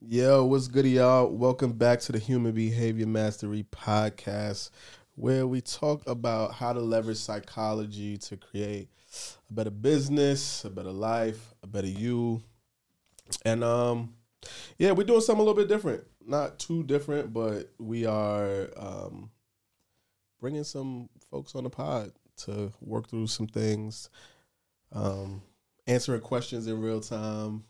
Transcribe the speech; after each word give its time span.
Yo, 0.00 0.44
what's 0.44 0.68
good, 0.68 0.86
y'all? 0.86 1.26
Welcome 1.26 1.72
back 1.72 1.98
to 2.02 2.12
the 2.12 2.20
Human 2.20 2.52
Behavior 2.52 3.06
Mastery 3.06 3.66
Podcast, 3.72 4.70
where 5.16 5.44
we 5.44 5.60
talk 5.60 6.08
about 6.08 6.54
how 6.54 6.72
to 6.72 6.78
leverage 6.78 7.16
psychology 7.16 8.16
to 8.18 8.36
create 8.36 8.90
a 9.50 9.52
better 9.52 9.72
business, 9.72 10.64
a 10.64 10.70
better 10.70 10.92
life, 10.92 11.52
a 11.64 11.66
better 11.66 11.88
you. 11.88 12.40
And 13.44 13.64
um, 13.64 14.14
yeah, 14.78 14.92
we're 14.92 15.02
doing 15.02 15.20
something 15.20 15.40
a 15.40 15.44
little 15.44 15.60
bit 15.60 15.68
different. 15.68 16.04
Not 16.24 16.60
too 16.60 16.84
different, 16.84 17.32
but 17.32 17.72
we 17.80 18.06
are 18.06 18.68
um, 18.76 19.30
bringing 20.40 20.64
some 20.64 21.08
folks 21.28 21.56
on 21.56 21.64
the 21.64 21.70
pod 21.70 22.12
to 22.44 22.72
work 22.80 23.08
through 23.08 23.26
some 23.26 23.48
things, 23.48 24.10
um, 24.92 25.42
answering 25.88 26.20
questions 26.20 26.68
in 26.68 26.80
real 26.80 27.00
time 27.00 27.64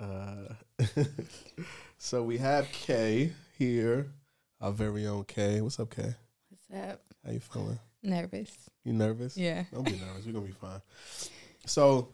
uh, 0.00 0.54
so 1.98 2.22
we 2.22 2.38
have 2.38 2.70
Kay 2.72 3.32
here, 3.58 4.12
our 4.60 4.72
very 4.72 5.06
own 5.06 5.24
Kay. 5.24 5.60
What's 5.60 5.78
up, 5.78 5.90
Kay? 5.90 6.14
What's 6.48 6.90
up? 6.90 7.00
How 7.24 7.32
you 7.32 7.40
feeling? 7.40 7.78
Nervous. 8.02 8.70
You 8.84 8.94
nervous? 8.94 9.36
Yeah. 9.36 9.64
Don't 9.72 9.84
be 9.84 9.92
nervous. 9.92 10.24
We're 10.24 10.32
gonna 10.32 10.46
be 10.46 10.52
fine. 10.52 10.80
So, 11.66 12.08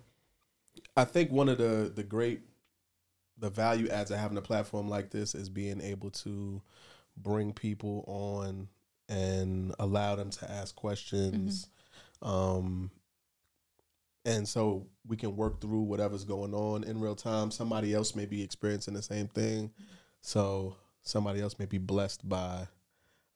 I 0.97 1.05
think 1.05 1.31
one 1.31 1.49
of 1.49 1.59
the 1.59 1.93
the 1.95 2.03
great 2.03 2.41
the 3.39 3.51
value 3.51 3.89
adds 3.89 4.11
of 4.11 4.19
having 4.19 4.39
a 4.39 4.43
platform 4.43 4.89
like 4.89 5.11
this 5.11 5.35
is 5.35 5.49
being 5.49 5.81
able 5.81 6.11
to 6.11 6.61
bring 7.17 7.53
people 7.53 8.05
on 8.07 8.69
and 9.09 9.75
allow 9.79 10.17
them 10.17 10.31
to 10.31 10.51
ask 10.51 10.75
questions. 10.75 11.69
Mm-hmm. 12.23 12.29
Um, 12.29 12.91
and 14.27 14.47
so 14.47 14.87
we 15.07 15.17
can 15.17 15.37
work 15.37 15.61
through 15.61 15.83
whatever's 15.83 16.25
going 16.25 16.53
on 16.53 16.83
in 16.85 17.01
real 17.01 17.15
time. 17.15 17.51
Somebody 17.51 17.95
else 17.95 18.17
may 18.17 18.27
be 18.27 18.43
experiencing 18.43 18.93
the 18.93 19.01
same 19.01 19.29
thing, 19.29 19.71
so 20.21 20.77
somebody 21.03 21.41
else 21.41 21.59
may 21.61 21.65
be 21.65 21.79
blessed 21.79 22.29
by 22.29 22.67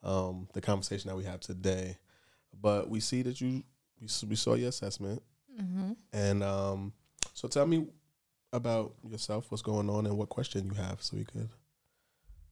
um, 0.02 0.48
the 0.52 0.60
conversation 0.60 1.08
that 1.08 1.16
we 1.16 1.24
have 1.24 1.40
today. 1.40 1.96
But 2.60 2.90
we 2.90 2.98
see 2.98 3.22
that 3.22 3.40
you 3.40 3.62
we, 4.00 4.08
we 4.28 4.36
saw 4.36 4.54
your 4.54 4.68
assessment, 4.68 5.22
mm-hmm. 5.58 5.92
and 6.12 6.42
um, 6.42 6.92
so 7.34 7.46
tell 7.46 7.66
me 7.66 7.86
about 8.52 8.94
yourself, 9.08 9.46
what's 9.50 9.62
going 9.62 9.88
on, 9.88 10.06
and 10.06 10.18
what 10.18 10.28
question 10.28 10.66
you 10.66 10.74
have, 10.74 11.00
so 11.00 11.16
we 11.16 11.24
could 11.24 11.48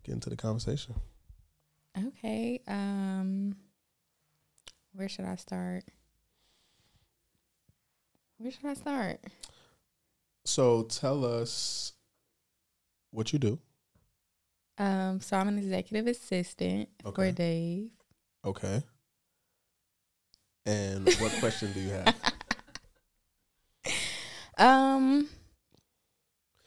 get 0.05 0.13
into 0.13 0.31
the 0.31 0.37
conversation. 0.37 0.95
Okay. 2.07 2.61
Um, 2.69 3.57
where 4.93 5.09
should 5.09 5.25
I 5.25 5.35
start? 5.35 5.83
Where 8.39 8.53
should 8.53 8.67
I 8.67 8.75
start? 8.75 9.21
So 10.45 10.85
tell 10.85 11.25
us 11.25 11.93
what 13.11 13.33
you 13.33 13.39
do. 13.39 13.59
Um, 14.79 15.21
so 15.21 15.37
I'm 15.37 15.49
an 15.49 15.59
executive 15.59 16.07
assistant 16.07 16.89
okay. 17.05 17.31
for 17.31 17.33
Dave. 17.33 17.91
Okay. 18.45 18.83
And 20.65 21.13
what 21.19 21.33
question 21.41 21.73
do 21.73 21.81
you 21.81 21.91
have? 21.91 22.15
Um, 24.59 25.29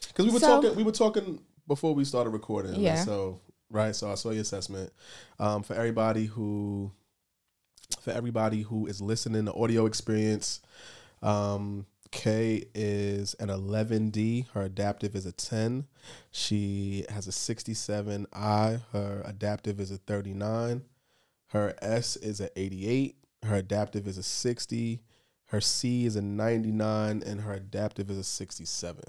because 0.08 0.26
we 0.26 0.32
were 0.32 0.40
so, 0.40 0.62
talking, 0.62 0.76
we 0.78 0.84
were 0.84 0.94
talking 0.94 1.42
before 1.68 1.94
we 1.94 2.06
started 2.06 2.30
recording. 2.30 2.76
Yeah. 2.76 3.04
So 3.04 3.42
right, 3.70 3.96
so 3.96 4.10
I 4.10 4.16
saw 4.16 4.32
your 4.32 4.42
assessment. 4.42 4.92
Um, 5.40 5.64
for 5.64 5.74
everybody 5.74 6.26
who, 6.26 6.92
for 8.00 8.12
everybody 8.12 8.62
who 8.62 8.88
is 8.88 9.02
listening, 9.02 9.46
the 9.46 9.54
audio 9.54 9.86
experience 9.86 10.62
um, 11.22 11.86
Kay 12.12 12.66
is 12.76 13.36
an 13.36 13.48
11D. 13.48 14.48
Her 14.50 14.64
adaptive 14.64 15.16
is 15.16 15.26
a 15.26 15.32
10. 15.32 15.88
She 16.30 17.06
has 17.10 17.28
a 17.28 17.32
67 17.32 18.28
I. 18.34 18.80
Her 18.92 19.22
adaptive 19.26 19.80
is 19.80 19.92
a 19.92 19.98
39. 19.98 20.84
Her 21.48 21.74
S 21.82 22.18
is 22.18 22.40
an 22.42 22.50
88. 22.56 23.16
Her 23.44 23.56
adaptive 23.56 24.08
is 24.08 24.18
a 24.18 24.24
60. 24.24 25.02
Her 25.46 25.62
C 25.62 26.06
is 26.06 26.16
a 26.18 26.22
99. 26.22 27.24
And 27.26 27.42
her 27.42 27.54
adaptive 27.54 28.10
is 28.10 28.18
a 28.18 28.24
67. 28.24 29.02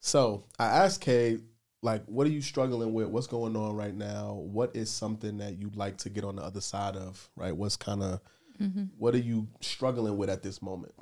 So 0.00 0.44
I 0.58 0.66
asked 0.66 1.00
Kay, 1.00 1.38
like, 1.82 2.04
what 2.06 2.26
are 2.26 2.30
you 2.30 2.42
struggling 2.42 2.92
with? 2.92 3.08
What's 3.08 3.26
going 3.26 3.56
on 3.56 3.74
right 3.74 3.94
now? 3.94 4.34
What 4.34 4.76
is 4.76 4.90
something 4.90 5.38
that 5.38 5.58
you'd 5.58 5.76
like 5.76 5.96
to 5.98 6.10
get 6.10 6.24
on 6.24 6.36
the 6.36 6.42
other 6.42 6.60
side 6.60 6.96
of, 6.96 7.30
right? 7.36 7.56
What's 7.56 7.76
kind 7.76 8.02
of 8.02 8.20
Mm-hmm. 8.60 8.84
What 8.98 9.14
are 9.14 9.18
you 9.18 9.48
struggling 9.60 10.16
with 10.16 10.30
at 10.30 10.42
this 10.42 10.60
moment? 10.60 10.94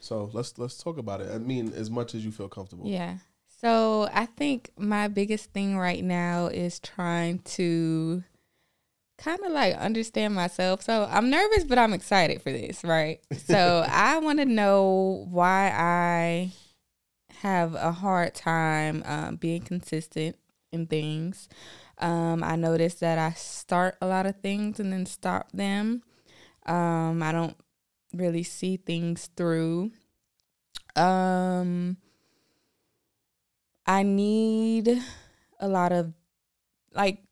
So 0.00 0.30
let's 0.32 0.58
let's 0.58 0.76
talk 0.78 0.98
about 0.98 1.20
it. 1.20 1.30
I 1.32 1.38
mean, 1.38 1.72
as 1.74 1.90
much 1.90 2.14
as 2.14 2.24
you 2.24 2.30
feel 2.30 2.48
comfortable. 2.48 2.86
Yeah. 2.88 3.18
So 3.60 4.08
I 4.12 4.26
think 4.26 4.70
my 4.76 5.08
biggest 5.08 5.52
thing 5.52 5.76
right 5.76 6.02
now 6.02 6.46
is 6.46 6.78
trying 6.78 7.40
to 7.40 8.22
kind 9.18 9.40
of 9.44 9.50
like 9.50 9.74
understand 9.74 10.34
myself. 10.34 10.82
So 10.82 11.08
I'm 11.10 11.28
nervous, 11.28 11.64
but 11.64 11.78
I'm 11.78 11.92
excited 11.92 12.40
for 12.40 12.52
this, 12.52 12.84
right? 12.84 13.20
So 13.48 13.84
I 13.88 14.18
want 14.18 14.38
to 14.38 14.44
know 14.44 15.26
why 15.30 15.72
I 15.74 16.52
have 17.40 17.74
a 17.74 17.92
hard 17.92 18.34
time 18.34 19.02
um, 19.06 19.36
being 19.36 19.62
consistent 19.62 20.36
in 20.70 20.86
things. 20.86 21.48
Um, 21.98 22.44
I 22.44 22.56
notice 22.56 22.94
that 22.94 23.18
I 23.18 23.32
start 23.32 23.96
a 24.00 24.06
lot 24.06 24.26
of 24.26 24.36
things 24.40 24.78
and 24.78 24.92
then 24.92 25.06
stop 25.06 25.50
them. 25.52 26.02
Um, 26.68 27.22
I 27.22 27.32
don't 27.32 27.56
really 28.12 28.42
see 28.42 28.76
things 28.76 29.30
through. 29.36 29.90
Um, 30.94 31.96
I 33.86 34.02
need 34.02 35.02
a 35.58 35.68
lot 35.68 35.92
of, 35.92 36.12
like, 36.92 37.22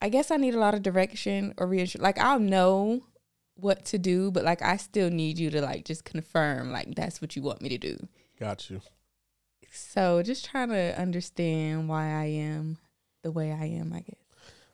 I 0.00 0.08
guess 0.08 0.30
I 0.30 0.36
need 0.36 0.54
a 0.54 0.58
lot 0.58 0.74
of 0.74 0.82
direction 0.82 1.52
or 1.58 1.66
reassurance. 1.66 2.02
Like, 2.02 2.18
I'll 2.18 2.40
know 2.40 3.04
what 3.56 3.84
to 3.86 3.98
do, 3.98 4.30
but 4.30 4.44
like, 4.44 4.62
I 4.62 4.76
still 4.76 5.10
need 5.10 5.38
you 5.38 5.50
to 5.50 5.60
like 5.60 5.84
just 5.84 6.04
confirm, 6.04 6.70
like, 6.70 6.94
that's 6.94 7.20
what 7.20 7.36
you 7.36 7.42
want 7.42 7.60
me 7.60 7.68
to 7.70 7.78
do. 7.78 7.96
Got 8.38 8.70
you. 8.70 8.80
So, 9.70 10.22
just 10.22 10.44
trying 10.44 10.70
to 10.70 10.98
understand 10.98 11.88
why 11.88 12.04
I 12.04 12.24
am 12.26 12.78
the 13.22 13.32
way 13.32 13.52
I 13.52 13.66
am, 13.66 13.92
I 13.92 14.00
guess. 14.00 14.16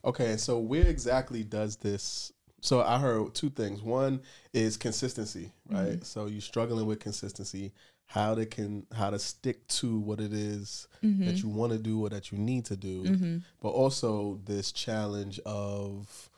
Okay, 0.04 0.36
so 0.36 0.58
where 0.58 0.86
exactly 0.86 1.42
does 1.42 1.76
this 1.76 2.30
so 2.64 2.80
I 2.80 2.98
heard 2.98 3.34
two 3.34 3.50
things. 3.50 3.82
One 3.82 4.22
is 4.54 4.78
consistency, 4.78 5.52
right? 5.68 5.88
Mm-hmm. 5.88 6.02
So 6.02 6.26
you're 6.26 6.40
struggling 6.40 6.86
with 6.86 6.98
consistency, 6.98 7.72
how 8.06 8.34
to 8.34 8.46
can 8.46 8.86
how 8.90 9.10
to 9.10 9.18
stick 9.18 9.66
to 9.68 9.98
what 9.98 10.18
it 10.18 10.32
is 10.32 10.88
mm-hmm. 11.04 11.26
that 11.26 11.42
you 11.42 11.50
want 11.50 11.72
to 11.72 11.78
do 11.78 12.06
or 12.06 12.08
that 12.08 12.32
you 12.32 12.38
need 12.38 12.64
to 12.66 12.76
do, 12.76 13.04
mm-hmm. 13.04 13.38
but 13.60 13.68
also 13.68 14.40
this 14.46 14.72
challenge 14.72 15.38
of 15.40 16.30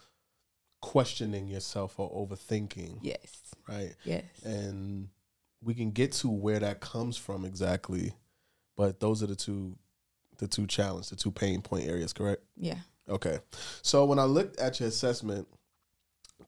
questioning 0.83 1.47
yourself 1.47 1.95
or 2.01 2.11
overthinking. 2.11 2.99
Yes. 3.03 3.55
Right. 3.69 3.95
Yes. 4.05 4.25
And 4.45 5.11
we 5.63 5.75
can 5.75 5.93
get 5.93 6.11
to 6.13 6.29
where 6.29 6.59
that 6.59 6.81
comes 6.81 7.17
from 7.17 7.45
exactly, 7.45 8.15
but 8.77 8.99
those 8.99 9.23
are 9.23 9.29
the 9.29 9.37
two 9.37 9.79
the 10.39 10.49
two 10.49 10.67
challenge, 10.67 11.11
the 11.11 11.17
two 11.17 11.31
pain 11.31 11.63
point 11.63 11.87
areas, 11.87 12.13
correct? 12.13 12.43
Yeah. 12.57 12.79
Okay. 13.09 13.39
So 13.83 14.05
when 14.07 14.19
I 14.19 14.25
looked 14.25 14.59
at 14.59 14.81
your 14.81 14.89
assessment, 14.89 15.47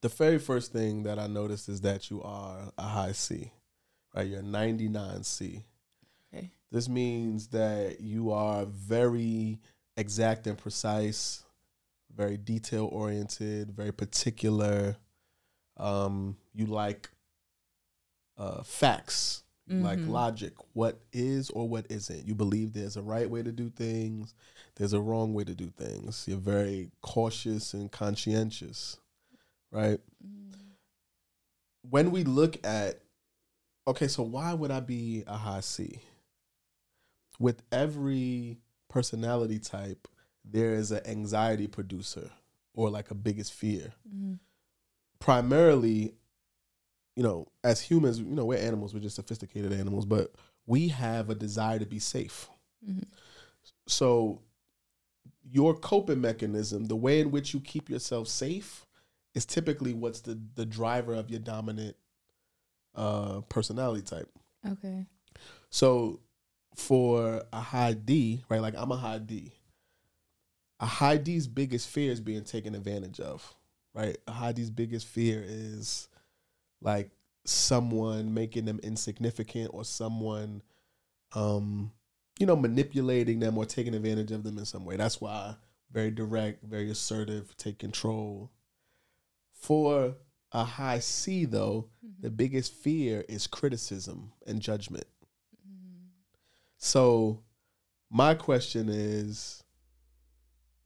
the 0.00 0.08
very 0.08 0.38
first 0.38 0.72
thing 0.72 1.02
that 1.04 1.18
I 1.18 1.26
noticed 1.26 1.68
is 1.68 1.80
that 1.82 2.10
you 2.10 2.22
are 2.22 2.72
a 2.76 2.82
high 2.82 3.12
C, 3.12 3.52
right? 4.14 4.26
You're 4.26 4.40
a 4.40 4.42
99 4.42 5.24
C. 5.24 5.64
Okay. 6.32 6.50
This 6.70 6.88
means 6.88 7.48
that 7.48 8.00
you 8.00 8.30
are 8.30 8.64
very 8.66 9.58
exact 9.96 10.46
and 10.46 10.56
precise, 10.56 11.44
very 12.14 12.36
detail 12.36 12.88
oriented, 12.92 13.70
very 13.70 13.92
particular. 13.92 14.96
Um, 15.76 16.36
you 16.54 16.66
like 16.66 17.08
uh, 18.36 18.62
facts, 18.62 19.42
you 19.66 19.76
like 19.80 19.98
logic, 20.06 20.54
what 20.72 20.98
is 21.12 21.50
or 21.50 21.68
what 21.68 21.86
isn't. 21.90 22.26
You 22.26 22.34
believe 22.34 22.72
there's 22.72 22.96
a 22.96 23.02
right 23.02 23.28
way 23.28 23.42
to 23.42 23.52
do 23.52 23.68
things, 23.68 24.34
there's 24.76 24.94
a 24.94 25.00
wrong 25.00 25.34
way 25.34 25.44
to 25.44 25.54
do 25.54 25.70
things. 25.76 26.24
You're 26.26 26.38
very 26.38 26.90
cautious 27.02 27.74
and 27.74 27.92
conscientious, 27.92 28.98
right? 29.70 30.00
When 31.82 32.10
we 32.10 32.24
look 32.24 32.64
at, 32.66 33.00
okay, 33.86 34.08
so 34.08 34.22
why 34.22 34.52
would 34.54 34.70
I 34.70 34.80
be 34.80 35.24
a 35.26 35.36
high 35.36 35.60
C? 35.60 36.00
With 37.38 37.62
every 37.70 38.58
personality 38.88 39.58
type, 39.58 40.08
there 40.44 40.74
is 40.74 40.90
an 40.90 41.06
anxiety 41.06 41.66
producer 41.66 42.30
or 42.74 42.90
like 42.90 43.10
a 43.10 43.14
biggest 43.14 43.52
fear. 43.52 43.92
Mhm. 44.08 44.38
Primarily, 45.18 46.14
you 47.16 47.22
know, 47.22 47.48
as 47.64 47.80
humans, 47.80 48.18
you 48.18 48.26
know, 48.26 48.44
we're 48.44 48.58
animals, 48.58 48.94
we're 48.94 49.00
just 49.00 49.16
sophisticated 49.16 49.72
animals, 49.72 50.04
but 50.04 50.34
we 50.66 50.88
have 50.88 51.30
a 51.30 51.34
desire 51.34 51.78
to 51.78 51.86
be 51.86 51.98
safe. 51.98 52.48
Mhm. 52.86 53.04
So, 53.86 54.42
your 55.42 55.74
coping 55.74 56.20
mechanism, 56.20 56.84
the 56.86 56.96
way 56.96 57.20
in 57.20 57.30
which 57.30 57.54
you 57.54 57.60
keep 57.60 57.88
yourself 57.88 58.28
safe, 58.28 58.86
is 59.34 59.44
typically 59.46 59.92
what's 59.92 60.20
the 60.20 60.38
the 60.54 60.66
driver 60.66 61.14
of 61.14 61.30
your 61.30 61.40
dominant 61.40 61.96
uh, 62.94 63.40
personality 63.48 64.02
type. 64.02 64.28
Okay. 64.66 65.06
So, 65.70 66.20
for 66.74 67.42
a 67.52 67.60
high 67.60 67.92
D, 67.92 68.42
right? 68.48 68.60
Like 68.60 68.74
I'm 68.76 68.92
a 68.92 68.96
high 68.96 69.18
D. 69.18 69.52
A 70.80 70.86
high 70.86 71.16
D's 71.16 71.46
biggest 71.46 71.88
fear 71.88 72.12
is 72.12 72.20
being 72.20 72.44
taken 72.44 72.74
advantage 72.74 73.20
of, 73.20 73.54
right? 73.94 74.16
A 74.26 74.32
high 74.32 74.52
D's 74.52 74.70
biggest 74.70 75.06
fear 75.06 75.44
is 75.44 76.08
like 76.80 77.10
someone 77.44 78.34
making 78.34 78.64
them 78.64 78.78
insignificant 78.82 79.70
or 79.72 79.82
someone 79.82 80.62
um 81.34 81.90
you 82.38 82.46
know 82.46 82.54
manipulating 82.54 83.40
them 83.40 83.56
or 83.56 83.64
taking 83.64 83.94
advantage 83.94 84.30
of 84.32 84.44
them 84.44 84.58
in 84.58 84.64
some 84.64 84.84
way. 84.84 84.96
That's 84.96 85.20
why 85.20 85.54
very 85.90 86.10
direct, 86.10 86.62
very 86.64 86.90
assertive, 86.90 87.56
take 87.56 87.78
control. 87.78 88.50
For 89.58 90.14
a 90.52 90.64
high 90.64 91.00
C 91.00 91.44
though, 91.44 91.88
the 92.20 92.30
biggest 92.30 92.72
fear 92.72 93.24
is 93.28 93.46
criticism 93.46 94.32
and 94.46 94.60
judgment. 94.60 95.06
So, 96.78 97.42
my 98.08 98.34
question 98.34 98.88
is 98.88 99.62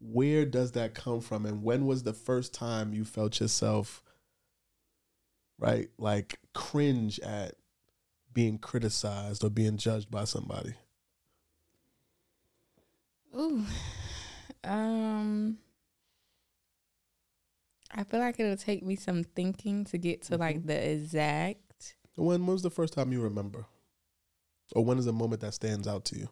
where 0.00 0.44
does 0.44 0.72
that 0.72 0.94
come 0.94 1.20
from 1.20 1.46
and 1.46 1.62
when 1.62 1.86
was 1.86 2.02
the 2.02 2.14
first 2.14 2.52
time 2.52 2.92
you 2.92 3.04
felt 3.04 3.40
yourself 3.40 4.02
right 5.58 5.90
like 5.96 6.40
cringe 6.54 7.20
at 7.20 7.54
being 8.32 8.58
criticized 8.58 9.44
or 9.44 9.50
being 9.50 9.76
judged 9.76 10.10
by 10.10 10.24
somebody? 10.24 10.74
Ooh. 13.36 13.64
Um 14.64 15.58
I 17.94 18.04
feel 18.04 18.20
like 18.20 18.40
it'll 18.40 18.56
take 18.56 18.84
me 18.84 18.96
some 18.96 19.22
thinking 19.22 19.84
to 19.86 19.98
get 19.98 20.22
to 20.22 20.36
like 20.38 20.66
the 20.66 20.92
exact 20.92 21.96
When 22.16 22.46
was 22.46 22.62
the 22.62 22.70
first 22.70 22.94
time 22.94 23.12
you 23.12 23.20
remember? 23.20 23.66
Or 24.74 24.84
when 24.84 24.98
is 24.98 25.06
a 25.06 25.12
moment 25.12 25.42
that 25.42 25.54
stands 25.54 25.86
out 25.86 26.04
to 26.06 26.18
you? 26.18 26.28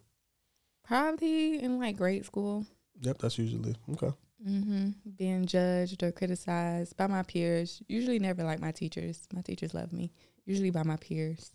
probably 0.91 1.61
in 1.61 1.79
like 1.79 1.95
grade 1.95 2.25
school. 2.25 2.65
Yep, 2.99 3.19
that's 3.19 3.37
usually 3.37 3.75
okay. 3.93 4.11
Mm-hmm. 4.45 4.89
Being 5.17 5.45
judged 5.45 6.03
or 6.03 6.11
criticized 6.11 6.97
by 6.97 7.07
my 7.07 7.23
peers. 7.23 7.81
Usually 7.87 8.19
never 8.19 8.43
like 8.43 8.59
my 8.59 8.71
teachers. 8.71 9.27
My 9.33 9.41
teachers 9.41 9.73
love 9.73 9.93
me. 9.93 10.11
Usually 10.45 10.69
by 10.69 10.83
my 10.83 10.97
peers. 10.97 11.51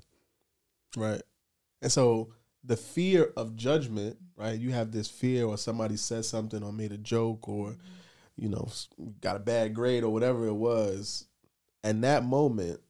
Right. 0.96 1.20
And 1.82 1.92
so 1.92 2.32
the 2.64 2.76
fear 2.76 3.32
of 3.36 3.56
judgment, 3.56 4.16
right? 4.36 4.58
You 4.58 4.70
have 4.70 4.90
this 4.90 5.08
fear 5.08 5.44
or 5.44 5.58
somebody 5.58 5.96
says 5.96 6.28
something 6.28 6.62
or 6.62 6.72
made 6.72 6.92
a 6.92 6.98
joke 6.98 7.46
or, 7.48 7.76
you 8.36 8.48
know, 8.48 8.68
got 9.20 9.36
a 9.36 9.40
bad 9.40 9.74
grade 9.74 10.04
or 10.04 10.12
whatever 10.12 10.46
it 10.46 10.54
was. 10.54 11.26
And 11.82 12.04
that 12.04 12.24
moment, 12.24 12.80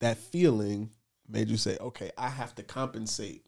that 0.00 0.18
feeling 0.18 0.90
made 1.28 1.48
you 1.48 1.56
say, 1.56 1.76
okay, 1.80 2.10
I 2.16 2.28
have 2.28 2.54
to 2.56 2.62
compensate. 2.62 3.44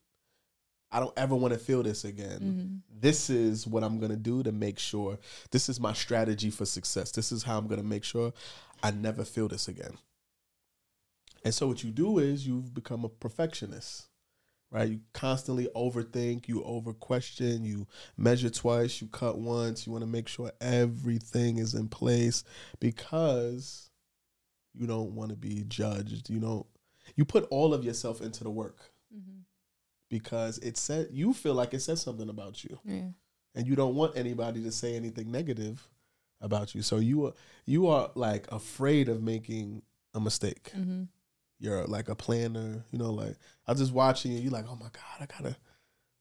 I 0.91 1.01
don't 1.01 1.13
ever 1.19 1.35
want 1.35 1.53
to 1.53 1.61
feel 1.61 1.83
this 1.83 2.05
again. 2.05 2.83
Mhm. 2.89 3.01
This 3.01 3.29
is 3.29 3.67
what 3.67 3.85
I'm 3.85 3.99
going 3.99 4.11
to 4.11 4.17
do 4.17 4.43
to 4.43 4.53
make 4.53 4.79
sure 4.79 5.19
this 5.51 5.69
is 5.69 5.79
my 5.79 5.93
strategy 5.93 6.51
for 6.51 6.65
success. 6.65 7.13
This 7.13 7.31
is 7.31 7.43
how 7.43 7.59
I'm 7.59 7.67
going 7.67 7.81
to 7.81 7.87
make 7.87 8.05
sure 8.05 8.33
I 8.83 8.91
never 8.91 9.25
feel 9.25 9.49
this 9.49 9.69
again. 9.69 9.99
And 11.45 11.55
so 11.55 11.69
what 11.69 11.85
you 11.85 11.91
do 11.91 12.19
is 12.19 12.47
you've 12.47 12.73
become 12.75 13.05
a 13.05 13.09
perfectionist, 13.09 14.08
right? 14.71 14.89
You 14.91 15.01
constantly 15.15 15.69
overthink, 15.75 16.47
you 16.49 16.63
over 16.65 16.93
question, 16.93 17.65
you 17.65 17.87
measure 18.17 18.51
twice, 18.51 19.01
you 19.01 19.09
cut 19.09 19.39
once, 19.39 19.87
you 19.87 19.93
want 19.93 20.03
to 20.03 20.11
make 20.11 20.29
sure 20.29 20.53
everything 20.61 21.59
is 21.59 21.75
in 21.75 21.89
place 21.89 22.45
because 22.81 23.91
you 24.75 24.87
don't 24.87 25.15
want 25.15 25.31
to 25.31 25.37
be 25.37 25.65
judged. 25.69 26.29
You 26.31 26.41
don't 26.41 26.67
you 27.17 27.25
put 27.25 27.47
all 27.51 27.73
of 27.73 27.85
yourself 27.85 28.21
into 28.21 28.45
the 28.45 28.51
work 28.51 28.93
Mhm. 29.15 29.45
because 30.11 30.59
it 30.59 30.77
said 30.77 31.09
you 31.11 31.33
feel 31.33 31.55
like 31.55 31.73
it 31.75 31.81
says 31.81 32.03
something 32.03 32.29
about 32.29 32.63
you 32.65 32.79
Yeah. 32.85 33.11
and 33.55 33.67
you 33.67 33.75
don't 33.75 33.95
want 33.95 34.17
anybody 34.17 34.63
to 34.63 34.71
say 34.73 34.95
anything 34.95 35.31
negative 35.31 35.91
about 36.41 36.75
you. 36.75 36.83
So 36.83 36.99
you 36.99 37.27
are 37.27 37.33
you 37.65 37.87
are 37.87 38.11
like 38.15 38.51
afraid 38.53 39.09
of 39.09 39.23
making 39.23 39.83
a 40.15 40.21
mistake. 40.21 40.71
hmm 40.75 41.05
You're 41.61 41.85
like 41.87 42.09
a 42.09 42.15
planner, 42.15 42.85
you 42.91 42.99
know, 42.99 43.11
like 43.13 43.35
I 43.67 43.73
was 43.73 43.81
just 43.81 43.93
watching 43.93 44.33
you, 44.33 44.39
You're 44.41 44.53
like, 44.53 44.67
oh 44.69 44.77
my 44.77 44.87
God, 44.93 45.19
I 45.21 45.27
gotta 45.27 45.57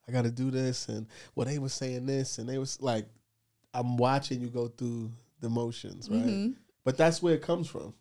I 0.07 0.11
gotta 0.11 0.31
do 0.31 0.49
this 0.51 0.87
and 0.87 1.05
well 1.35 1.45
they 1.45 1.59
were 1.59 1.69
saying 1.69 2.05
this 2.05 2.37
and 2.37 2.47
they 2.49 2.57
was 2.57 2.81
like 2.81 3.05
I'm 3.73 3.97
watching 3.97 4.41
you 4.41 4.47
go 4.47 4.67
through 4.67 5.11
the 5.41 5.49
motions, 5.49 6.09
right? 6.09 6.25
Mhm. 6.25 6.55
But 6.83 6.97
that's 6.97 7.21
where 7.21 7.35
it 7.35 7.41
comes 7.41 7.67
from. 7.67 7.93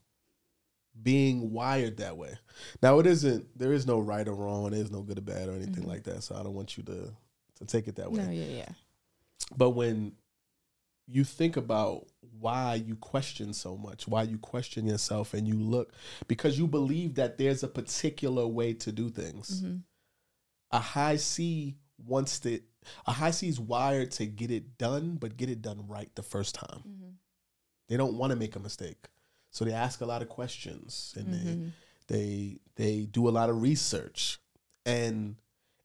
Being 1.03 1.53
wired 1.53 1.99
that 1.99 2.17
way. 2.17 2.39
Now 2.83 3.01
it 3.01 3.07
isn't 3.07 3.47
there 3.59 3.73
is 3.75 3.87
no 3.87 3.99
right 4.01 4.27
or 4.27 4.35
wrong, 4.35 4.71
there's 4.71 4.91
no 4.91 5.03
good 5.03 5.19
or 5.19 5.23
bad 5.23 5.49
or 5.49 5.53
anything 5.53 5.85
Mhm. 5.85 5.89
like 5.89 6.05
that. 6.05 6.23
So 6.23 6.35
I 6.37 6.43
don't 6.43 6.55
want 6.55 6.77
you 6.79 6.85
to 6.85 7.13
to 7.57 7.65
take 7.67 7.87
it 7.89 7.97
that 7.97 8.11
way. 8.11 8.25
No, 8.25 8.31
yeah, 8.31 8.45
yeah. 8.47 8.69
But 9.57 9.71
when 9.71 10.13
you 11.07 11.25
think 11.25 11.57
about 11.57 12.07
why 12.41 12.75
you 12.75 12.97
question 12.97 13.53
so 13.53 13.77
much, 13.77 14.07
why 14.09 14.23
you 14.25 14.39
question 14.39 14.87
yourself 14.87 15.35
and 15.35 15.47
you 15.49 15.55
look 15.55 15.93
because 16.29 16.59
you 16.59 16.67
believe 16.67 17.15
that 17.15 17.39
there's 17.39 17.63
a 17.63 17.69
particular 17.69 18.47
way 18.47 18.73
to 18.75 18.93
do 18.93 19.09
things. 19.09 19.63
Mhm. 19.63 19.83
A 20.73 20.79
high 20.81 21.17
C 21.17 21.77
wants 21.99 22.41
to 22.41 22.61
a 23.07 23.13
high 23.13 23.31
C 23.31 23.49
is 23.49 23.59
wired 23.59 24.11
to 24.13 24.27
get 24.27 24.51
it 24.51 24.79
done, 24.79 25.17
but 25.17 25.37
get 25.37 25.49
it 25.49 25.63
done 25.63 25.87
right 25.87 26.13
the 26.15 26.23
first 26.23 26.55
time. 26.55 26.83
Mhm. 26.87 27.15
They 27.89 27.97
don't 27.97 28.17
want 28.19 28.31
to 28.33 28.37
make 28.37 28.57
a 28.57 28.61
mistake. 28.61 29.09
So 29.51 29.65
they 29.65 29.73
ask 29.73 30.01
a 30.01 30.07
lot 30.07 30.23
of 30.23 30.29
questions 30.29 31.15
and 31.17 31.29
Mhm. 31.29 31.35
they 31.35 31.73
they 32.09 32.61
they 32.77 33.07
do 33.07 33.29
a 33.29 33.31
lot 33.31 33.49
of 33.51 33.61
research. 33.63 34.39
And 34.85 35.37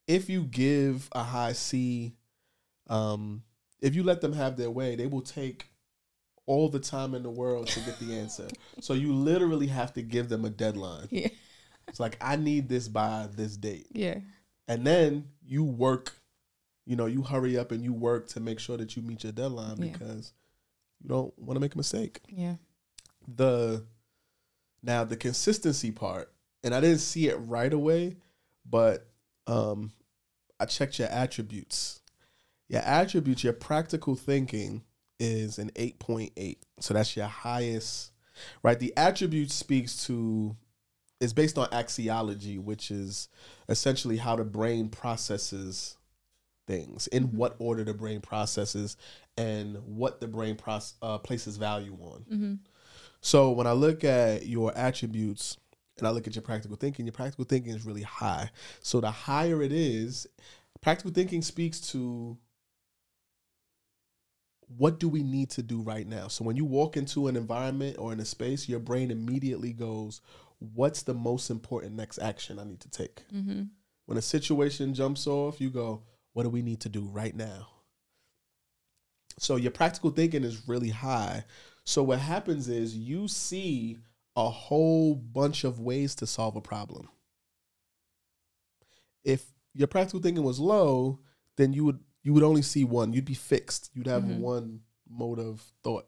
if 0.07 0.29
you 0.29 0.43
give 0.43 1.07
a 1.13 1.23
high 1.23 1.53
C 1.53 2.15
um 2.87 3.43
if 3.81 3.95
you 3.95 4.03
let 4.03 4.21
them 4.21 4.33
have 4.33 4.57
their 4.57 4.69
way, 4.71 4.95
they 4.95 5.07
will 5.07 5.21
take 5.21 5.67
all 6.45 6.69
the 6.69 6.79
time 6.79 7.13
in 7.15 7.23
the 7.23 7.29
world 7.29 7.67
to 7.67 7.79
get 7.81 7.99
the 7.99 8.15
answer. 8.19 8.47
so 8.79 8.93
you 8.93 9.13
literally 9.13 9.67
have 9.67 9.93
to 9.93 10.01
give 10.01 10.29
them 10.29 10.45
a 10.45 10.49
deadline. 10.49 11.07
Yeah. 11.09 11.29
It's 11.87 11.99
like 11.99 12.17
I 12.21 12.35
need 12.35 12.69
this 12.69 12.87
by 12.87 13.27
this 13.35 13.57
date. 13.57 13.87
Yeah. 13.91 14.19
And 14.67 14.85
then 14.85 15.25
you 15.45 15.63
work, 15.63 16.13
you 16.85 16.95
know, 16.95 17.05
you 17.05 17.21
hurry 17.23 17.57
up 17.57 17.71
and 17.71 17.83
you 17.83 17.93
work 17.93 18.27
to 18.29 18.39
make 18.39 18.59
sure 18.59 18.77
that 18.77 18.95
you 18.95 19.01
meet 19.01 19.23
your 19.23 19.33
deadline 19.33 19.77
Yeah. 19.81 19.91
because 19.91 20.33
you 21.01 21.09
don't 21.09 21.37
want 21.39 21.55
to 21.55 21.59
make 21.59 21.73
a 21.73 21.77
mistake. 21.77 22.19
Yeah. 22.29 22.55
The 23.27 23.85
now 24.83 25.03
the 25.03 25.15
consistency 25.17 25.91
part, 25.91 26.31
and 26.63 26.73
I 26.73 26.81
didn't 26.81 26.99
see 26.99 27.27
it 27.27 27.35
right 27.35 27.71
away, 27.71 28.17
but 28.69 29.07
um 29.47 29.91
I 30.59 30.65
checked 30.65 30.99
your 30.99 31.07
attributes. 31.09 32.00
Your 32.71 32.81
attributes, 32.83 33.43
your 33.43 33.51
practical 33.51 34.15
thinking 34.15 34.83
is 35.19 35.59
an 35.59 35.71
8.8. 35.75 36.55
So 36.79 36.93
that's 36.93 37.17
your 37.17 37.27
highest, 37.27 38.13
right? 38.63 38.79
The 38.79 38.93
attribute 38.95 39.51
speaks 39.51 40.05
to 40.07 40.55
is 41.19 41.33
based 41.33 41.57
on 41.57 41.67
axiology, 41.67 42.57
which 42.57 42.89
is 42.89 43.27
essentially 43.69 44.17
how 44.17 44.37
the 44.37 44.45
brain 44.45 44.87
processes 44.87 45.97
things, 46.65 47.07
in 47.07 47.23
what 47.35 47.55
order 47.59 47.83
the 47.83 47.93
brain 47.93 48.21
processes, 48.21 48.95
and 49.35 49.75
what 49.85 50.21
the 50.21 50.27
brain 50.27 50.55
proce- 50.55 50.93
uh, 51.01 51.17
places 51.17 51.57
value 51.57 51.97
on. 52.01 52.25
hmm 52.29 52.53
So 53.19 53.51
when 53.51 53.67
I 53.67 53.73
look 53.73 54.05
at 54.05 54.47
your 54.47 54.75
attributes, 54.77 55.57
and 55.97 56.07
I 56.07 56.11
look 56.11 56.25
at 56.25 56.35
your 56.35 56.41
practical 56.41 56.77
thinking, 56.77 57.05
your 57.05 57.13
practical 57.13 57.43
thinking 57.43 57.73
is 57.73 57.85
really 57.85 58.01
high. 58.03 58.49
So 58.79 59.01
the 59.01 59.11
higher 59.11 59.61
it 59.61 59.73
is, 59.73 60.25
practical 60.81 61.11
thinking 61.11 61.41
speaks 61.41 61.81
to 61.91 62.37
what 64.77 64.99
do 64.99 65.09
we 65.09 65.23
need 65.23 65.49
to 65.51 65.63
do 65.63 65.81
right 65.81 66.07
now? 66.07 66.27
So 66.27 66.43
when 66.43 66.55
you 66.55 66.65
walk 66.65 66.97
into 66.97 67.27
an 67.27 67.35
environment 67.35 67.97
or 67.99 68.13
in 68.13 68.19
a 68.19 68.25
space, 68.25 68.69
your 68.69 68.79
brain 68.79 69.11
immediately 69.11 69.73
goes, 69.73 70.21
what's 70.59 71.03
the 71.03 71.13
most 71.13 71.49
important 71.49 71.95
next 71.95 72.19
action 72.19 72.59
I 72.59 72.63
need 72.63 72.79
to 72.81 72.89
take? 72.89 73.23
Mm-hmm. 73.33 73.63
When 74.05 74.17
a 74.17 74.21
situation 74.21 74.93
jumps 74.93 75.27
off, 75.27 75.59
you 75.59 75.69
go, 75.69 76.03
what 76.33 76.43
do 76.43 76.49
we 76.49 76.61
need 76.61 76.81
to 76.81 76.89
do 76.89 77.01
right 77.01 77.35
now? 77.35 77.67
So 79.39 79.55
your 79.55 79.71
practical 79.71 80.11
thinking 80.11 80.43
is 80.43 80.67
really 80.67 80.89
high. 80.89 81.45
So 81.83 82.03
what 82.03 82.19
happens 82.19 82.69
is 82.69 82.95
you 82.95 83.27
see 83.27 83.97
a 84.35 84.49
whole 84.49 85.15
bunch 85.15 85.63
of 85.63 85.79
ways 85.79 86.15
to 86.15 86.27
solve 86.27 86.55
a 86.55 86.61
problem. 86.61 87.09
If 89.23 89.45
your 89.73 89.87
practical 89.87 90.19
thinking 90.19 90.43
was 90.43 90.59
low, 90.59 91.19
then 91.57 91.73
you 91.73 91.85
would 91.85 91.99
you 92.23 92.33
would 92.33 92.43
only 92.43 92.61
see 92.61 92.83
one. 92.83 93.13
You'd 93.13 93.25
be 93.25 93.33
fixed. 93.33 93.89
You'd 93.93 94.07
have 94.07 94.23
Mhm. 94.23 94.39
one 94.39 94.81
mode 95.09 95.39
of 95.39 95.61
thought. 95.83 96.07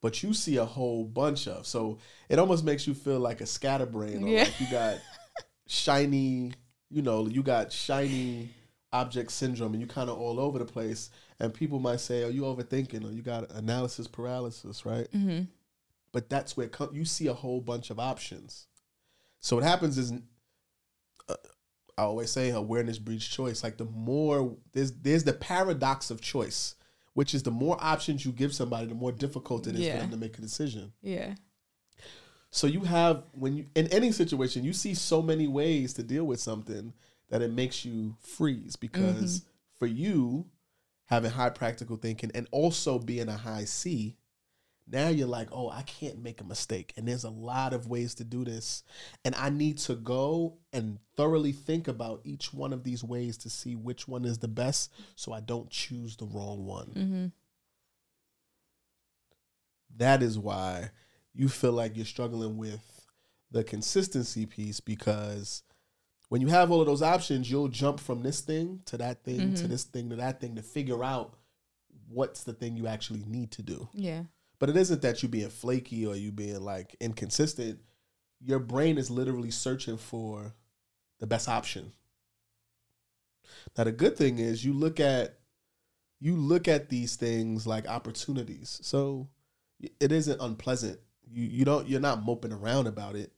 But 0.00 0.22
you 0.22 0.32
see 0.32 0.56
a 0.56 0.64
whole 0.64 1.04
bunch 1.04 1.48
of. 1.48 1.66
So 1.66 1.98
it 2.28 2.38
almost 2.38 2.64
makes 2.64 2.86
you 2.86 2.94
feel 2.94 3.18
like 3.18 3.40
a 3.40 3.46
scatterbrain. 3.46 4.22
Or 4.22 4.28
Yeah. 4.28 4.44
like 4.44 4.60
you 4.60 4.70
got 4.70 4.98
shiny, 5.66 6.52
you 6.90 7.02
know, 7.02 7.26
you 7.26 7.42
got 7.42 7.72
shiny 7.72 8.50
object 8.92 9.30
syndrome 9.32 9.72
and 9.74 9.80
you 9.80 9.86
kind 9.86 10.08
of 10.08 10.18
all 10.18 10.38
over 10.40 10.58
the 10.58 10.64
place. 10.64 11.10
And 11.40 11.52
people 11.54 11.78
might 11.78 12.00
say, 12.00 12.24
"Oh, 12.24 12.28
you 12.28 12.42
overthinking," 12.42 13.04
or 13.04 13.12
you 13.12 13.22
got 13.22 13.50
analysis 13.52 14.06
paralysis, 14.08 14.84
right? 14.86 15.10
Mm-hmm. 15.12 15.44
But 16.12 16.28
that's 16.30 16.56
where 16.56 16.68
com- 16.68 16.94
you 16.94 17.04
see 17.04 17.26
a 17.26 17.34
whole 17.34 17.60
bunch 17.60 17.90
of 17.90 17.98
options. 18.00 18.66
So 19.40 19.56
what 19.56 19.64
happens 19.64 19.98
is, 19.98 20.12
uh, 21.28 21.34
I 21.98 22.02
always 22.02 22.30
say, 22.30 22.50
awareness 22.50 22.98
breeds 22.98 23.26
choice. 23.26 23.64
Like 23.64 23.76
the 23.76 23.84
more 23.84 24.56
there's 24.72 24.92
there's 24.92 25.24
the 25.24 25.32
paradox 25.32 26.10
of 26.10 26.20
choice, 26.20 26.76
which 27.14 27.34
is 27.34 27.42
the 27.42 27.50
more 27.50 27.76
options 27.80 28.24
you 28.24 28.30
give 28.30 28.54
somebody, 28.54 28.86
the 28.86 28.94
more 28.94 29.12
difficult 29.12 29.66
it 29.66 29.74
is 29.74 29.80
Yeah. 29.80 29.94
for 29.96 30.02
them 30.02 30.10
to 30.12 30.16
make 30.16 30.38
a 30.38 30.40
decision. 30.40 30.92
Yeah. 31.02 31.34
So 32.50 32.66
you 32.66 32.80
have 32.82 33.24
when 33.32 33.56
you 33.56 33.66
in 33.74 33.88
any 33.88 34.12
situation 34.12 34.64
you 34.64 34.72
see 34.72 34.94
so 34.94 35.20
many 35.20 35.48
ways 35.48 35.92
to 35.94 36.02
deal 36.02 36.24
with 36.24 36.40
something 36.40 36.94
that 37.30 37.42
it 37.42 37.52
makes 37.52 37.84
you 37.84 38.16
freeze 38.20 38.76
because 38.76 39.40
mm-hmm. 39.40 39.48
for 39.78 39.86
you 39.86 40.46
having 41.06 41.30
high 41.30 41.50
practical 41.50 41.96
thinking 41.96 42.30
and 42.34 42.46
also 42.52 42.98
being 42.98 43.28
a 43.28 43.36
high 43.36 43.64
C, 43.64 44.16
now 44.90 45.08
you're 45.08 45.28
like, 45.28 45.48
oh, 45.52 45.68
I 45.68 45.82
can't 45.82 46.22
make 46.22 46.40
a 46.40 46.44
mistake. 46.44 46.94
And 46.96 47.06
there's 47.06 47.24
a 47.24 47.30
lot 47.30 47.74
of 47.74 47.88
ways 47.88 48.14
to 48.16 48.24
do 48.24 48.44
this. 48.44 48.82
And 49.24 49.34
I 49.34 49.50
need 49.50 49.76
to 49.78 49.94
go 49.94 50.56
and 50.72 50.98
thoroughly 51.16 51.52
think 51.52 51.88
about 51.88 52.22
each 52.24 52.54
one 52.54 52.72
of 52.72 52.84
these 52.84 53.04
ways 53.04 53.36
to 53.38 53.50
see 53.50 53.74
which 53.76 54.08
one 54.08 54.24
is 54.24 54.38
the 54.38 54.48
best 54.48 54.90
so 55.14 55.32
I 55.32 55.40
don't 55.40 55.68
choose 55.70 56.16
the 56.16 56.26
wrong 56.26 56.64
one 56.64 56.86
Mm-hmm. 56.96 57.26
that 59.96 60.22
is 60.22 60.38
why 60.38 60.90
you 61.34 61.48
feel 61.48 61.72
like 61.72 61.96
you're 61.96 62.04
struggling 62.06 62.56
with 62.56 62.80
the 63.50 63.64
consistency 63.64 64.46
piece 64.46 64.80
because 64.80 65.62
when 66.28 66.40
you 66.42 66.48
have 66.48 66.70
all 66.70 66.80
of 66.80 66.86
those 66.86 67.00
options, 67.02 67.50
you'll 67.50 67.68
jump 67.68 67.98
from 68.00 68.22
this 68.22 68.40
thing 68.42 68.80
to 68.86 68.98
that 68.98 69.24
thing 69.24 69.54
to 69.54 69.64
Mhm. 69.64 69.68
this 69.68 69.84
thing 69.84 70.10
to 70.10 70.16
that 70.16 70.40
thing 70.40 70.56
to 70.56 70.62
figure 70.62 71.02
out 71.02 71.34
what's 72.08 72.44
the 72.44 72.52
thing 72.52 72.76
you 72.76 72.86
actually 72.86 73.24
need 73.24 73.50
to 73.52 73.62
do. 73.62 73.88
Yeah. 73.94 74.24
But 74.58 74.68
it 74.70 74.76
isn't 74.76 75.02
that 75.02 75.22
you 75.22 75.28
being 75.28 75.50
flaky 75.50 76.04
or 76.06 76.16
you 76.16 76.32
being 76.32 76.60
like 76.60 76.96
inconsistent. 77.00 77.78
Your 78.40 78.58
brain 78.58 78.98
is 78.98 79.10
literally 79.10 79.50
searching 79.50 79.96
for 79.96 80.54
the 81.20 81.26
best 81.26 81.48
option. 81.48 81.92
Now 83.76 83.84
the 83.84 83.92
good 83.92 84.16
thing 84.16 84.38
is 84.38 84.64
you 84.64 84.72
look 84.72 85.00
at 85.00 85.38
you 86.20 86.36
look 86.36 86.66
at 86.68 86.88
these 86.88 87.16
things 87.16 87.66
like 87.66 87.88
opportunities. 87.88 88.80
So 88.82 89.28
it 90.00 90.10
isn't 90.12 90.40
unpleasant. 90.40 90.98
You 91.30 91.44
you 91.44 91.64
don't 91.64 91.88
you're 91.88 92.00
not 92.00 92.24
moping 92.24 92.52
around 92.52 92.86
about 92.86 93.14
it, 93.16 93.32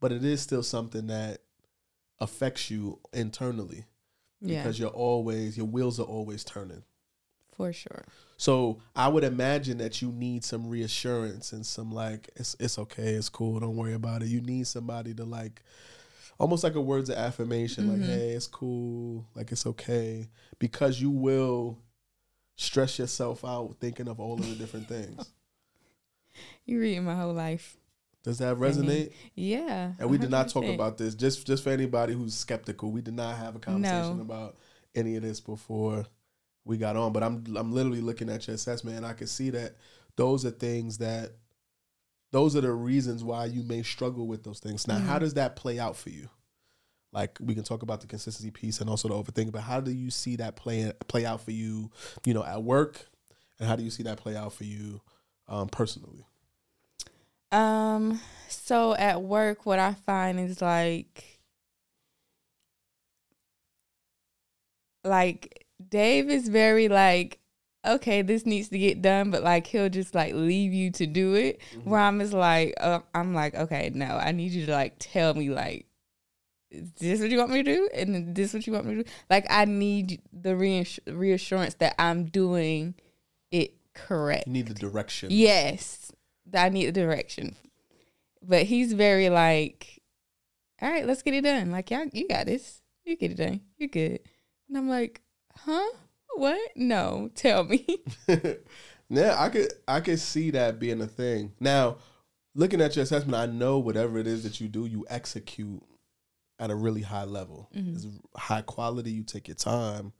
but 0.00 0.12
it 0.12 0.24
is 0.24 0.40
still 0.40 0.62
something 0.62 1.08
that 1.08 1.38
affects 2.20 2.70
you 2.70 3.00
internally 3.12 3.84
Yeah. 4.40 4.62
because 4.62 4.78
you're 4.78 4.88
always 4.90 5.56
your 5.56 5.66
wheels 5.66 5.98
are 5.98 6.04
always 6.06 6.44
turning. 6.44 6.84
For 7.56 7.72
sure. 7.72 8.04
So 8.36 8.80
I 8.96 9.08
would 9.08 9.24
imagine 9.24 9.78
that 9.78 10.02
you 10.02 10.10
need 10.10 10.44
some 10.44 10.68
reassurance 10.68 11.52
and 11.52 11.64
some 11.64 11.92
like 11.92 12.28
it's 12.36 12.56
it's 12.58 12.78
okay, 12.78 13.14
it's 13.14 13.28
cool, 13.28 13.60
don't 13.60 13.76
worry 13.76 13.94
about 13.94 14.22
it. 14.22 14.28
You 14.28 14.40
need 14.40 14.66
somebody 14.66 15.14
to 15.14 15.24
like 15.24 15.62
almost 16.38 16.64
like 16.64 16.74
a 16.74 16.80
words 16.80 17.08
of 17.08 17.16
affirmation, 17.16 17.84
Mhm. 17.86 17.92
like, 18.00 18.08
hey, 18.08 18.30
it's 18.30 18.46
cool, 18.48 19.26
like 19.34 19.52
it's 19.52 19.66
okay. 19.66 20.28
Because 20.58 21.00
you 21.00 21.10
will 21.10 21.78
stress 22.56 22.98
yourself 22.98 23.44
out 23.44 23.76
thinking 23.80 24.08
of 24.08 24.18
all 24.18 24.34
of 24.34 24.48
the 24.48 24.54
different 24.56 24.88
things. 24.88 25.30
You 26.64 26.80
reading 26.80 27.04
my 27.04 27.14
whole 27.14 27.34
life. 27.34 27.76
Does 28.22 28.38
that 28.38 28.56
resonate? 28.56 29.12
Yeah. 29.34 29.92
And 29.98 30.08
we 30.08 30.16
did 30.16 30.30
not 30.30 30.48
talk 30.48 30.64
about 30.64 30.96
this. 30.96 31.14
Just 31.14 31.46
just 31.46 31.62
for 31.64 31.70
anybody 31.70 32.14
who's 32.14 32.34
skeptical, 32.34 32.90
we 32.92 33.02
did 33.02 33.14
not 33.14 33.36
have 33.36 33.56
a 33.56 33.58
conversation 33.58 34.16
No. 34.18 34.22
about 34.22 34.56
any 34.94 35.16
of 35.16 35.22
this 35.22 35.40
before 35.40 36.06
we 36.64 36.76
got 36.76 36.96
on. 36.96 37.12
But 37.12 37.22
I'm 37.22 37.44
I'm 37.56 37.72
literally 37.72 38.00
looking 38.00 38.28
at 38.30 38.46
your 38.46 38.54
assessment 38.54 38.96
and 38.96 39.06
I 39.06 39.12
can 39.14 39.26
see 39.26 39.50
that 39.50 39.76
those 40.16 40.44
are 40.44 40.50
things 40.50 40.98
that 40.98 41.32
those 42.32 42.56
are 42.56 42.62
the 42.62 42.72
reasons 42.72 43.22
why 43.24 43.44
you 43.46 43.62
may 43.62 43.82
struggle 43.82 44.26
with 44.26 44.42
those 44.44 44.58
things. 44.60 44.86
Now, 44.88 44.98
how 44.98 45.16
Mhm. 45.16 45.20
does 45.20 45.34
that 45.34 45.56
play 45.56 45.78
out 45.78 45.96
for 45.96 46.10
you? 46.10 46.28
Like 47.12 47.38
we 47.40 47.54
can 47.54 47.64
talk 47.64 47.82
about 47.82 48.00
the 48.00 48.06
consistency 48.06 48.50
piece 48.50 48.80
and 48.80 48.88
also 48.90 49.08
the 49.08 49.14
overthinking, 49.14 49.52
but 49.52 49.62
how 49.62 49.80
do 49.80 49.90
you 49.92 50.10
see 50.10 50.36
that 50.36 50.56
play 50.56 50.92
play 51.08 51.26
out 51.26 51.42
for 51.42 51.52
you, 51.52 51.90
you 52.24 52.34
know, 52.34 52.44
at 52.44 52.62
work? 52.62 53.06
And 53.58 53.68
how 53.68 53.76
do 53.76 53.84
you 53.84 53.90
see 53.90 54.02
that 54.04 54.18
play 54.18 54.36
out 54.36 54.52
for 54.54 54.64
you 54.64 55.00
um, 55.48 55.68
personally? 55.68 56.26
Um, 57.50 58.20
so 58.48 58.94
at 58.94 59.22
work, 59.22 59.66
what 59.66 59.78
I 59.78 59.94
find 59.94 60.40
is 60.40 60.62
like, 60.62 61.40
like 65.04 65.61
Dave 65.88 66.30
is 66.30 66.48
very 66.48 66.88
like, 66.88 67.38
okay, 67.86 68.22
this 68.22 68.46
needs 68.46 68.68
to 68.68 68.78
get 68.78 69.02
done, 69.02 69.30
but 69.30 69.42
like 69.42 69.66
he'll 69.66 69.88
just 69.88 70.14
like 70.14 70.34
leave 70.34 70.72
you 70.72 70.90
to 70.92 71.06
do 71.06 71.34
it. 71.34 71.60
Where 71.84 72.00
I'm 72.00 72.20
just 72.20 72.32
like, 72.32 72.74
uh, 72.80 73.00
I'm 73.14 73.34
like, 73.34 73.54
okay, 73.54 73.90
no, 73.94 74.06
I 74.06 74.32
need 74.32 74.52
you 74.52 74.66
to 74.66 74.72
like 74.72 74.94
tell 74.98 75.34
me 75.34 75.50
like, 75.50 75.86
is 76.70 76.90
this 76.92 77.20
what 77.20 77.30
you 77.30 77.38
want 77.38 77.50
me 77.50 77.62
to 77.62 77.74
do, 77.74 77.88
and 77.94 78.14
then 78.14 78.34
this 78.34 78.54
what 78.54 78.66
you 78.66 78.72
want 78.72 78.86
me 78.86 78.94
to 78.96 79.02
do. 79.02 79.10
Like 79.28 79.46
I 79.50 79.64
need 79.66 80.20
the 80.32 80.50
reass- 80.50 81.00
reassurance 81.06 81.74
that 81.74 81.94
I'm 81.98 82.24
doing 82.24 82.94
it 83.50 83.74
correct. 83.94 84.46
You 84.46 84.52
need 84.54 84.68
the 84.68 84.74
direction. 84.74 85.28
Yes, 85.30 86.12
I 86.54 86.68
need 86.70 86.86
the 86.86 86.92
direction. 86.92 87.56
But 88.42 88.64
he's 88.64 88.92
very 88.92 89.28
like, 89.28 90.02
all 90.80 90.90
right, 90.90 91.06
let's 91.06 91.22
get 91.22 91.34
it 91.34 91.42
done. 91.42 91.70
Like, 91.70 91.90
yeah, 91.90 92.04
you 92.12 92.26
got 92.26 92.46
this. 92.46 92.80
You 93.04 93.16
get 93.16 93.32
it 93.32 93.36
done. 93.36 93.60
You're 93.78 93.88
good. 93.88 94.20
And 94.68 94.78
I'm 94.78 94.88
like, 94.88 95.20
huh? 95.56 95.90
What? 96.36 96.70
No, 96.76 97.30
tell 97.34 97.64
me. 97.64 97.86
yeah, 99.08 99.36
I 99.38 99.48
could 99.48 99.72
I 99.86 100.00
could 100.00 100.18
see 100.18 100.50
that 100.52 100.78
being 100.78 101.00
a 101.02 101.06
thing. 101.06 101.52
Now, 101.60 101.98
looking 102.54 102.80
at 102.80 102.96
your 102.96 103.02
assessment, 103.02 103.34
I 103.36 103.46
know 103.46 103.78
whatever 103.78 104.18
it 104.18 104.26
is 104.26 104.42
that 104.44 104.60
you 104.60 104.68
do, 104.68 104.86
you 104.86 105.04
execute 105.10 105.82
at 106.58 106.70
a 106.70 106.74
really 106.74 107.02
high 107.02 107.24
level. 107.24 107.68
Mhm. 107.74 107.94
It's 107.96 108.06
high 108.36 108.62
quality. 108.62 109.10
You 109.10 109.24
take 109.24 109.48
your 109.48 109.54
time. 109.56 110.12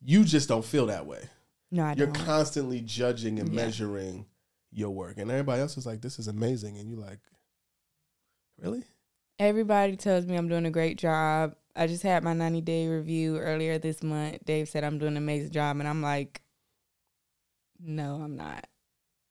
You 0.00 0.24
just 0.24 0.48
don't 0.48 0.64
feel 0.64 0.86
that 0.86 1.06
way. 1.06 1.28
no, 1.70 1.84
I 1.84 1.94
You're 1.94 2.06
don't. 2.08 2.14
constantly 2.26 2.80
judging 2.82 3.38
and 3.40 3.48
Yeah. 3.50 3.54
measuring 3.64 4.26
your 4.70 4.90
work, 4.90 5.16
and 5.18 5.30
everybody 5.30 5.60
else 5.62 5.76
is 5.78 5.86
like, 5.86 6.00
"This 6.02 6.18
is 6.18 6.28
amazing," 6.28 6.76
and 6.78 6.88
you're 6.90 6.98
like, 6.98 7.20
"Really?" 8.58 8.84
Everybody 9.38 9.96
tells 9.96 10.26
me 10.26 10.36
I'm 10.36 10.48
doing 10.48 10.66
a 10.66 10.70
great 10.70 10.98
job. 10.98 11.56
I 11.74 11.86
just 11.86 12.02
had 12.02 12.22
my 12.22 12.34
90 12.34 12.60
day 12.60 12.88
review 12.88 13.38
earlier 13.38 13.78
this 13.78 14.02
month. 14.02 14.44
Dave 14.44 14.68
said 14.68 14.84
I'm 14.84 14.98
doing 14.98 15.12
an 15.12 15.22
amazing 15.22 15.52
job, 15.52 15.78
and 15.78 15.88
I'm 15.88 16.02
like, 16.02 16.42
no, 17.80 18.16
I'm 18.16 18.36
not. 18.36 18.66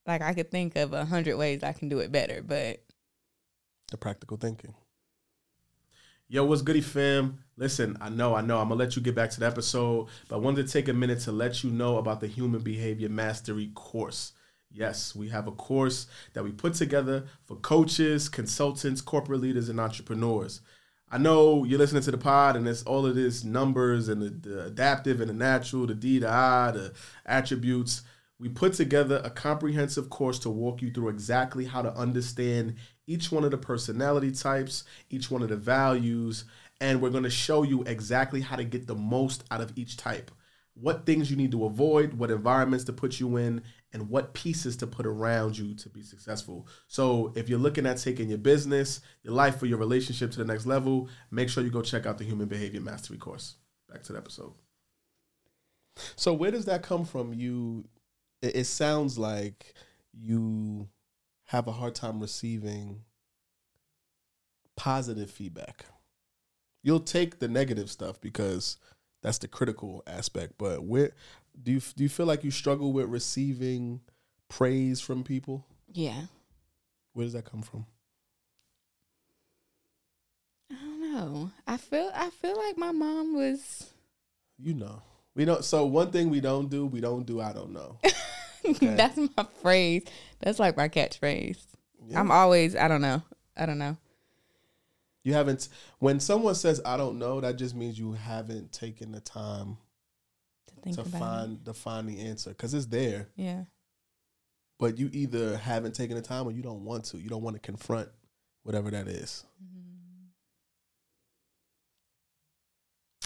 Like 0.07 0.21
I 0.21 0.33
could 0.33 0.49
think 0.49 0.75
of 0.75 0.93
a 0.93 1.05
hundred 1.05 1.37
ways 1.37 1.63
I 1.63 1.73
can 1.73 1.89
do 1.89 1.99
it 1.99 2.11
better, 2.11 2.41
but 2.41 2.83
the 3.91 3.97
practical 3.97 4.37
thinking. 4.37 4.73
Yo, 6.27 6.45
what's 6.45 6.61
goody 6.61 6.81
fam? 6.81 7.43
Listen, 7.57 7.97
I 7.99 8.09
know, 8.09 8.33
I 8.33 8.41
know, 8.41 8.57
I'm 8.59 8.69
gonna 8.69 8.79
let 8.79 8.95
you 8.95 9.01
get 9.01 9.15
back 9.15 9.29
to 9.31 9.39
the 9.39 9.45
episode, 9.45 10.07
but 10.27 10.37
I 10.37 10.39
wanted 10.39 10.65
to 10.65 10.73
take 10.73 10.87
a 10.87 10.93
minute 10.93 11.19
to 11.21 11.31
let 11.31 11.63
you 11.63 11.69
know 11.69 11.97
about 11.97 12.21
the 12.21 12.27
Human 12.27 12.61
Behavior 12.61 13.09
Mastery 13.09 13.69
course. 13.75 14.31
Yes, 14.71 15.13
we 15.13 15.27
have 15.29 15.47
a 15.47 15.51
course 15.51 16.07
that 16.33 16.43
we 16.43 16.51
put 16.51 16.73
together 16.73 17.25
for 17.45 17.57
coaches, 17.57 18.29
consultants, 18.29 19.01
corporate 19.01 19.41
leaders, 19.41 19.67
and 19.67 19.79
entrepreneurs. 19.79 20.61
I 21.13 21.17
know 21.17 21.65
you're 21.65 21.77
listening 21.77 22.03
to 22.03 22.11
the 22.11 22.17
pod 22.17 22.55
and 22.55 22.65
it's 22.65 22.83
all 22.83 23.05
of 23.05 23.15
this 23.15 23.43
numbers 23.43 24.07
and 24.07 24.21
the, 24.21 24.29
the 24.29 24.65
adaptive 24.67 25.19
and 25.19 25.29
the 25.29 25.33
natural, 25.33 25.85
the 25.85 25.93
D, 25.93 26.19
the 26.19 26.29
I, 26.29 26.71
the 26.71 26.93
attributes. 27.25 28.03
We 28.39 28.47
put 28.47 28.73
together 28.73 29.21
a 29.21 29.29
comprehensive 29.29 30.09
course 30.09 30.39
to 30.39 30.49
walk 30.49 30.81
you 30.81 30.89
through 30.89 31.09
exactly 31.09 31.65
how 31.65 31.81
to 31.81 31.93
understand 31.95 32.75
each 33.07 33.29
one 33.29 33.43
of 33.43 33.51
the 33.51 33.57
personality 33.57 34.31
types, 34.31 34.85
each 35.09 35.29
one 35.29 35.41
of 35.41 35.49
the 35.49 35.57
values, 35.57 36.45
and 36.79 37.01
we're 37.01 37.09
going 37.09 37.25
to 37.25 37.29
show 37.29 37.63
you 37.63 37.83
exactly 37.83 38.39
how 38.39 38.55
to 38.55 38.63
get 38.63 38.87
the 38.87 38.95
most 38.95 39.43
out 39.51 39.59
of 39.59 39.73
each 39.75 39.97
type. 39.97 40.31
What 40.73 41.05
things 41.05 41.29
you 41.29 41.37
need 41.37 41.51
to 41.51 41.65
avoid, 41.65 42.13
what 42.13 42.31
environments 42.31 42.85
to 42.85 42.93
put 42.93 43.19
you 43.19 43.37
in, 43.37 43.61
and 43.93 44.09
what 44.09 44.33
pieces 44.33 44.77
to 44.77 44.87
put 44.87 45.05
around 45.05 45.57
you 45.57 45.75
to 45.75 45.89
be 45.89 46.01
successful. 46.01 46.67
So, 46.87 47.33
if 47.35 47.49
you're 47.49 47.59
looking 47.59 47.85
at 47.85 47.97
taking 47.97 48.29
your 48.29 48.37
business, 48.37 49.01
your 49.23 49.33
life, 49.33 49.61
or 49.61 49.65
your 49.65 49.77
relationship 49.77 50.31
to 50.31 50.37
the 50.37 50.45
next 50.45 50.65
level, 50.65 51.09
make 51.29 51.49
sure 51.49 51.63
you 51.63 51.71
go 51.71 51.81
check 51.81 52.05
out 52.05 52.17
the 52.17 52.23
Human 52.23 52.47
Behavior 52.47 52.81
Mastery 52.81 53.17
course. 53.17 53.55
Back 53.91 54.03
to 54.03 54.13
the 54.13 54.19
episode. 54.19 54.53
So, 56.15 56.33
where 56.33 56.51
does 56.51 56.65
that 56.65 56.83
come 56.83 57.05
from? 57.05 57.33
You, 57.33 57.85
it, 58.41 58.65
sounds 58.65 59.17
like 59.17 59.73
you 60.13 60.87
have 61.45 61.67
a 61.67 61.71
hard 61.73 61.95
time 61.95 62.19
receiving 62.19 63.01
positive 64.77 65.29
feedback. 65.29 65.85
You'll 66.81 67.01
take 67.01 67.39
the 67.39 67.47
negative 67.47 67.91
stuff 67.91 68.19
because 68.21 68.77
that's 69.21 69.37
the 69.37 69.47
critical 69.47 70.03
aspect. 70.07 70.53
But 70.57 70.83
where 70.83 71.11
do 71.61 71.71
you 71.71 71.81
do 71.95 72.03
you 72.03 72.09
feel 72.09 72.25
like 72.25 72.43
you 72.43 72.51
struggle 72.51 72.93
with 72.93 73.07
receiving 73.07 74.01
praise 74.49 75.01
from 75.01 75.23
people? 75.23 75.65
Yeah. 75.91 76.23
Where 77.13 77.25
does 77.25 77.33
that 77.33 77.45
come 77.45 77.61
from? 77.61 77.85
I 80.71 80.75
don't 80.75 81.01
know. 81.01 81.51
I 81.67 81.77
feel 81.77 82.11
I 82.15 82.29
feel 82.29 82.57
like 82.57 82.77
my 82.77 82.91
mom 82.91 83.35
was 83.35 83.91
You 84.57 84.73
know, 84.73 85.01
we 85.35 85.45
don't. 85.45 85.63
So 85.65 85.85
one 85.85 86.11
thing 86.11 86.29
we 86.29 86.39
don't 86.41 86.69
do, 86.69 86.85
we 86.85 87.01
don't 87.01 87.25
do. 87.25 87.41
I 87.41 87.53
don't 87.53 87.71
know. 87.71 87.97
Okay. 88.63 88.93
That's 88.93 89.17
my 89.17 89.47
phrase. 89.63 90.03
That's 90.39 90.59
like 90.59 90.77
my 90.77 90.87
catchphrase. 90.87 91.57
Yeah. 92.07 92.19
I'm 92.19 92.29
always 92.29 92.75
I 92.75 92.87
don't 92.87 93.01
know. 93.01 93.23
I 93.57 93.65
don't 93.65 93.79
know. 93.79 93.97
You 95.23 95.33
haven't. 95.33 95.69
When 95.99 96.19
someone 96.19 96.55
says 96.55 96.81
"I 96.85 96.97
don't 96.97 97.19
know," 97.19 97.39
that 97.41 97.57
just 97.57 97.75
means 97.75 97.99
you 97.99 98.13
haven't 98.13 98.71
taken 98.71 99.11
the 99.11 99.19
time 99.19 99.77
To 100.67 100.75
think 100.81 100.95
to 100.95 101.01
about 101.01 101.19
find 101.19 101.65
to 101.65 101.73
find 101.73 102.09
the 102.09 102.19
answer 102.21 102.49
because 102.51 102.73
it's 102.73 102.87
there. 102.87 103.29
Yeah. 103.35 103.65
But 104.79 104.97
you 104.97 105.11
either 105.13 105.57
haven't 105.57 105.93
taken 105.93 106.15
the 106.15 106.23
time 106.23 106.47
or 106.47 106.51
you 106.51 106.63
don't 106.63 106.83
want 106.83 107.05
to. 107.05 107.17
You 107.17 107.29
don't 107.29 107.43
want 107.43 107.55
to 107.55 107.59
confront 107.59 108.09
whatever 108.63 108.89
that 108.89 109.07
is. 109.07 109.45
Mm-hmm. 109.63 109.77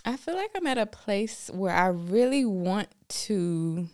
I 0.04 0.18
feel 0.18 0.36
like 0.36 0.52
I'm 0.54 0.68
at 0.68 0.78
a 0.78 0.86
place 0.86 1.50
where 1.54 1.74
I 1.74 1.88
really 1.88 2.44
want 2.44 2.90
to 3.08 3.88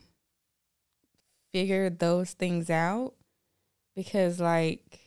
figure 1.54 1.90
those 1.90 2.32
things 2.34 2.70
out 2.70 3.14
because, 3.96 4.40
like, 4.40 5.01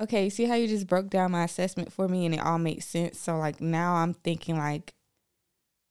okay, 0.00 0.24
you 0.24 0.30
see 0.30 0.44
how 0.44 0.54
you 0.54 0.68
just 0.68 0.86
broke 0.86 1.10
down 1.10 1.32
my 1.32 1.44
assessment 1.44 1.92
for 1.92 2.08
me 2.08 2.24
and 2.24 2.34
it 2.34 2.40
all 2.40 2.58
makes 2.58 2.86
sense. 2.86 3.18
So, 3.18 3.36
like, 3.36 3.60
now 3.60 3.94
I'm 3.94 4.14
thinking, 4.14 4.56
like, 4.56 4.94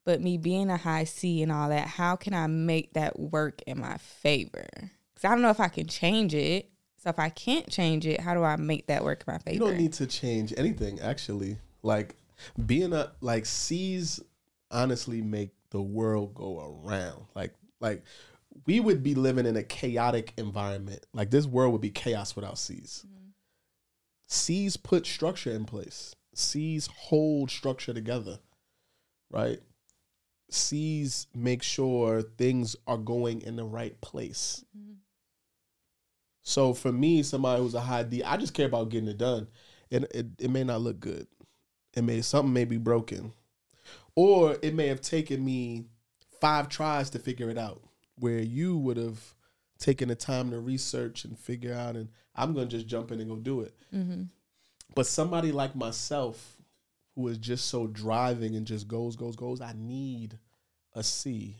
but 0.05 0.21
me 0.21 0.37
being 0.37 0.69
a 0.69 0.77
high 0.77 1.03
C 1.03 1.43
and 1.43 1.51
all 1.51 1.69
that, 1.69 1.87
how 1.87 2.15
can 2.15 2.33
I 2.33 2.47
make 2.47 2.93
that 2.93 3.19
work 3.19 3.61
in 3.67 3.79
my 3.79 3.97
favor? 3.97 4.67
Because 5.13 5.25
I 5.25 5.29
don't 5.29 5.41
know 5.41 5.49
if 5.49 5.59
I 5.59 5.67
can 5.67 5.87
change 5.87 6.33
it. 6.33 6.69
So, 6.97 7.09
if 7.09 7.19
I 7.19 7.29
can't 7.29 7.69
change 7.69 8.05
it, 8.05 8.21
how 8.21 8.33
do 8.33 8.43
I 8.43 8.55
make 8.55 8.87
that 8.87 9.03
work 9.03 9.23
in 9.27 9.33
my 9.33 9.37
favor? 9.39 9.53
You 9.53 9.59
don't 9.59 9.77
need 9.77 9.93
to 9.93 10.07
change 10.07 10.53
anything. 10.57 10.99
Actually, 10.99 11.57
like 11.83 12.15
being 12.65 12.93
a 12.93 13.11
like 13.21 13.45
C's 13.45 14.19
honestly 14.71 15.21
make 15.21 15.51
the 15.69 15.81
world 15.81 16.33
go 16.33 16.81
around. 16.85 17.25
Like 17.35 17.53
like 17.79 18.03
we 18.65 18.79
would 18.79 19.03
be 19.03 19.15
living 19.15 19.45
in 19.45 19.55
a 19.55 19.63
chaotic 19.63 20.33
environment. 20.37 21.05
Like 21.13 21.29
this 21.29 21.45
world 21.45 21.71
would 21.73 21.81
be 21.81 21.89
chaos 21.89 22.35
without 22.35 22.57
C's. 22.57 23.05
C's 24.27 24.77
put 24.77 25.05
structure 25.05 25.51
in 25.51 25.65
place. 25.65 26.15
C's 26.33 26.87
hold 26.87 27.49
structure 27.49 27.93
together. 27.93 28.39
Right? 29.31 29.59
C's 30.49 31.27
make 31.33 31.63
sure 31.63 32.21
things 32.21 32.75
are 32.85 32.97
going 32.97 33.41
in 33.41 33.55
the 33.55 33.63
right 33.63 33.99
place. 34.01 34.63
So 36.43 36.73
for 36.73 36.93
me, 36.93 37.23
somebody 37.23 37.61
who's 37.61 37.73
a 37.73 37.81
high 37.81 38.03
D, 38.03 38.23
I 38.23 38.37
just 38.37 38.53
care 38.53 38.67
about 38.67 38.89
getting 38.89 39.09
it 39.09 39.17
done. 39.17 39.47
And 39.91 40.05
it, 40.11 40.27
it 40.39 40.49
may 40.49 40.63
not 40.63 40.81
look 40.81 40.99
good. 40.99 41.27
It 41.95 42.03
may 42.03 42.21
something 42.21 42.53
may 42.53 42.65
be 42.65 42.77
broken. 42.77 43.33
Or 44.15 44.57
it 44.61 44.73
may 44.73 44.87
have 44.87 45.01
taken 45.01 45.43
me 45.43 45.85
five 46.39 46.69
tries 46.69 47.09
to 47.11 47.19
figure 47.19 47.49
it 47.49 47.57
out. 47.57 47.81
Where 48.15 48.39
you 48.39 48.77
would 48.77 48.97
have 48.97 49.35
taken 49.79 50.09
the 50.09 50.15
time 50.15 50.51
to 50.51 50.59
research 50.59 51.25
and 51.25 51.37
figure 51.37 51.73
out 51.73 51.95
and 51.95 52.09
I'm 52.35 52.53
gonna 52.53 52.67
just 52.67 52.87
jump 52.87 53.11
in 53.11 53.19
and 53.19 53.29
go 53.29 53.35
do 53.35 53.61
it. 53.61 53.75
Mm-hmm. 53.93 54.23
But 54.95 55.07
somebody 55.07 55.51
like 55.51 55.75
myself, 55.75 56.57
who 57.15 57.27
is 57.27 57.37
just 57.37 57.67
so 57.67 57.87
driving 57.87 58.55
and 58.55 58.65
just 58.65 58.87
goes, 58.87 59.15
goes, 59.15 59.35
goes, 59.35 59.59
I 59.59 59.73
need 59.75 60.37
a 60.93 61.03
C. 61.03 61.57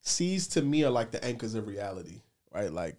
C's 0.00 0.48
to 0.48 0.62
me 0.62 0.84
are 0.84 0.90
like 0.90 1.12
the 1.12 1.24
anchors 1.24 1.54
of 1.54 1.66
reality, 1.66 2.22
right? 2.52 2.72
Like 2.72 2.96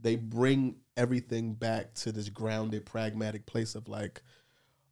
they 0.00 0.16
bring 0.16 0.76
everything 0.96 1.54
back 1.54 1.94
to 1.94 2.10
this 2.12 2.28
grounded, 2.28 2.84
pragmatic 2.84 3.46
place 3.46 3.74
of 3.74 3.88
like, 3.88 4.22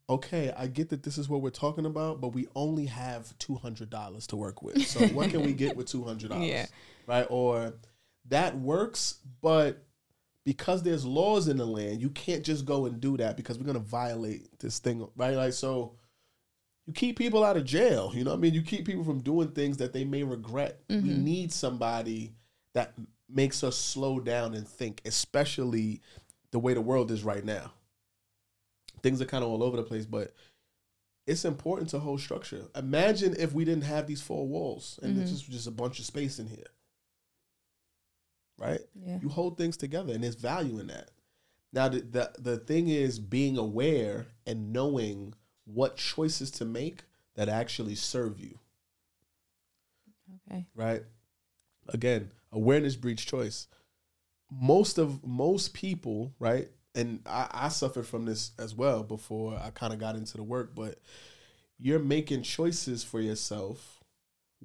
okay, 0.09 0.53
I 0.57 0.69
get 0.69 0.91
that 0.91 1.03
this 1.03 1.19
is 1.19 1.29
what 1.29 1.43
we're 1.43 1.51
talking 1.51 1.87
about, 1.87 2.21
but 2.21 2.29
we 2.29 2.47
only 2.55 2.87
have 2.87 3.37
two 3.39 3.57
hundred 3.57 3.91
dollars 3.91 4.27
to 4.29 4.37
work 4.37 4.63
with. 4.63 4.87
So 4.87 5.07
what 5.09 5.31
can 5.31 5.43
we 5.43 5.53
get 5.53 5.77
with 5.77 5.87
two 5.87 6.05
hundred 6.05 6.31
dollars? 6.31 6.47
Yeah. 6.49 6.67
Right? 7.07 7.27
Or 7.31 7.75
that 8.29 8.59
works, 8.59 9.17
but 9.41 9.85
because 10.45 10.83
there's 10.83 11.05
laws 11.05 11.49
in 11.49 11.57
the 11.57 11.67
land, 11.67 12.01
you 12.01 12.11
can't 12.11 12.45
just 12.45 12.65
go 12.65 12.87
and 12.87 13.01
do 13.01 13.17
that 13.17 13.37
because 13.37 13.59
we're 13.59 13.67
gonna 13.67 13.79
violate 13.79 14.59
this 14.59 14.79
thing, 14.79 15.07
right? 15.17 15.37
Like 15.37 15.53
so 15.53 15.95
you 16.87 16.93
keep 16.93 17.19
people 17.19 17.43
out 17.43 17.57
of 17.57 17.65
jail, 17.65 18.13
you 18.15 18.25
know 18.25 18.31
what 18.31 18.39
I 18.39 18.41
mean? 18.41 18.55
You 18.55 18.63
keep 18.63 18.87
people 18.87 19.05
from 19.05 19.21
doing 19.21 19.49
things 19.49 19.77
that 19.79 19.93
they 19.93 20.05
may 20.05 20.23
regret. 20.23 20.81
We 20.89 20.97
mm-hmm. 20.97 21.25
need 21.25 21.53
somebody 21.53 22.33
that 22.75 22.95
makes 23.29 23.65
us 23.65 23.77
slow 23.77 24.21
down 24.21 24.55
and 24.55 24.67
think, 24.67 25.03
especially 25.05 26.01
the 26.53 26.59
way 26.61 26.75
the 26.75 26.81
world 26.81 27.11
is 27.11 27.25
right 27.25 27.45
now. 27.45 27.73
Things 29.03 29.21
are 29.21 29.27
kind 29.27 29.43
of 29.43 29.51
all 29.51 29.63
over 29.63 29.77
the 29.77 29.83
place, 29.83 30.07
but 30.07 30.33
it's 31.27 31.45
important 31.45 31.91
to 31.91 31.99
hold 31.99 32.21
structure. 32.21 32.63
Imagine 32.77 33.35
if 33.37 33.53
we 33.53 33.65
didn't 33.65 33.85
have 33.85 34.07
these 34.07 34.23
four 34.23 34.47
walls 34.47 35.01
and 35.03 35.21
it's 35.21 35.31
mm-hmm. 35.31 35.39
just 35.39 35.51
just 35.51 35.67
a 35.67 35.73
bunch 35.73 35.99
of 35.99 36.05
space 36.05 36.39
in 36.39 36.47
here. 36.47 36.67
Right? 38.59 38.81
Yeah. 38.95 39.19
You 39.21 39.29
hold 39.29 39.59
things 39.59 39.77
together 39.77 40.13
and 40.15 40.25
there's 40.25 40.35
value 40.35 40.79
in 40.79 40.87
that. 40.87 41.11
Now 41.73 41.89
the, 41.89 42.01
the 42.01 42.33
the 42.39 42.57
thing 42.59 42.89
is 42.89 43.19
being 43.19 43.59
aware 43.59 44.27
and 44.47 44.73
knowing 44.73 45.35
what 45.65 45.97
choices 45.97 46.51
to 46.53 46.65
make 46.65 47.03
that 47.35 47.49
actually 47.51 47.97
serve 47.97 48.41
you, 48.41 48.59
Okay. 50.51 50.65
right? 50.75 51.03
Again, 51.89 52.31
awareness 52.53 52.97
breeds 52.97 53.25
choice. 53.25 53.67
Most 54.51 54.97
of 54.99 55.25
most 55.27 55.75
people, 55.75 56.33
right? 56.39 56.69
And 56.95 57.21
I, 57.27 57.49
I 57.53 57.69
suffered 57.69 58.07
from 58.07 58.25
this 58.25 58.53
as 58.59 58.75
well 58.75 59.03
before 59.03 59.61
I 59.63 59.71
kind 59.71 59.93
of 59.93 59.99
got 59.99 60.17
into 60.17 60.37
the 60.39 60.43
work, 60.43 60.75
but 60.75 60.99
you're 61.79 61.99
making 61.99 62.43
choices 62.43 63.05
for 63.05 63.21
yourself, 63.21 64.01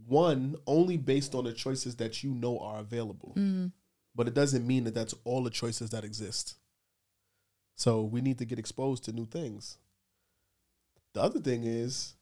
one, 0.07 0.55
only 0.65 0.95
based 0.97 1.35
on 1.35 1.43
the 1.43 1.51
choices 1.51 1.97
that 1.97 2.23
you 2.23 2.31
know 2.33 2.57
are 2.59 2.79
available. 2.79 3.33
Mm. 3.37 3.73
But 4.15 4.27
it 4.27 4.33
doesn't 4.33 4.67
mean 4.67 4.83
that 4.83 4.93
that's 4.93 5.15
all 5.23 5.43
the 5.43 5.49
choices 5.49 5.89
that 5.91 6.03
exist. 6.03 6.55
So 7.75 8.03
we 8.03 8.21
need 8.21 8.37
to 8.39 8.45
get 8.45 8.59
exposed 8.59 9.05
to 9.05 9.13
new 9.13 9.25
things. 9.25 9.77
The 11.13 11.21
other 11.21 11.39
thing 11.39 11.63
is, 11.63 12.15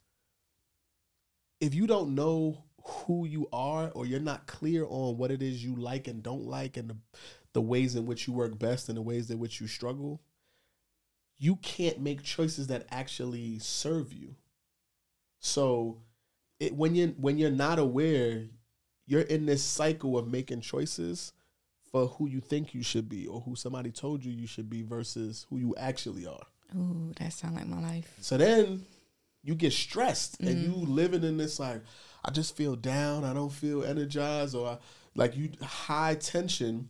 if 1.60 1.74
you 1.74 1.88
don't 1.88 2.16
know 2.16 2.64
who 2.84 3.26
you 3.26 3.48
are 3.52 3.92
or 3.94 4.06
you're 4.06 4.20
not 4.20 4.48
clear 4.48 4.86
on 4.88 5.18
what 5.18 5.32
it 5.32 5.42
is 5.42 5.64
you 5.64 5.76
like 5.76 6.08
and 6.08 6.24
don't 6.24 6.46
like 6.46 6.78
and 6.78 6.90
the, 6.90 6.96
the 7.54 7.62
ways 7.62 7.96
in 7.96 8.06
which 8.06 8.28
you 8.28 8.34
work 8.34 8.58
best 8.58 8.88
and 8.88 8.98
the 8.98 9.02
ways 9.02 9.30
in 9.30 9.40
which 9.40 9.60
you 9.60 9.68
struggle, 9.68 10.22
you 11.38 11.56
can't 11.58 12.00
make 12.00 12.24
choices 12.24 12.68
that 12.68 12.86
actually 12.90 13.60
serve 13.60 14.14
you. 14.14 14.36
So 15.40 16.02
it, 16.60 16.76
when 16.76 16.96
you 16.96 17.16
when 17.18 17.38
you're 17.38 17.50
not 17.52 17.80
aware, 17.80 18.46
you're 19.08 19.22
in 19.22 19.46
this 19.46 19.64
cycle 19.64 20.18
of 20.18 20.28
making 20.28 20.62
choices 20.62 21.34
for 21.92 22.08
who 22.08 22.28
you 22.28 22.40
think 22.40 22.74
you 22.74 22.84
should 22.84 23.10
be 23.10 23.28
or 23.28 23.42
who 23.42 23.56
somebody 23.56 23.92
told 23.92 24.24
you 24.24 24.32
you 24.32 24.48
should 24.48 24.70
be 24.70 24.82
versus 24.82 25.46
who 25.50 25.58
you 25.58 25.76
actually 25.78 26.26
are. 26.26 26.46
Ooh, 26.76 27.14
that 27.20 27.34
sounds 27.34 27.56
like 27.56 27.68
my 27.68 27.82
life. 27.82 28.14
So 28.22 28.38
then 28.38 28.86
you 29.44 29.56
get 29.56 29.74
stressed 29.74 30.40
and 30.40 30.50
mm-hmm. 30.50 30.72
you 30.72 30.86
living 30.86 31.24
in 31.24 31.38
this 31.38 31.60
like 31.60 31.82
I 32.24 32.32
just 32.32 32.56
feel 32.56 32.76
down, 32.76 33.24
I 33.24 33.34
don't 33.34 33.52
feel 33.52 33.84
energized 33.84 34.56
or 34.56 34.68
I, 34.68 34.78
like 35.16 35.36
you 35.36 35.52
high 35.62 36.16
tension 36.16 36.90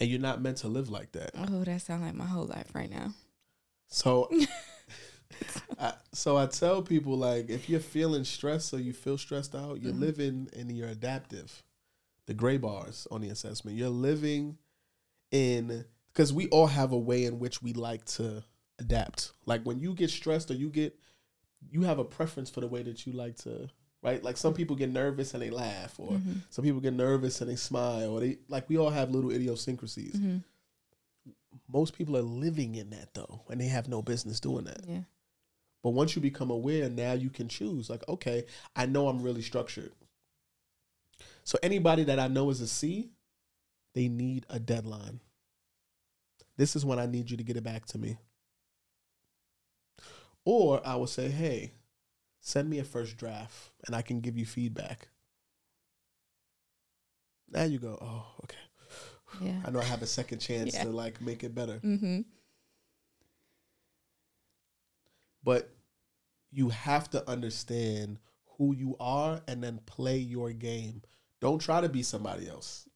and 0.00 0.10
you're 0.10 0.20
not 0.20 0.42
meant 0.42 0.58
to 0.58 0.68
live 0.68 0.90
like 0.90 1.12
that. 1.12 1.30
Oh, 1.36 1.64
that 1.64 1.80
sounds 1.82 2.02
like 2.02 2.14
my 2.14 2.26
whole 2.26 2.46
life 2.46 2.68
right 2.74 2.90
now. 2.90 3.14
So 3.88 4.30
I, 5.78 5.94
so 6.12 6.36
I 6.36 6.46
tell 6.46 6.82
people 6.82 7.16
like 7.16 7.48
if 7.48 7.68
you're 7.68 7.80
feeling 7.80 8.24
stressed 8.24 8.74
or 8.74 8.80
you 8.80 8.92
feel 8.92 9.16
stressed 9.16 9.54
out, 9.54 9.80
you're 9.80 9.92
mm-hmm. 9.92 10.02
living 10.02 10.48
and 10.56 10.76
you're 10.76 10.88
adaptive. 10.88 11.62
The 12.26 12.34
gray 12.34 12.56
bars 12.56 13.06
on 13.10 13.20
the 13.20 13.28
assessment. 13.28 13.76
You're 13.76 13.88
living 13.88 14.58
in 15.30 15.84
because 16.12 16.32
we 16.32 16.48
all 16.48 16.66
have 16.66 16.92
a 16.92 16.98
way 16.98 17.24
in 17.24 17.38
which 17.38 17.62
we 17.62 17.72
like 17.72 18.04
to 18.04 18.44
adapt. 18.78 19.32
Like 19.46 19.62
when 19.64 19.80
you 19.80 19.94
get 19.94 20.10
stressed 20.10 20.50
or 20.50 20.54
you 20.54 20.68
get 20.68 20.98
you 21.70 21.82
have 21.82 21.98
a 21.98 22.04
preference 22.04 22.50
for 22.50 22.60
the 22.60 22.66
way 22.66 22.82
that 22.82 23.06
you 23.06 23.12
like 23.12 23.36
to 23.38 23.68
right? 24.02 24.22
Like 24.22 24.36
some 24.36 24.52
people 24.52 24.74
get 24.76 24.90
nervous 24.90 25.32
and 25.32 25.42
they 25.42 25.50
laugh, 25.50 25.94
or 25.98 26.10
Mm-hmm. 26.12 26.32
some 26.50 26.64
people 26.64 26.80
get 26.80 26.92
nervous 26.92 27.40
and 27.40 27.48
they 27.48 27.56
smile, 27.56 28.10
or 28.10 28.20
they 28.20 28.38
like 28.48 28.68
we 28.68 28.76
all 28.76 28.90
have 28.90 29.10
little 29.10 29.30
idiosyncrasies. 29.30 30.14
Mm-hmm. 30.14 30.38
Most 31.72 31.96
people 31.96 32.16
are 32.16 32.22
living 32.22 32.74
in 32.74 32.90
that 32.90 33.14
though, 33.14 33.42
and 33.48 33.60
they 33.60 33.66
have 33.68 33.88
no 33.88 34.02
business 34.02 34.40
doing 34.40 34.64
that. 34.64 34.80
Yeah. 34.86 35.00
But 35.82 35.90
once 35.90 36.14
you 36.14 36.22
become 36.22 36.50
aware, 36.50 36.88
now 36.88 37.12
you 37.12 37.28
can 37.30 37.48
choose. 37.48 37.90
Like, 37.90 38.06
okay, 38.08 38.44
I 38.76 38.86
know 38.86 39.08
I'm 39.08 39.22
really 39.22 39.42
structured. 39.42 39.92
So 41.44 41.58
anybody 41.62 42.04
that 42.04 42.18
I 42.18 42.28
know 42.28 42.50
is 42.50 42.60
a 42.60 42.68
C, 42.68 43.10
they 43.94 44.08
need 44.08 44.46
a 44.48 44.58
deadline. 44.58 45.20
This 46.56 46.76
is 46.76 46.84
when 46.84 46.98
I 46.98 47.06
need 47.06 47.30
you 47.30 47.36
to 47.36 47.42
get 47.42 47.56
it 47.56 47.64
back 47.64 47.86
to 47.86 47.98
me. 47.98 48.18
Or 50.44 50.80
I 50.86 50.96
will 50.96 51.06
say, 51.06 51.28
hey, 51.28 51.72
send 52.40 52.68
me 52.68 52.78
a 52.78 52.84
first 52.84 53.16
draft 53.16 53.70
and 53.86 53.94
I 53.96 54.02
can 54.02 54.20
give 54.20 54.36
you 54.36 54.44
feedback. 54.46 55.08
Now 57.50 57.64
you 57.64 57.78
go, 57.78 57.98
oh, 58.00 58.26
okay. 58.44 58.56
Yeah. 59.40 59.60
I 59.64 59.70
know 59.70 59.80
I 59.80 59.84
have 59.84 60.02
a 60.02 60.06
second 60.06 60.40
chance 60.40 60.74
Yeah. 60.74 60.84
to 60.84 60.90
like 60.90 61.20
make 61.20 61.42
it 61.44 61.54
better. 61.54 61.80
Mm-hmm. 61.84 62.20
but 65.44 65.70
you 66.52 66.68
have 66.68 67.10
to 67.10 67.28
understand 67.28 68.18
who 68.58 68.74
you 68.74 68.94
are 69.00 69.40
and 69.48 69.62
then 69.64 69.80
play 69.86 70.18
your 70.18 70.52
game. 70.52 71.02
Don't 71.42 71.58
try 71.58 71.80
to 71.80 71.88
be 71.88 72.02
somebody 72.04 72.48
else. 72.48 72.88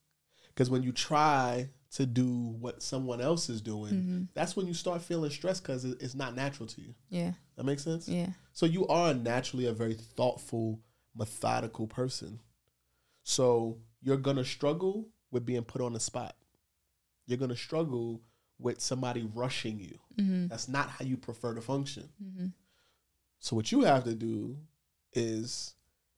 Because 0.49 0.71
when 0.71 0.83
you 0.85 0.93
try 0.93 1.69
to 1.97 2.07
do 2.07 2.29
what 2.61 2.81
someone 2.83 3.21
else 3.21 3.51
is 3.51 3.61
doing, 3.61 3.93
Mm-hmm. 3.93 4.23
that's 4.35 4.57
when 4.57 4.67
you 4.69 4.73
start 4.75 5.03
feeling 5.03 5.31
stressed 5.31 5.63
because 5.65 5.85
it's 5.85 6.15
not 6.15 6.35
natural 6.37 6.69
to 6.69 6.81
you. 6.81 6.95
Yeah. 7.11 7.33
That 7.57 7.65
makes 7.65 7.83
sense? 7.83 8.09
Yeah. 8.09 8.29
So 8.53 8.65
you 8.65 8.87
are 8.87 9.13
naturally 9.13 9.67
a 9.67 9.73
very 9.73 9.95
thoughtful, 9.95 10.81
methodical 11.15 11.89
person. 11.89 12.39
So 13.25 13.79
you're 14.01 14.17
going 14.17 14.37
to 14.37 14.45
struggle 14.45 15.09
with 15.33 15.45
being 15.45 15.63
put 15.65 15.83
on 15.83 15.93
the 15.93 16.01
spot. 16.01 16.37
You're 17.27 17.39
going 17.39 17.51
to 17.51 17.57
struggle 17.57 18.23
with 18.61 18.81
somebody 18.81 19.29
rushing 19.35 19.81
you. 19.81 19.99
Mm-hmm. 20.19 20.47
That's 20.47 20.69
not 20.69 20.89
how 20.89 21.05
you 21.05 21.17
prefer 21.17 21.53
to 21.55 21.61
function. 21.61 22.09
Mm-hmm. 22.23 22.47
So 23.41 23.57
what 23.57 23.73
you 23.73 23.81
have 23.83 24.05
to 24.05 24.15
do 24.15 24.57
is 25.13 25.75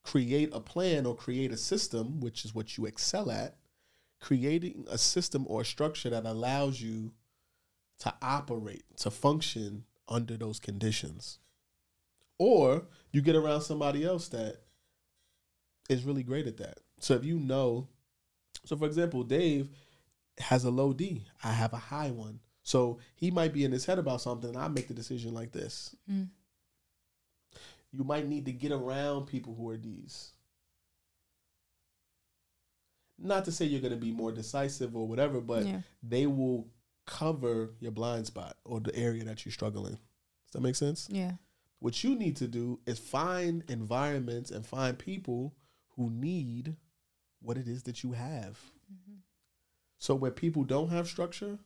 create 0.09 0.49
a 0.55 0.61
plan 0.61 1.05
or 1.05 1.15
create 1.15 1.53
a 1.53 1.57
system, 1.57 2.19
which 2.19 2.43
is 2.47 2.55
what 2.55 2.79
you 2.79 2.87
excel 2.87 3.31
at, 3.31 3.57
creating 4.21 4.87
a 4.91 4.97
system 4.97 5.45
or 5.49 5.61
a 5.61 5.67
structure 5.67 6.09
that 6.09 6.25
allows 6.25 6.81
you 6.81 7.13
to 7.99 8.15
operate, 8.23 8.85
to 8.97 9.11
function 9.11 9.85
under 10.09 10.39
those 10.39 10.59
conditions. 10.59 11.39
Or 12.39 12.87
you 13.13 13.21
get 13.21 13.37
around 13.37 13.61
somebody 13.61 14.03
else 14.03 14.29
that 14.29 14.63
is 15.91 16.05
really 16.05 16.23
great 16.23 16.47
at 16.47 16.57
that. 16.57 16.79
So 17.01 17.13
if 17.13 17.25
you 17.27 17.39
know, 17.39 17.89
so 18.65 18.77
for 18.77 18.87
example, 18.87 19.25
Dave 19.25 19.69
has 20.39 20.65
a 20.65 20.71
low 20.71 20.95
D, 20.95 21.27
I 21.45 21.53
have 21.53 21.75
a 21.75 21.77
high 21.77 22.13
one. 22.13 22.41
So 22.63 22.99
he 23.15 23.31
might 23.31 23.53
be 23.53 23.65
in 23.65 23.73
his 23.73 23.85
head 23.85 23.99
about 23.99 24.23
something, 24.23 24.51
and 24.51 24.59
I 24.59 24.69
make 24.69 24.89
the 24.89 24.95
decision 24.95 25.35
like 25.35 25.53
this 25.53 25.95
Mm. 26.11 26.29
You 27.93 28.05
might 28.05 28.27
need 28.27 28.45
to 28.47 28.53
get 28.53 28.73
around 28.73 29.27
people 29.27 29.55
who 29.55 29.69
are 29.71 29.77
D's. 29.77 30.33
Not 33.19 33.45
to 33.47 33.53
say 33.53 33.65
you're 33.65 33.81
going 33.81 33.93
to 33.93 33.99
be 33.99 34.13
more 34.13 34.31
decisive 34.31 34.95
or 34.95 35.09
whatever, 35.09 35.41
but 35.41 35.67
yeah. 35.67 35.81
they 36.03 36.27
will 36.27 36.69
cover 37.07 37.71
your 37.81 37.91
blind 37.91 38.27
spot 38.27 38.57
or 38.65 38.81
the 38.81 38.95
area 38.95 39.25
that 39.25 39.45
you 39.45 39.51
struggle 39.51 39.87
in. 39.87 39.95
Does 39.95 40.53
that 40.53 40.61
make 40.61 40.77
sense? 40.77 41.09
Yeah. 41.11 41.33
What 41.81 42.05
you 42.05 42.15
need 42.15 42.37
to 42.37 42.47
do 42.47 42.81
is 42.87 42.99
find 42.99 43.65
environments 43.69 44.51
and 44.51 44.65
find 44.65 44.99
people 44.99 45.55
who 45.97 46.11
need 46.11 46.77
what 47.41 47.57
it 47.57 47.67
is 47.67 47.85
that 47.85 48.03
you 48.03 48.13
have. 48.13 48.59
So 49.99 50.15
where 50.15 50.31
people 50.31 50.65
don't 50.65 50.91
have 50.91 51.09
structure, 51.09 51.59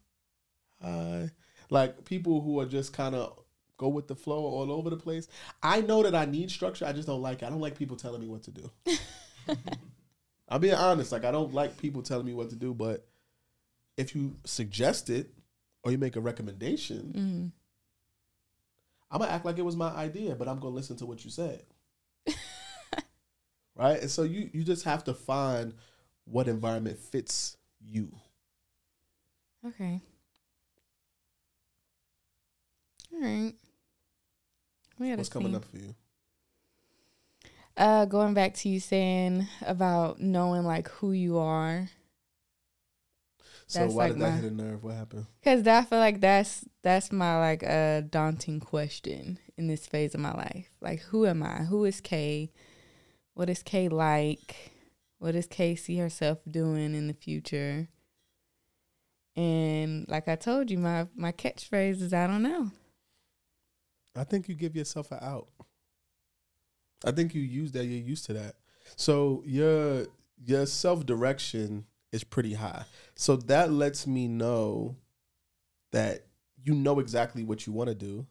uh, 0.82 1.26
like 1.70 2.04
people 2.04 2.40
who 2.40 2.60
are 2.60 2.66
just 2.66 2.92
kind 2.92 3.14
of 3.14 3.41
go 3.82 3.88
with 3.88 4.06
the 4.06 4.14
flow 4.14 4.44
all 4.44 4.70
over 4.70 4.88
the 4.90 4.96
place. 4.96 5.26
I 5.62 5.80
know 5.80 6.02
that 6.04 6.14
I 6.14 6.24
need 6.24 6.50
structure. 6.50 6.86
I 6.86 6.92
just 6.92 7.08
don't 7.08 7.20
like 7.20 7.42
it. 7.42 7.46
I 7.46 7.50
don't 7.50 7.60
like 7.60 7.76
people 7.76 7.96
telling 7.96 8.20
me 8.20 8.28
what 8.28 8.44
to 8.44 8.50
do. 8.52 8.70
I'm 10.48 10.60
being 10.60 10.74
honest. 10.74 11.10
Like 11.10 11.24
I 11.24 11.32
don't 11.32 11.52
like 11.52 11.76
people 11.78 12.02
telling 12.02 12.26
me 12.26 12.34
what 12.34 12.50
to 12.50 12.56
do. 12.56 12.72
But 12.74 13.06
if 13.96 14.14
you 14.14 14.36
suggest 14.44 15.10
it 15.10 15.30
or 15.82 15.90
you 15.90 15.98
make 15.98 16.16
a 16.16 16.20
recommendation, 16.20 17.12
Mm-hmm. 17.16 17.46
I'm 19.10 19.18
gonna 19.20 19.30
act 19.30 19.44
like 19.44 19.58
it 19.58 19.64
was 19.64 19.76
my 19.76 19.90
idea, 19.90 20.34
but 20.34 20.48
I'm 20.48 20.58
gonna 20.58 20.74
listen 20.74 20.96
to 20.96 21.06
what 21.06 21.22
you 21.22 21.30
said. 21.30 21.62
right? 23.76 24.00
And 24.00 24.10
so 24.10 24.22
you 24.22 24.48
you 24.54 24.64
just 24.64 24.84
have 24.84 25.04
to 25.04 25.12
find 25.12 25.74
what 26.24 26.48
environment 26.48 26.98
fits 26.98 27.58
you. 27.78 28.10
Okay. 29.66 30.00
All 33.12 33.20
right. 33.20 33.52
We 35.02 35.14
What's 35.16 35.28
coming 35.28 35.54
up 35.56 35.64
for 35.64 35.76
you? 35.78 35.94
Uh, 37.76 38.04
going 38.04 38.34
back 38.34 38.54
to 38.54 38.68
you 38.68 38.78
saying 38.80 39.48
about 39.66 40.20
knowing 40.20 40.64
like 40.64 40.88
who 40.88 41.12
you 41.12 41.38
are, 41.38 41.88
So 43.66 43.80
That's 43.80 43.94
why 43.94 44.04
like 44.04 44.12
did 44.12 44.22
that 44.22 44.30
my- 44.30 44.36
hit 44.36 44.52
a 44.52 44.54
nerve? 44.54 44.84
What 44.84 44.94
happened? 44.94 45.26
because 45.40 45.66
I 45.66 45.82
feel 45.82 45.98
like 45.98 46.20
that's 46.20 46.64
that's 46.82 47.10
my 47.10 47.38
like 47.38 47.62
a 47.62 48.04
daunting 48.08 48.60
question 48.60 49.38
in 49.56 49.66
this 49.68 49.86
phase 49.86 50.14
of 50.14 50.20
my 50.20 50.34
life. 50.34 50.68
Like, 50.80 51.00
who 51.00 51.26
am 51.26 51.42
I? 51.42 51.64
Who 51.64 51.84
is 51.84 52.00
Kay? 52.00 52.52
What 53.34 53.48
is 53.48 53.62
Kay 53.62 53.88
like? 53.88 54.72
What 55.18 55.32
does 55.32 55.46
Kay 55.46 55.74
see 55.74 55.96
herself 55.96 56.38
doing 56.48 56.94
in 56.94 57.06
the 57.08 57.14
future? 57.14 57.88
And 59.34 60.06
like 60.08 60.28
I 60.28 60.36
told 60.36 60.70
you, 60.70 60.78
my 60.78 61.06
my 61.16 61.32
catchphrase 61.32 62.02
is 62.02 62.12
I 62.12 62.26
don't 62.26 62.42
know. 62.42 62.70
I 64.14 64.24
think 64.24 64.48
you 64.48 64.54
give 64.54 64.76
yourself 64.76 65.10
an 65.12 65.18
out. 65.22 65.48
I 67.04 67.10
think 67.10 67.34
you 67.34 67.42
use 67.42 67.72
that. 67.72 67.84
You're 67.84 68.06
used 68.06 68.26
to 68.26 68.34
that. 68.34 68.56
So 68.96 69.42
your 69.46 70.06
your 70.44 70.66
self 70.66 71.06
direction 71.06 71.86
is 72.12 72.24
pretty 72.24 72.54
high. 72.54 72.84
So 73.14 73.36
that 73.36 73.72
lets 73.72 74.06
me 74.06 74.28
know 74.28 74.96
that 75.92 76.26
you 76.62 76.74
know 76.74 77.00
exactly 77.00 77.44
what 77.44 77.66
you 77.66 77.72
want 77.72 77.88
to 77.88 77.94
do. 77.94 78.26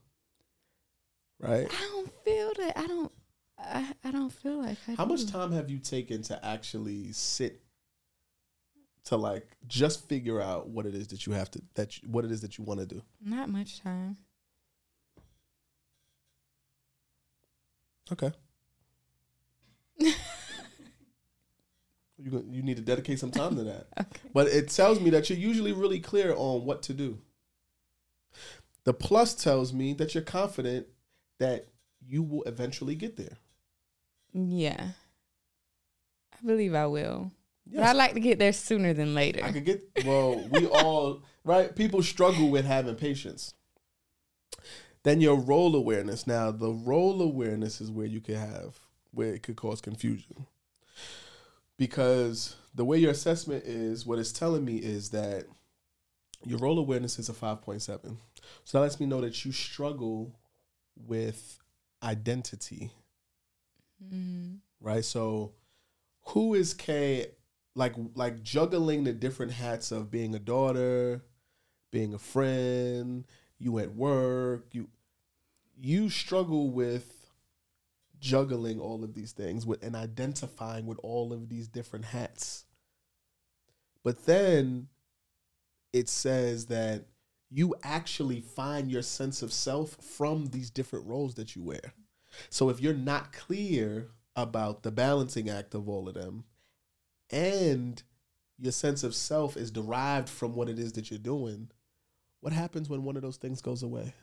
Right? 1.39 1.67
I 1.71 1.89
don't 1.91 2.13
feel 2.23 2.51
that. 2.59 2.77
I 2.77 2.87
don't. 2.87 3.11
I, 3.57 3.93
I 4.03 4.11
don't 4.11 4.31
feel 4.31 4.61
like 4.61 4.77
I 4.87 4.93
How 4.93 5.05
much 5.05 5.27
time 5.27 5.51
have 5.51 5.69
you 5.69 5.77
taken 5.77 6.23
to 6.23 6.45
actually 6.45 7.11
sit 7.11 7.61
to 9.05 9.17
like 9.17 9.55
just 9.67 10.07
figure 10.07 10.41
out 10.41 10.69
what 10.69 10.85
it 10.85 10.95
is 10.95 11.07
that 11.09 11.25
you 11.25 11.33
have 11.33 11.49
to 11.51 11.61
that 11.75 12.01
you, 12.01 12.09
what 12.09 12.25
it 12.25 12.31
is 12.31 12.41
that 12.41 12.57
you 12.57 12.63
want 12.63 12.79
to 12.79 12.85
do? 12.85 13.01
Not 13.23 13.49
much 13.49 13.81
time. 13.81 14.17
Okay. 18.11 18.31
you 19.99 20.13
you 22.49 22.61
need 22.61 22.77
to 22.77 22.83
dedicate 22.83 23.19
some 23.19 23.31
time 23.31 23.55
to 23.55 23.63
that. 23.63 23.87
Okay. 23.99 24.19
But 24.33 24.47
it 24.47 24.69
tells 24.69 24.99
me 24.99 25.09
that 25.11 25.29
you're 25.29 25.39
usually 25.39 25.73
really 25.73 25.99
clear 25.99 26.33
on 26.35 26.65
what 26.65 26.81
to 26.83 26.93
do. 26.93 27.19
The 28.83 28.93
plus 28.93 29.35
tells 29.35 29.73
me 29.73 29.93
that 29.93 30.15
you're 30.15 30.23
confident 30.23 30.87
that 31.39 31.67
you 32.05 32.23
will 32.23 32.43
eventually 32.43 32.95
get 32.95 33.17
there. 33.17 33.37
Yeah. 34.33 34.89
I 36.33 36.45
believe 36.45 36.73
I 36.73 36.87
will. 36.87 37.31
But 37.67 37.83
I'd 37.83 37.95
like 37.95 38.13
to 38.13 38.19
get 38.19 38.39
there 38.39 38.53
sooner 38.53 38.93
than 38.93 39.13
later. 39.13 39.43
I 39.43 39.51
could 39.51 39.65
get 39.65 39.83
well, 40.05 40.47
we 40.51 40.67
all 40.67 41.21
right, 41.43 41.75
people 41.75 42.03
struggle 42.03 42.49
with 42.49 42.65
having 42.65 42.95
patience. 42.95 43.53
Then 45.03 45.21
your 45.21 45.35
role 45.35 45.75
awareness. 45.75 46.27
Now, 46.27 46.51
the 46.51 46.71
role 46.71 47.21
awareness 47.21 47.81
is 47.81 47.89
where 47.89 48.05
you 48.05 48.21
could 48.21 48.37
have 48.37 48.79
where 49.13 49.33
it 49.33 49.43
could 49.43 49.57
cause 49.57 49.81
confusion. 49.81 50.47
Because 51.77 52.55
the 52.73 52.85
way 52.85 52.97
your 52.97 53.11
assessment 53.11 53.65
is, 53.65 54.05
what 54.05 54.19
it's 54.19 54.31
telling 54.31 54.63
me 54.63 54.77
is 54.77 55.09
that 55.09 55.45
your 56.45 56.59
role 56.59 56.79
awareness 56.79 57.19
is 57.19 57.27
a 57.27 57.33
5.7. 57.33 57.81
So 58.63 58.77
that 58.77 58.79
lets 58.79 58.99
me 59.01 59.05
know 59.05 59.19
that 59.19 59.43
you 59.43 59.51
struggle 59.51 60.39
with 60.95 61.59
identity 62.01 62.91
Mm, 64.09 64.59
right? 64.79 65.05
So 65.05 65.53
who 66.27 66.53
is 66.53 66.73
Kay 66.73 67.27
like 67.75 67.93
like 68.15 68.43
juggling 68.43 69.03
the 69.03 69.13
different 69.13 69.53
hats 69.53 69.91
of 69.91 70.11
being 70.11 70.35
a 70.35 70.39
daughter, 70.39 71.23
being 71.91 72.13
a 72.13 72.19
friend, 72.19 73.25
you 73.61 73.79
at 73.79 73.95
work, 73.95 74.67
you 74.73 74.89
you 75.79 76.09
struggle 76.09 76.71
with 76.71 77.29
juggling 78.19 78.79
all 78.79 79.03
of 79.03 79.13
these 79.15 79.31
things 79.33 79.65
with 79.65 79.83
and 79.83 79.95
identifying 79.95 80.85
with 80.85 80.99
all 81.03 81.33
of 81.33 81.49
these 81.49 81.67
different 81.67 82.05
hats 82.05 82.65
But 84.03 84.25
then 84.25 84.87
it 85.93 86.09
says 86.09 86.67
that 86.67 87.05
you 87.49 87.75
actually 87.83 88.41
find 88.41 88.91
your 88.91 89.01
sense 89.01 89.41
of 89.41 89.51
self 89.53 89.97
from 90.01 90.47
these 90.47 90.69
different 90.69 91.07
roles 91.07 91.35
that 91.35 91.55
you 91.55 91.63
wear. 91.63 91.93
So 92.49 92.69
if 92.69 92.79
you're 92.79 92.93
not 92.93 93.33
clear 93.33 94.09
about 94.35 94.83
the 94.83 94.91
balancing 94.91 95.49
act 95.49 95.75
of 95.75 95.89
all 95.89 96.07
of 96.07 96.15
them 96.15 96.45
and 97.29 98.01
your 98.57 98.71
sense 98.71 99.03
of 99.03 99.15
self 99.15 99.57
is 99.57 99.71
derived 99.71 100.29
from 100.29 100.55
what 100.55 100.69
it 100.69 100.79
is 100.79 100.93
that 100.93 101.11
you're 101.11 101.19
doing, 101.19 101.69
what 102.41 102.53
happens 102.53 102.89
when 102.89 103.03
one 103.03 103.15
of 103.15 103.21
those 103.21 103.37
things 103.37 103.61
goes 103.61 103.83
away? 103.83 104.13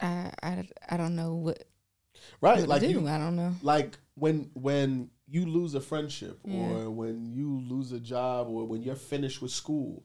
I 0.00 0.32
I, 0.42 0.68
I 0.88 0.96
don't 0.96 1.14
know 1.16 1.34
what 1.34 1.64
Right, 2.40 2.60
what 2.60 2.68
like 2.68 2.80
do. 2.82 2.88
you, 2.88 3.06
I 3.06 3.18
don't 3.18 3.36
know. 3.36 3.54
like 3.62 3.98
when 4.14 4.50
when 4.54 5.10
you 5.28 5.46
lose 5.46 5.74
a 5.74 5.80
friendship 5.80 6.40
Yeah. 6.44 6.58
or 6.58 6.90
when 6.90 7.32
you 7.32 7.60
lose 7.60 7.92
a 7.92 8.00
job 8.00 8.48
or 8.48 8.64
when 8.66 8.82
you're 8.82 8.96
finished 8.96 9.40
with 9.40 9.52
school 9.52 10.02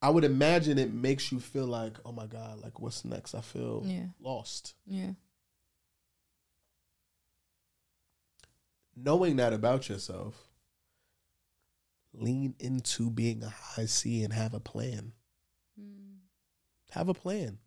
i 0.00 0.08
would 0.08 0.22
imagine 0.24 0.78
it 0.78 0.92
makes 0.94 1.32
you 1.32 1.40
feel 1.40 1.66
like 1.66 1.98
oh 2.06 2.12
my 2.12 2.26
god 2.26 2.60
like 2.62 2.78
what's 2.80 3.04
next 3.04 3.34
i 3.34 3.40
feel 3.40 3.84
Yeah. 3.84 4.06
lost 4.20 4.74
Yeah. 4.86 5.12
knowing 8.94 9.36
that 9.36 9.52
about 9.52 9.88
yourself 9.88 10.48
lean 12.14 12.54
into 12.58 13.10
being 13.10 13.42
a 13.42 13.48
high 13.48 13.86
c 13.86 14.22
and 14.22 14.32
have 14.32 14.54
a 14.54 14.60
plan. 14.60 15.12
Have 16.90 17.08
a 17.08 17.14
plan. 17.14 17.58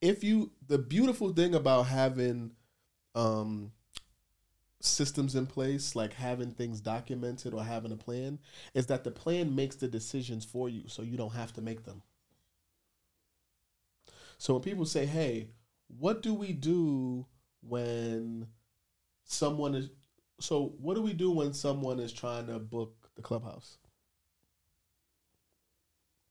If 0.00 0.22
you 0.22 0.52
the 0.66 0.78
beautiful 0.78 1.32
thing 1.32 1.54
about 1.54 1.86
having 1.86 2.52
um 3.14 3.72
systems 4.80 5.34
in 5.34 5.46
place 5.46 5.96
like 5.96 6.12
having 6.12 6.50
things 6.50 6.78
documented 6.78 7.54
or 7.54 7.64
having 7.64 7.90
a 7.90 7.96
plan 7.96 8.38
is 8.74 8.86
that 8.86 9.02
the 9.02 9.10
plan 9.10 9.54
makes 9.54 9.76
the 9.76 9.88
decisions 9.88 10.44
for 10.44 10.68
you 10.68 10.82
so 10.88 11.00
you 11.00 11.16
don't 11.16 11.32
have 11.32 11.52
to 11.54 11.62
make 11.62 11.84
them. 11.84 12.02
So 14.38 14.52
when 14.54 14.62
people 14.62 14.84
say 14.84 15.06
hey 15.06 15.48
what 15.88 16.22
do 16.22 16.34
we 16.34 16.52
do 16.52 17.26
when 17.62 18.46
someone 19.24 19.74
is 19.74 19.90
so 20.40 20.74
what 20.80 20.94
do 20.94 21.02
we 21.02 21.12
do 21.12 21.30
when 21.30 21.52
someone 21.52 22.00
is 22.00 22.12
trying 22.12 22.46
to 22.46 22.58
book 22.58 23.10
the 23.16 23.22
clubhouse 23.22 23.78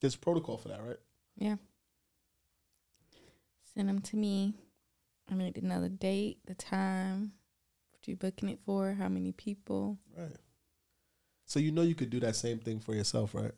there's 0.01 0.15
protocol 0.15 0.57
for 0.57 0.67
that 0.69 0.83
right 0.83 0.99
Yeah. 1.37 1.55
Send 3.73 3.89
them 3.89 4.01
to 4.01 4.15
me. 4.15 4.53
I 5.31 5.35
need 5.35 5.55
to 5.55 5.65
know 5.65 5.81
the 5.81 5.89
date, 5.89 6.39
the 6.45 6.53
time, 6.53 7.31
what 7.91 8.07
you 8.07 8.15
booking 8.15 8.49
it 8.49 8.59
for, 8.65 8.93
how 8.93 9.09
many 9.09 9.31
people. 9.31 9.97
Right. 10.15 10.35
So 11.45 11.59
you 11.59 11.71
know 11.71 11.81
you 11.81 11.95
could 11.95 12.09
do 12.09 12.19
that 12.19 12.35
same 12.35 12.59
thing 12.59 12.79
for 12.79 12.93
yourself, 12.93 13.33
right? 13.33 13.53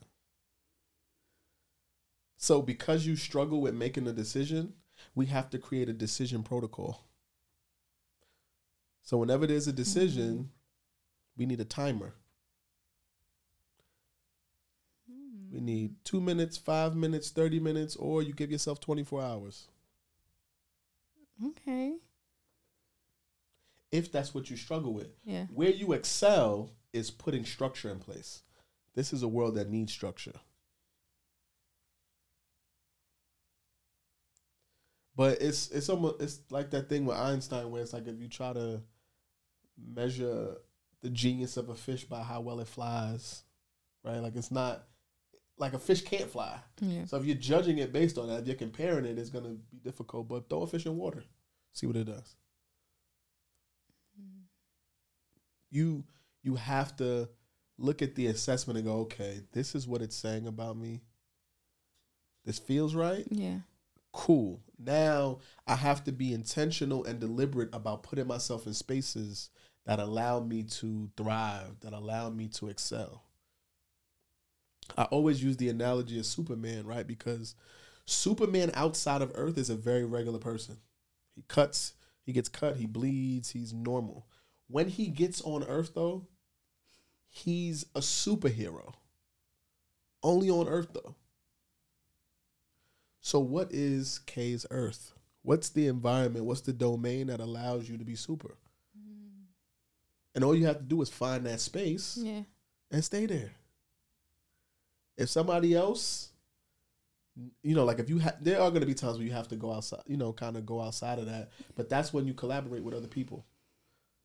So 2.38 2.62
because 2.62 3.06
you 3.06 3.16
struggle 3.16 3.62
with 3.62 3.74
making 3.74 4.08
a 4.08 4.14
decision, 4.14 4.74
we 5.16 5.26
have 5.28 5.50
to 5.50 5.58
create 5.58 5.90
a 5.90 5.94
decision 5.94 6.44
protocol. 6.44 7.04
So 9.06 9.18
whenever 9.18 9.46
there's 9.46 9.68
a 9.68 9.72
decision, 9.72 10.34
mm-hmm. 10.34 10.44
we 11.38 11.46
need 11.46 11.62
a 11.62 11.66
timer. 11.66 12.16
Mm-hmm. 15.10 15.54
We 15.54 15.62
need 15.62 16.04
two 16.04 16.20
minutes, 16.20 16.58
five 16.58 16.96
minutes, 16.96 17.30
30 17.30 17.60
minutes, 17.60 17.96
or 17.96 18.24
you 18.24 18.34
give 18.34 18.52
yourself 18.52 18.80
24 18.80 19.22
hours. 19.22 19.68
Okay. 21.46 21.94
If 23.92 24.12
that's 24.12 24.34
what 24.34 24.50
you 24.50 24.58
struggle 24.58 24.92
with. 24.92 25.12
Yeah. 25.24 25.46
Where 25.54 25.70
you 25.70 25.94
excel 25.94 26.72
is 26.92 27.12
putting 27.12 27.46
structure 27.46 27.92
in 27.92 28.00
place. 28.00 28.42
This 28.96 29.14
is 29.14 29.22
a 29.22 29.28
world 29.28 29.54
that 29.56 29.70
needs 29.70 29.94
structure. 29.94 30.34
But 35.16 35.42
it's 35.42 35.70
it's 35.70 35.90
almost 35.90 36.22
it's 36.22 36.40
like 36.50 36.72
that 36.72 36.90
thing 36.90 37.06
with 37.06 37.18
Einstein 37.18 37.70
where 37.70 37.84
it's 37.84 37.94
like 37.94 38.08
if 38.08 38.20
you 38.20 38.28
try 38.28 38.52
to 38.52 38.82
measure 39.78 40.56
the 41.02 41.10
genius 41.10 41.58
of 41.58 41.70
a 41.70 41.76
fish 41.76 42.04
by 42.04 42.22
how 42.22 42.42
well 42.42 42.60
it 42.60 42.68
flies, 42.68 43.44
right? 44.04 44.20
Like 44.20 44.36
it's 44.36 44.52
not 44.52 44.84
like 45.58 45.74
a 45.74 45.80
fish 45.80 46.02
can't 46.02 46.30
fly. 46.30 46.60
Yeah. 46.82 47.06
So 47.06 47.18
if 47.18 47.26
you're 47.26 47.36
judging 47.36 47.78
it 47.78 47.94
based 47.94 48.18
on 48.18 48.28
that, 48.28 48.42
if 48.42 48.48
you're 48.48 48.56
comparing 48.56 49.06
it, 49.06 49.18
it's 49.18 49.30
gonna 49.30 49.56
be 49.72 49.78
difficult. 49.84 50.28
But 50.28 50.50
throw 50.50 50.64
a 50.64 50.68
fish 50.68 50.86
in 50.86 50.98
water, 50.98 51.24
see 51.74 51.88
what 51.88 51.96
it 51.96 52.06
does. 52.06 52.36
Mm-hmm. 54.20 54.42
You 55.72 56.04
you 56.44 56.56
have 56.56 56.96
to 56.98 57.30
look 57.78 58.02
at 58.02 58.16
the 58.16 58.28
assessment 58.28 58.78
and 58.78 58.88
go, 58.88 59.00
okay, 59.02 59.42
this 59.52 59.76
is 59.76 59.88
what 59.88 60.02
it's 60.02 60.16
saying 60.16 60.48
about 60.48 60.78
me. 60.78 61.02
This 62.46 62.60
feels 62.60 62.96
right. 62.96 63.26
Yeah. 63.30 63.60
Cool. 64.16 64.62
Now 64.80 65.40
I 65.68 65.76
have 65.76 66.06
to 66.06 66.14
be 66.14 66.34
intentional 66.34 67.04
and 67.04 67.20
deliberate 67.20 67.70
about 67.74 68.04
putting 68.04 68.28
myself 68.28 68.66
in 68.66 68.74
spaces 68.74 69.50
that 69.86 70.00
allow 70.00 70.40
me 70.40 70.64
to 70.64 71.12
thrive, 71.18 71.82
that 71.82 71.92
allow 71.92 72.30
me 72.30 72.48
to 72.48 72.70
excel. 72.70 73.24
I 74.98 75.04
always 75.04 75.44
use 75.44 75.58
the 75.58 75.68
analogy 75.68 76.18
of 76.18 76.26
Superman, 76.26 76.86
right? 76.86 77.06
Because 77.06 77.56
Superman 78.06 78.72
outside 78.74 79.22
of 79.22 79.34
Earth 79.36 79.58
is 79.58 79.70
a 79.70 79.76
very 79.76 80.06
regular 80.06 80.40
person. 80.40 80.78
He 81.36 81.44
cuts, 81.50 81.94
he 82.24 82.32
gets 82.32 82.48
cut, 82.48 82.78
he 82.78 82.86
bleeds, 82.86 83.52
he's 83.52 83.74
normal. 83.74 84.28
When 84.70 84.88
he 84.88 85.08
gets 85.08 85.42
on 85.42 85.66
Earth, 85.66 85.92
though, 85.94 86.26
he's 87.28 87.86
a 87.94 88.00
superhero. 88.00 88.94
Only 90.24 90.50
on 90.50 90.70
Earth, 90.70 90.94
though. 90.94 91.16
So, 93.26 93.40
what 93.40 93.74
is 93.74 94.20
Kay's 94.28 94.68
Earth? 94.70 95.14
What's 95.42 95.70
the 95.70 95.88
environment? 95.88 96.46
What's 96.46 96.62
the 96.62 96.72
domain 96.72 97.26
that 97.26 97.40
allows 97.40 97.90
you 97.90 97.98
to 97.98 98.04
be 98.06 98.14
super? 98.14 98.56
And 100.36 100.44
all 100.44 100.54
you 100.54 100.68
have 100.68 100.78
to 100.78 100.84
do 100.84 101.02
is 101.02 101.10
find 101.10 101.44
that 101.48 101.60
space 101.60 102.18
Yeah. 102.22 102.44
and 102.92 103.04
stay 103.04 103.26
there. 103.26 103.50
If 105.18 105.30
somebody 105.30 105.74
else, 105.74 106.34
you 107.64 107.74
know, 107.74 107.84
like 107.84 107.98
if 107.98 108.10
you 108.12 108.20
have, 108.20 108.44
there 108.44 108.62
are 108.62 108.70
going 108.70 108.82
to 108.82 108.86
be 108.86 108.94
times 108.94 109.18
where 109.18 109.26
you 109.26 109.34
have 109.34 109.48
to 109.48 109.56
go 109.56 109.74
outside, 109.74 110.04
you 110.06 110.18
know, 110.18 110.32
kind 110.32 110.56
of 110.56 110.64
go 110.68 110.80
outside 110.80 111.18
of 111.18 111.26
that. 111.26 111.50
But 111.74 111.90
that's 111.90 112.14
when 112.14 112.28
you 112.28 112.36
collaborate 112.36 112.84
with 112.84 112.94
other 112.94 113.08
people. 113.08 113.44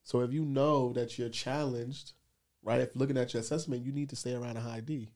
So 0.03 0.21
if 0.21 0.31
you 0.31 0.45
know 0.45 0.93
that 0.93 1.19
you're 1.19 1.31
challenged, 1.31 2.13
right? 2.63 2.83
If 2.83 2.95
looking 2.95 3.17
at 3.17 3.33
your 3.33 3.41
assessment, 3.41 3.83
you 3.83 3.93
need 3.93 4.11
to 4.11 4.17
stay 4.17 4.35
around 4.35 4.59
a 4.59 4.61
high 4.61 4.81
D. 4.81 5.09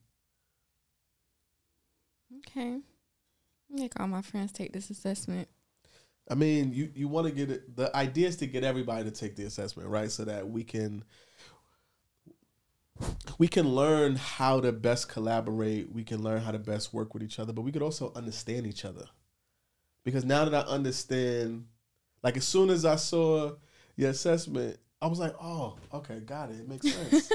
Okay. 2.39 2.79
Make 3.75 3.99
all 3.99 4.07
my 4.07 4.21
friends 4.21 4.51
take 4.51 4.73
this 4.73 4.89
assessment. 4.89 5.47
I 6.29 6.35
mean, 6.35 6.73
you 6.73 6.91
you 6.95 7.07
want 7.07 7.27
to 7.27 7.33
get 7.33 7.51
it. 7.51 7.75
The 7.75 7.95
idea 7.95 8.27
is 8.27 8.37
to 8.37 8.47
get 8.47 8.63
everybody 8.63 9.03
to 9.03 9.11
take 9.11 9.35
the 9.35 9.43
assessment, 9.43 9.89
right? 9.89 10.09
So 10.09 10.25
that 10.25 10.49
we 10.49 10.63
can 10.63 11.03
we 13.37 13.47
can 13.47 13.75
learn 13.75 14.15
how 14.15 14.61
to 14.61 14.71
best 14.71 15.09
collaborate. 15.09 15.91
We 15.91 16.03
can 16.03 16.23
learn 16.23 16.41
how 16.41 16.51
to 16.51 16.59
best 16.59 16.93
work 16.93 17.13
with 17.13 17.21
each 17.21 17.39
other, 17.39 17.53
but 17.53 17.61
we 17.61 17.71
could 17.71 17.81
also 17.81 18.11
understand 18.15 18.65
each 18.65 18.85
other. 18.85 19.05
Because 20.03 20.23
now 20.23 20.45
that 20.45 20.67
I 20.67 20.69
understand, 20.69 21.65
like 22.23 22.37
as 22.37 22.47
soon 22.47 22.69
as 22.69 22.85
I 22.85 22.95
saw 22.95 23.53
your 23.95 24.11
assessment, 24.11 24.77
I 25.01 25.07
was 25.07 25.19
like, 25.19 25.35
"Oh, 25.41 25.77
okay, 25.93 26.19
got 26.19 26.49
it. 26.49 26.61
It 26.61 26.69
makes 26.69 26.91
sense." 26.93 27.31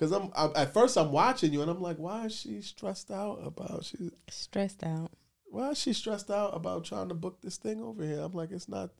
Because 0.00 0.12
I'm, 0.12 0.30
I'm 0.34 0.50
at 0.56 0.72
first 0.72 0.96
I'm 0.96 1.12
watching 1.12 1.52
you 1.52 1.60
and 1.60 1.70
I'm 1.70 1.82
like, 1.82 1.98
"Why 1.98 2.24
is 2.24 2.34
she 2.34 2.62
stressed 2.62 3.10
out 3.10 3.40
about 3.44 3.84
she? 3.84 4.10
Stressed 4.30 4.82
out. 4.82 5.10
Why 5.50 5.70
is 5.70 5.78
she 5.78 5.92
stressed 5.92 6.30
out 6.30 6.56
about 6.56 6.86
trying 6.86 7.08
to 7.08 7.14
book 7.14 7.42
this 7.42 7.58
thing 7.58 7.82
over 7.82 8.02
here?" 8.02 8.20
I'm 8.20 8.32
like, 8.32 8.50
"It's 8.50 8.66
not." 8.66 8.92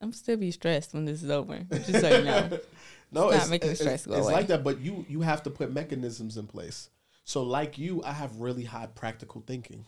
I'm 0.00 0.12
still 0.12 0.36
be 0.36 0.52
stressed 0.52 0.94
when 0.94 1.04
this 1.04 1.24
is 1.24 1.30
over. 1.30 1.66
Just 1.72 2.00
so 2.00 2.16
you 2.16 2.24
know. 2.24 2.60
no, 3.10 3.30
It's 3.30 3.36
it's, 3.38 3.44
not 3.44 3.50
making 3.50 3.66
the 3.66 3.72
it's, 3.72 3.80
stress 3.80 4.06
go 4.06 4.14
it's 4.14 4.26
away. 4.26 4.34
like 4.34 4.46
that, 4.46 4.62
but 4.62 4.80
you 4.80 5.04
you 5.08 5.22
have 5.22 5.42
to 5.42 5.50
put 5.50 5.72
mechanisms 5.72 6.36
in 6.36 6.46
place. 6.46 6.88
So, 7.24 7.42
like 7.42 7.76
you, 7.76 8.04
I 8.04 8.12
have 8.12 8.36
really 8.36 8.64
high 8.64 8.86
practical 8.86 9.42
thinking. 9.44 9.86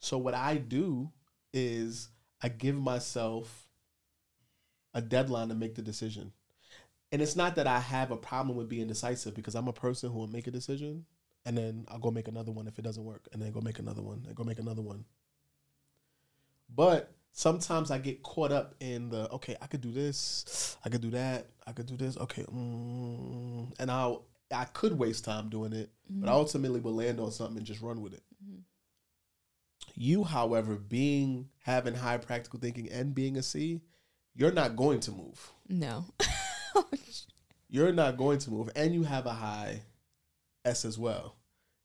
So, 0.00 0.16
what 0.16 0.32
I 0.32 0.56
do 0.56 1.10
is 1.52 2.08
I 2.42 2.48
give 2.48 2.76
myself 2.76 3.68
a 4.94 5.02
deadline 5.02 5.48
to 5.48 5.54
make 5.54 5.74
the 5.74 5.82
decision, 5.82 6.32
and 7.12 7.22
it's 7.22 7.36
not 7.36 7.56
that 7.56 7.66
I 7.66 7.80
have 7.80 8.10
a 8.10 8.16
problem 8.16 8.56
with 8.56 8.68
being 8.68 8.86
decisive 8.86 9.34
because 9.34 9.54
I'm 9.54 9.68
a 9.68 9.72
person 9.72 10.10
who 10.10 10.18
will 10.18 10.28
make 10.28 10.46
a 10.46 10.50
decision 10.50 11.06
and 11.48 11.56
then 11.56 11.86
I'll 11.88 11.98
go 11.98 12.10
make 12.10 12.28
another 12.28 12.52
one 12.52 12.66
if 12.66 12.78
it 12.78 12.82
doesn't 12.82 13.04
work, 13.04 13.26
and 13.32 13.40
then 13.40 13.52
go 13.52 13.62
make 13.62 13.78
another 13.78 14.02
one, 14.02 14.22
and 14.26 14.34
go 14.34 14.44
make 14.44 14.58
another 14.58 14.82
one. 14.82 15.06
But 16.68 17.10
sometimes 17.32 17.90
I 17.90 17.96
get 17.96 18.22
caught 18.22 18.52
up 18.52 18.74
in 18.80 19.08
the 19.08 19.30
okay, 19.32 19.56
I 19.62 19.66
could 19.66 19.80
do 19.80 19.90
this, 19.90 20.76
I 20.84 20.90
could 20.90 21.00
do 21.00 21.10
that, 21.12 21.46
I 21.66 21.72
could 21.72 21.86
do 21.86 21.96
this. 21.96 22.18
Okay, 22.18 22.42
mm, 22.42 23.72
and 23.78 23.90
I 23.90 24.16
I 24.52 24.64
could 24.64 24.98
waste 24.98 25.24
time 25.24 25.48
doing 25.48 25.72
it, 25.72 25.90
but 26.10 26.28
I 26.28 26.32
ultimately 26.32 26.80
will 26.80 26.94
land 26.94 27.18
on 27.18 27.32
something 27.32 27.56
and 27.56 27.66
just 27.66 27.80
run 27.80 28.02
with 28.02 28.12
it. 28.12 28.22
You, 29.94 30.24
however, 30.24 30.76
being 30.76 31.48
having 31.62 31.94
high 31.94 32.18
practical 32.18 32.60
thinking 32.60 32.90
and 32.90 33.14
being 33.14 33.38
a 33.38 33.42
C, 33.42 33.80
you're 34.34 34.52
not 34.52 34.76
going 34.76 35.00
to 35.00 35.12
move. 35.12 35.52
No. 35.66 36.04
You're 37.70 37.92
not 37.92 38.16
going 38.16 38.38
to 38.40 38.50
move, 38.50 38.70
and 38.74 38.94
you 38.94 39.02
have 39.04 39.26
a 39.26 39.32
high 39.32 39.82
S 40.64 40.84
as 40.84 40.98
well. 40.98 41.36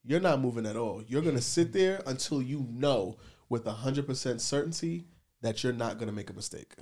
You're 0.05 0.19
not 0.19 0.39
moving 0.41 0.65
at 0.65 0.75
all. 0.75 1.01
You're 1.07 1.21
gonna 1.21 1.41
sit 1.41 1.71
there 1.73 2.01
until 2.05 2.41
you 2.41 2.65
know 2.69 3.17
with 3.49 3.65
hundred 3.65 4.05
percent 4.07 4.41
certainty 4.41 5.05
that 5.41 5.63
you're 5.63 5.73
not 5.73 5.97
gonna 5.99 6.11
make 6.11 6.29
a 6.29 6.33
mistake. 6.33 6.73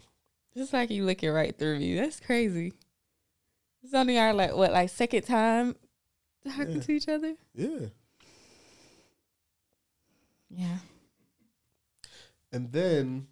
It's 0.55 0.73
like 0.73 0.89
you 0.91 1.05
looking 1.05 1.29
right 1.31 1.57
through 1.57 1.79
me. 1.79 1.95
That's 1.95 2.19
crazy. 2.19 2.73
It's 3.83 3.93
only 3.93 4.17
our 4.19 4.33
like 4.33 4.55
what 4.55 4.71
like 4.71 4.89
second 4.89 5.23
time 5.23 5.75
talking 6.47 6.75
Yeah. 6.77 6.81
to 6.81 6.91
each 6.91 7.07
other. 7.09 7.35
Yeah. 7.55 7.87
Yeah. 10.49 10.77
and 12.51 12.71
then 12.73 13.27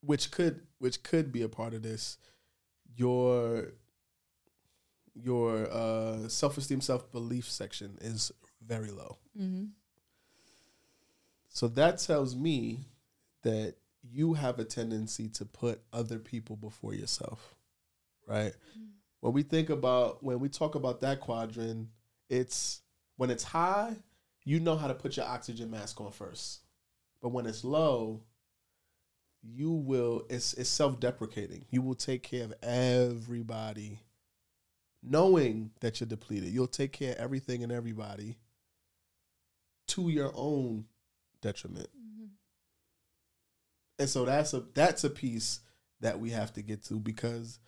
which 0.00 0.30
could 0.30 0.60
which 0.78 1.02
could 1.02 1.32
be 1.32 1.42
a 1.42 1.48
part 1.48 1.74
of 1.74 1.82
this 1.82 2.18
your 2.96 3.72
your 5.14 5.70
uh 5.70 6.28
self-esteem 6.28 6.80
self-belief 6.80 7.50
section 7.50 7.96
is 8.00 8.32
very 8.66 8.90
low. 8.90 9.18
Mm-hmm. 9.40 9.64
so 11.48 11.68
that 11.68 11.98
tells 11.98 12.34
me 12.34 12.80
that 13.42 13.74
you 14.02 14.34
have 14.34 14.58
a 14.58 14.64
tendency 14.64 15.28
to 15.28 15.44
put 15.44 15.80
other 15.92 16.18
people 16.18 16.56
before 16.56 16.94
yourself 16.94 17.54
right? 18.26 18.52
When 19.20 19.32
we 19.32 19.42
think 19.42 19.70
about 19.70 20.22
when 20.22 20.40
we 20.40 20.48
talk 20.48 20.74
about 20.74 21.00
that 21.00 21.20
quadrant 21.20 21.88
it's 22.28 22.80
when 23.16 23.30
it's 23.30 23.44
high 23.44 23.96
you 24.44 24.60
know 24.60 24.76
how 24.76 24.88
to 24.88 24.94
put 24.94 25.16
your 25.16 25.26
oxygen 25.26 25.70
mask 25.70 26.00
on 26.00 26.12
first. 26.12 26.60
But 27.22 27.30
when 27.30 27.46
it's 27.46 27.64
low 27.64 28.22
you 29.44 29.72
will 29.72 30.24
it's 30.30 30.54
it's 30.54 30.70
self-deprecating. 30.70 31.64
You 31.70 31.82
will 31.82 31.94
take 31.94 32.22
care 32.22 32.44
of 32.44 32.54
everybody 32.62 34.00
knowing 35.02 35.70
that 35.80 36.00
you're 36.00 36.08
depleted. 36.08 36.50
You'll 36.50 36.66
take 36.66 36.92
care 36.92 37.12
of 37.12 37.18
everything 37.18 37.62
and 37.62 37.70
everybody 37.70 38.38
to 39.88 40.08
your 40.08 40.32
own 40.34 40.86
detriment. 41.42 41.88
Mm-hmm. 41.88 42.26
And 43.98 44.08
so 44.08 44.24
that's 44.24 44.54
a 44.54 44.64
that's 44.74 45.04
a 45.04 45.10
piece 45.10 45.60
that 46.00 46.18
we 46.18 46.30
have 46.30 46.52
to 46.54 46.62
get 46.62 46.82
to 46.84 46.94
because 46.94 47.58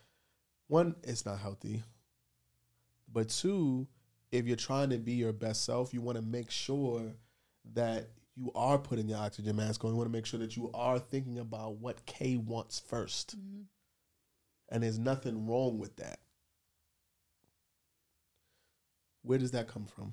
one 0.69 0.97
it's 1.03 1.27
not 1.27 1.39
healthy. 1.39 1.83
But 3.12 3.29
two 3.29 3.87
if 4.33 4.47
you're 4.47 4.57
trying 4.57 4.91
to 4.91 4.99
be 4.99 5.12
your 5.12 5.33
best 5.33 5.65
self 5.65 5.93
you 5.95 6.01
want 6.01 6.17
to 6.17 6.23
make 6.23 6.51
sure 6.51 7.15
that 7.75 8.09
you 8.37 8.53
are 8.55 8.79
putting 8.79 9.09
your 9.09 9.18
oxygen 9.18 9.57
mask 9.57 9.85
on. 9.85 9.90
You 9.90 9.96
want 9.96 10.09
to 10.09 10.12
make 10.12 10.27
sure 10.27 10.40
that 10.40 10.57
you 10.57 10.70
are 10.75 10.99
thinking 10.99 11.38
about 11.38 11.77
what 11.77 12.05
Kay 12.07 12.37
wants 12.37 12.83
1st 12.90 13.37
mm-hmm. 13.37 13.62
and 14.68 14.83
there's 14.83 14.99
nothing 14.99 15.46
wrong 15.46 15.79
with 15.79 15.96
that. 15.96 16.18
Where 19.22 19.38
does 19.38 19.53
that 19.53 19.66
come 19.66 19.87
from? 19.87 20.12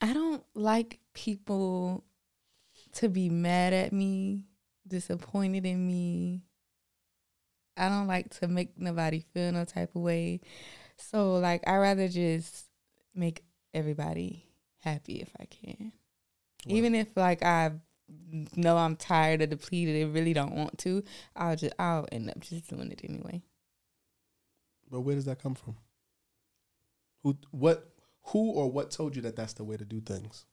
I 0.00 0.12
don't 0.12 0.44
like 0.54 1.00
people 1.14 2.04
to 2.92 3.08
be 3.08 3.30
mad 3.30 3.72
at 3.72 3.92
me, 3.92 4.44
disappointed 4.86 5.64
in 5.64 5.86
me. 5.86 6.42
I 7.76 7.88
don't 7.88 8.06
like 8.06 8.28
to 8.38 8.48
make 8.48 8.78
nobody 8.78 9.24
feel 9.32 9.50
no 9.50 9.64
type 9.64 9.96
of 9.96 10.02
way. 10.02 10.42
So 10.98 11.34
like 11.38 11.66
I 11.66 11.76
rather 11.76 12.06
just 12.06 12.66
make 13.14 13.44
everybody 13.72 14.46
happy 14.84 15.20
if 15.20 15.30
I 15.40 15.46
can. 15.46 15.92
Even 16.66 16.94
if 16.94 17.08
like 17.16 17.42
I 17.42 17.72
know 18.56 18.76
I'm 18.76 18.96
tired 18.96 19.42
or 19.42 19.46
depleted 19.46 20.02
and 20.02 20.14
really 20.14 20.32
don't 20.32 20.54
want 20.54 20.78
to, 20.78 21.02
I'll 21.36 21.56
just 21.56 21.74
I'll 21.78 22.06
end 22.12 22.30
up 22.30 22.40
just 22.40 22.68
doing 22.68 22.90
it 22.92 23.00
anyway. 23.04 23.42
but 24.90 25.00
where 25.00 25.14
does 25.14 25.24
that 25.26 25.42
come 25.42 25.54
from 25.54 25.76
who 27.22 27.36
what 27.50 27.92
who 28.28 28.50
or 28.50 28.70
what 28.70 28.90
told 28.90 29.16
you 29.16 29.22
that 29.22 29.36
that's 29.36 29.54
the 29.54 29.64
way 29.64 29.76
to 29.76 29.84
do 29.84 30.00
things 30.00 30.46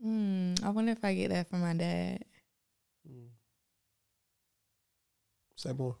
Hmm. 0.00 0.54
I 0.64 0.70
wonder 0.70 0.92
if 0.92 1.04
I 1.04 1.14
get 1.14 1.30
that 1.30 1.48
from 1.48 1.60
my 1.60 1.74
dad. 1.74 2.24
say 5.56 5.72
more 5.72 5.96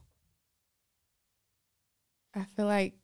I 2.34 2.44
feel 2.56 2.66
like, 2.66 2.94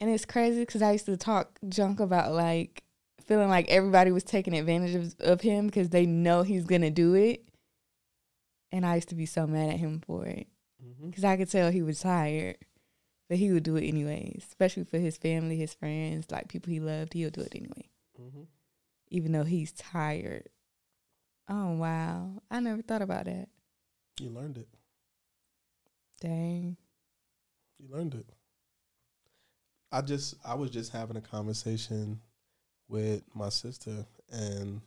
and 0.00 0.10
it's 0.10 0.24
crazy 0.24 0.60
because 0.60 0.82
I 0.82 0.92
used 0.92 1.06
to 1.06 1.16
talk 1.16 1.58
junk 1.68 2.00
about 2.00 2.32
like 2.32 2.82
feeling 3.26 3.48
like 3.48 3.68
everybody 3.68 4.12
was 4.12 4.22
taking 4.24 4.54
advantage 4.54 4.94
of, 4.94 5.14
of 5.20 5.40
him 5.40 5.66
because 5.66 5.88
they 5.90 6.06
know 6.06 6.42
he's 6.42 6.64
gonna 6.64 6.90
do 6.90 7.14
it, 7.14 7.44
and 8.70 8.86
I 8.86 8.96
used 8.96 9.08
to 9.08 9.14
be 9.14 9.26
so 9.26 9.46
mad 9.46 9.70
at 9.70 9.78
him 9.78 10.00
for 10.06 10.26
it 10.26 10.46
mm-hmm. 10.84 11.08
because 11.08 11.24
I 11.24 11.36
could 11.36 11.50
tell 11.50 11.70
he 11.70 11.82
was 11.82 12.00
tired, 12.00 12.58
but 13.28 13.38
he 13.38 13.50
would 13.50 13.64
do 13.64 13.76
it 13.76 13.86
anyways, 13.86 14.44
especially 14.46 14.84
for 14.84 14.98
his 14.98 15.16
family, 15.16 15.56
his 15.56 15.74
friends, 15.74 16.30
like 16.30 16.48
people 16.48 16.72
he 16.72 16.80
loved. 16.80 17.12
He'll 17.14 17.30
do 17.30 17.40
it 17.42 17.54
anyway, 17.54 17.88
Mm-hmm. 18.20 18.42
even 19.08 19.32
though 19.32 19.44
he's 19.44 19.72
tired. 19.72 20.48
Oh 21.48 21.72
wow, 21.72 22.42
I 22.50 22.60
never 22.60 22.82
thought 22.82 23.02
about 23.02 23.24
that. 23.26 23.48
you 24.20 24.30
learned 24.30 24.58
it 24.58 24.68
Dang. 26.20 26.76
You 27.78 27.88
learned 27.88 28.14
it. 28.14 28.26
I 29.92 30.02
just 30.02 30.34
I 30.44 30.54
was 30.54 30.70
just 30.70 30.92
having 30.92 31.16
a 31.16 31.20
conversation 31.20 32.20
with 32.88 33.22
my 33.34 33.48
sister 33.48 34.06
and 34.30 34.80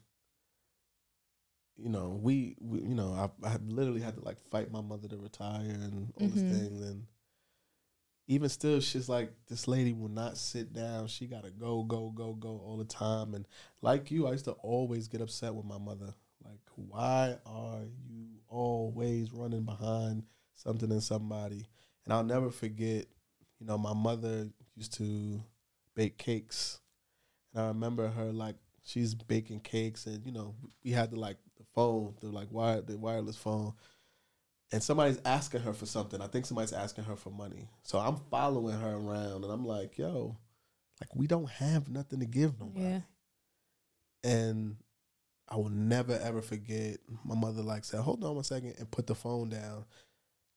you 1.77 1.89
know, 1.89 2.19
we, 2.21 2.55
we 2.59 2.79
you 2.81 2.95
know, 2.95 3.13
I 3.13 3.47
I 3.47 3.57
literally 3.67 4.01
had 4.01 4.15
to 4.15 4.21
like 4.21 4.37
fight 4.49 4.71
my 4.71 4.81
mother 4.81 5.07
to 5.07 5.17
retire 5.17 5.61
and 5.61 6.11
all 6.15 6.27
Mhm. 6.27 6.31
this 6.33 6.41
thing 6.43 6.83
and 6.83 7.07
even 8.27 8.47
still 8.49 8.79
she's 8.79 9.09
like 9.09 9.31
this 9.47 9.67
lady 9.67 9.93
will 9.93 10.09
not 10.09 10.37
sit 10.37 10.73
down. 10.73 11.07
She 11.07 11.25
got 11.25 11.43
to 11.43 11.51
go 11.51 11.83
go 11.83 12.11
go 12.11 12.33
go 12.33 12.61
all 12.63 12.77
the 12.77 12.85
time 12.85 13.33
and 13.33 13.47
like 13.81 14.11
you 14.11 14.27
I 14.27 14.31
used 14.33 14.45
to 14.45 14.51
always 14.51 15.07
get 15.07 15.21
upset 15.21 15.53
with 15.55 15.65
my 15.65 15.77
mother. 15.79 16.13
Like 16.43 16.59
why 16.75 17.37
are 17.45 17.81
you 18.07 18.27
always 18.47 19.31
running 19.33 19.63
behind 19.63 20.23
something 20.55 20.91
and 20.91 21.03
somebody? 21.03 21.65
And 22.09 22.15
I'll 22.15 22.23
never 22.23 22.49
forget, 22.49 23.05
you 23.59 23.67
know, 23.67 23.77
my 23.77 23.93
mother 23.93 24.49
used 24.75 24.95
to 24.95 25.39
bake 25.95 26.17
cakes. 26.17 26.79
And 27.53 27.63
I 27.63 27.67
remember 27.67 28.07
her 28.07 28.31
like 28.31 28.55
she's 28.83 29.13
baking 29.13 29.59
cakes 29.59 30.07
and 30.07 30.25
you 30.25 30.31
know, 30.31 30.55
we 30.83 30.89
had 30.89 31.11
the 31.11 31.19
like 31.19 31.37
the 31.55 31.65
phone, 31.75 32.15
the 32.19 32.29
like 32.29 32.47
wire 32.49 32.81
the 32.81 32.97
wireless 32.97 33.37
phone. 33.37 33.73
And 34.71 34.81
somebody's 34.81 35.19
asking 35.23 35.61
her 35.61 35.71
for 35.71 35.85
something. 35.85 36.19
I 36.19 36.25
think 36.25 36.47
somebody's 36.47 36.73
asking 36.73 37.03
her 37.03 37.15
for 37.15 37.29
money. 37.29 37.69
So 37.83 37.99
I'm 37.99 38.17
following 38.31 38.79
her 38.79 38.95
around 38.95 39.43
and 39.43 39.53
I'm 39.53 39.67
like, 39.67 39.99
yo, 39.99 40.35
like 40.99 41.15
we 41.15 41.27
don't 41.27 41.49
have 41.49 41.89
nothing 41.89 42.21
to 42.21 42.25
give 42.25 42.59
nobody. 42.59 42.85
Yeah. 42.85 43.01
And 44.23 44.77
I 45.47 45.57
will 45.57 45.69
never 45.69 46.13
ever 46.23 46.41
forget 46.41 46.97
my 47.23 47.35
mother 47.35 47.61
like 47.61 47.85
said, 47.85 47.99
Hold 47.99 48.23
on 48.23 48.33
one 48.33 48.43
second 48.43 48.77
and 48.79 48.89
put 48.89 49.05
the 49.05 49.13
phone 49.13 49.49
down. 49.49 49.85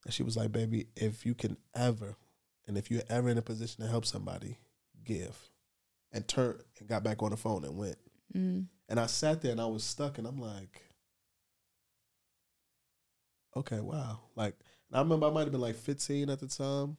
And 0.05 0.12
she 0.12 0.23
was 0.23 0.37
like, 0.37 0.53
Baby, 0.53 0.88
if 0.97 1.25
you 1.25 1.35
can 1.35 1.57
ever 1.75 2.17
and 2.67 2.79
if 2.79 2.91
you're 2.91 3.03
ever 3.09 3.29
in 3.29 3.38
a 3.38 3.43
position 3.43 3.85
to 3.85 3.91
help 3.91 4.05
somebody, 4.05 4.59
give. 5.05 5.51
And 6.12 6.27
turned 6.29 6.61
and 6.79 6.88
got 6.88 7.03
back 7.03 7.23
on 7.23 7.31
the 7.31 7.37
phone 7.37 7.65
and 7.65 7.77
went. 7.77 7.97
Mm. 8.37 8.67
And 8.88 9.01
I 9.01 9.07
sat 9.07 9.41
there 9.41 9.53
and 9.53 9.61
I 9.61 9.67
was 9.67 9.83
stuck 9.83 10.19
and 10.19 10.27
I'm 10.27 10.38
like, 10.38 10.83
okay, 13.57 13.81
wow. 13.81 14.21
Like, 14.37 14.55
and 14.88 14.99
I 14.99 15.01
remember 15.01 15.27
I 15.27 15.31
might 15.31 15.45
have 15.45 15.53
been 15.53 15.61
like 15.61 15.77
15 15.77 16.29
at 16.29 16.41
the 16.41 16.47
time. 16.47 16.97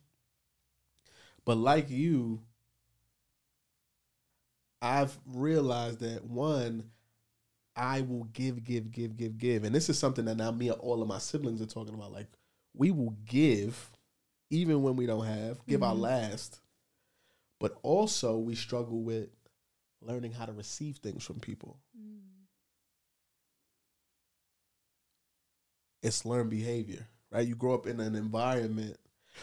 But 1.46 1.58
like 1.58 1.89
you, 1.89 2.42
I've 4.82 5.18
realized 5.28 6.00
that 6.00 6.24
one, 6.26 6.89
I 7.76 8.02
will 8.02 8.26
give, 8.26 8.64
give, 8.64 8.91
give, 8.91 9.16
give, 9.16 9.38
give. 9.38 9.64
And 9.64 9.74
this 9.74 9.89
is 9.89 9.97
something 9.97 10.26
that 10.26 10.38
now 10.38 10.51
me 10.51 10.70
and 10.70 10.80
all 10.80 11.01
of 11.01 11.08
my 11.08 11.20
siblings 11.20 11.62
are 11.62 11.66
talking 11.66 11.93
about. 11.93 12.12
Like, 12.12 12.28
we 12.74 12.91
will 12.91 13.15
give 13.26 13.91
even 14.49 14.82
when 14.84 14.95
we 14.95 15.05
don't 15.05 15.26
have, 15.26 15.65
give 15.65 15.82
our 15.84 15.95
Mhm. 15.95 16.01
last. 16.01 16.59
But 17.59 17.78
also, 17.82 18.38
we 18.38 18.55
struggle 18.55 19.01
with 19.01 19.30
learning 20.01 20.34
how 20.34 20.45
to 20.45 20.53
receive 20.53 20.97
things 20.97 21.24
from 21.24 21.39
people. 21.39 21.80
It's 26.01 26.26
learned 26.26 26.49
behavior, 26.49 27.07
right? 27.32 27.47
You 27.47 27.55
grow 27.55 27.74
up 27.74 27.88
in 27.88 27.99
an 27.99 28.15
environment. 28.15 28.99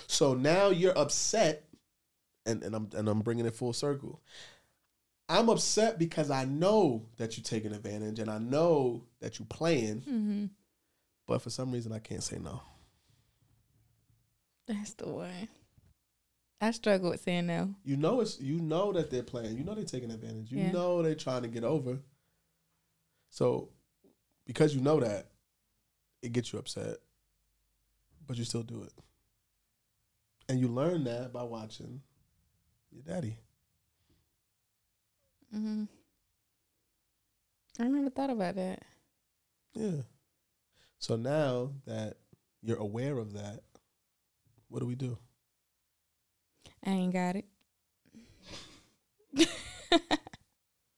So 0.06 0.34
now 0.34 0.68
you're 0.68 0.96
upset, 0.96 1.64
and, 2.46 2.62
and 2.62 2.74
I'm 2.76 2.90
and 2.94 3.08
I'm 3.08 3.20
bringing 3.22 3.46
it 3.46 3.54
full 3.54 3.72
circle. 3.72 4.20
I'm 5.28 5.48
upset 5.48 5.98
because 5.98 6.30
I 6.30 6.44
know 6.44 7.06
that 7.16 7.36
you're 7.36 7.44
taking 7.44 7.72
advantage, 7.72 8.18
and 8.18 8.30
I 8.30 8.38
know 8.38 9.06
that 9.20 9.38
you're 9.38 9.46
playing, 9.46 10.00
hmm 10.02 10.46
but 11.26 11.40
for 11.40 11.50
some 11.50 11.70
reason 11.72 11.92
I 11.92 12.00
can't 12.00 12.22
say 12.22 12.38
no. 12.38 12.60
That's 14.70 14.92
the 14.94 15.08
one. 15.08 15.48
I 16.60 16.70
struggle 16.70 17.10
with 17.10 17.22
saying 17.22 17.46
no. 17.46 17.74
You 17.84 17.96
know 17.96 18.20
it's 18.20 18.38
you 18.40 18.60
know 18.60 18.92
that 18.92 19.10
they're 19.10 19.22
playing. 19.24 19.56
You 19.58 19.64
know 19.64 19.74
they're 19.74 19.84
taking 19.84 20.10
advantage. 20.12 20.52
You 20.52 20.58
Yeah. 20.60 20.70
know 20.72 21.02
they're 21.02 21.14
trying 21.16 21.42
to 21.42 21.48
get 21.48 21.64
over. 21.64 21.98
So 23.30 23.70
because 24.46 24.74
you 24.74 24.80
know 24.80 25.00
that, 25.00 25.26
it 26.22 26.32
gets 26.32 26.52
you 26.52 26.58
upset. 26.60 26.98
But 28.26 28.36
you 28.36 28.44
still 28.44 28.62
do 28.62 28.82
it. 28.84 28.92
And 30.48 30.60
you 30.60 30.68
learn 30.68 31.02
that 31.04 31.32
by 31.32 31.42
watching 31.42 32.00
your 32.92 33.02
daddy. 33.02 33.38
Mm-hmm. 35.54 35.84
I 37.80 37.88
never 37.88 38.10
thought 38.10 38.30
about 38.30 38.54
that. 38.56 38.82
Yeah. 39.74 40.02
So 40.98 41.16
now 41.16 41.72
that 41.86 42.18
you're 42.62 42.76
aware 42.76 43.18
of 43.18 43.32
that, 43.32 43.60
what 44.70 44.80
do 44.80 44.86
we 44.86 44.94
do? 44.94 45.18
I 46.84 46.90
ain't 46.90 47.12
got 47.12 47.36
it. 47.36 47.44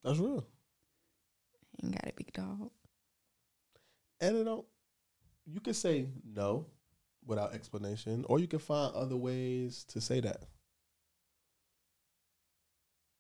That's 0.05 0.19
real. 0.19 0.47
ain't 1.83 1.93
got 1.93 2.09
a 2.09 2.13
big 2.17 2.33
dog. 2.33 2.71
And 4.21 4.37
it 4.37 4.45
don't 4.45 4.65
you 5.47 5.61
can 5.61 5.75
say 5.75 6.07
no 6.25 6.67
without 7.27 7.55
explanation, 7.55 8.25
or 8.29 8.39
you 8.39 8.47
can 8.47 8.59
find 8.59 8.95
other 8.95 9.17
ways 9.17 9.85
to 9.89 10.01
say 10.01 10.21
that. 10.21 10.45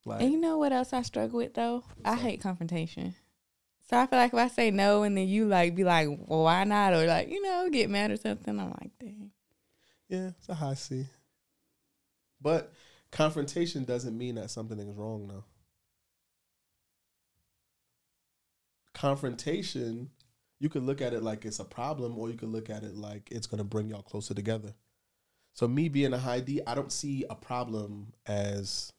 Like 0.04 0.22
And 0.22 0.32
you 0.32 0.40
know 0.40 0.58
what 0.58 0.72
else 0.72 0.92
I 0.92 1.02
struggle 1.02 1.38
with 1.38 1.54
though? 1.54 1.84
I 2.04 2.16
hate 2.16 2.40
confrontation. 2.40 3.14
So 3.88 3.96
I 3.96 4.06
feel 4.06 4.18
like 4.18 4.32
if 4.32 4.38
I 4.38 4.48
say 4.48 4.70
no 4.70 5.02
and 5.02 5.16
then 5.16 5.28
you 5.28 5.46
like 5.46 5.74
be 5.74 5.84
like, 5.84 6.08
well, 6.08 6.44
why 6.44 6.64
not? 6.64 6.94
Or 6.94 7.06
like, 7.06 7.28
you 7.28 7.42
know, 7.42 7.68
get 7.70 7.90
mad 7.90 8.10
or 8.10 8.16
something, 8.16 8.58
I'm 8.58 8.70
like, 8.70 8.90
dang. 8.98 9.21
Yeah, 10.12 10.30
it's 10.38 10.48
a 10.50 10.54
high 10.54 10.74
C. 10.74 11.06
But 12.38 12.70
confrontation 13.10 13.84
doesn't 13.84 14.16
mean 14.16 14.34
that 14.34 14.50
something 14.50 14.78
is 14.78 14.94
wrong 14.94 15.26
though. 15.26 15.44
Confrontation, 18.92 20.10
you 20.60 20.68
could 20.68 20.82
look 20.82 21.00
at 21.00 21.14
it 21.14 21.22
like 21.22 21.46
it's 21.46 21.60
a 21.60 21.64
problem, 21.64 22.18
or 22.18 22.28
you 22.28 22.36
could 22.36 22.50
look 22.50 22.68
at 22.68 22.82
it 22.82 22.94
like 22.94 23.30
it's 23.30 23.46
gonna 23.46 23.64
bring 23.64 23.88
y'all 23.88 24.02
closer 24.02 24.34
together. 24.34 24.74
So 25.54 25.66
me 25.66 25.88
being 25.88 26.12
a 26.12 26.18
high 26.18 26.40
D, 26.40 26.60
I 26.66 26.74
don't 26.74 26.92
see 26.92 27.24
a 27.30 27.34
problem 27.34 28.12
as 28.26 28.92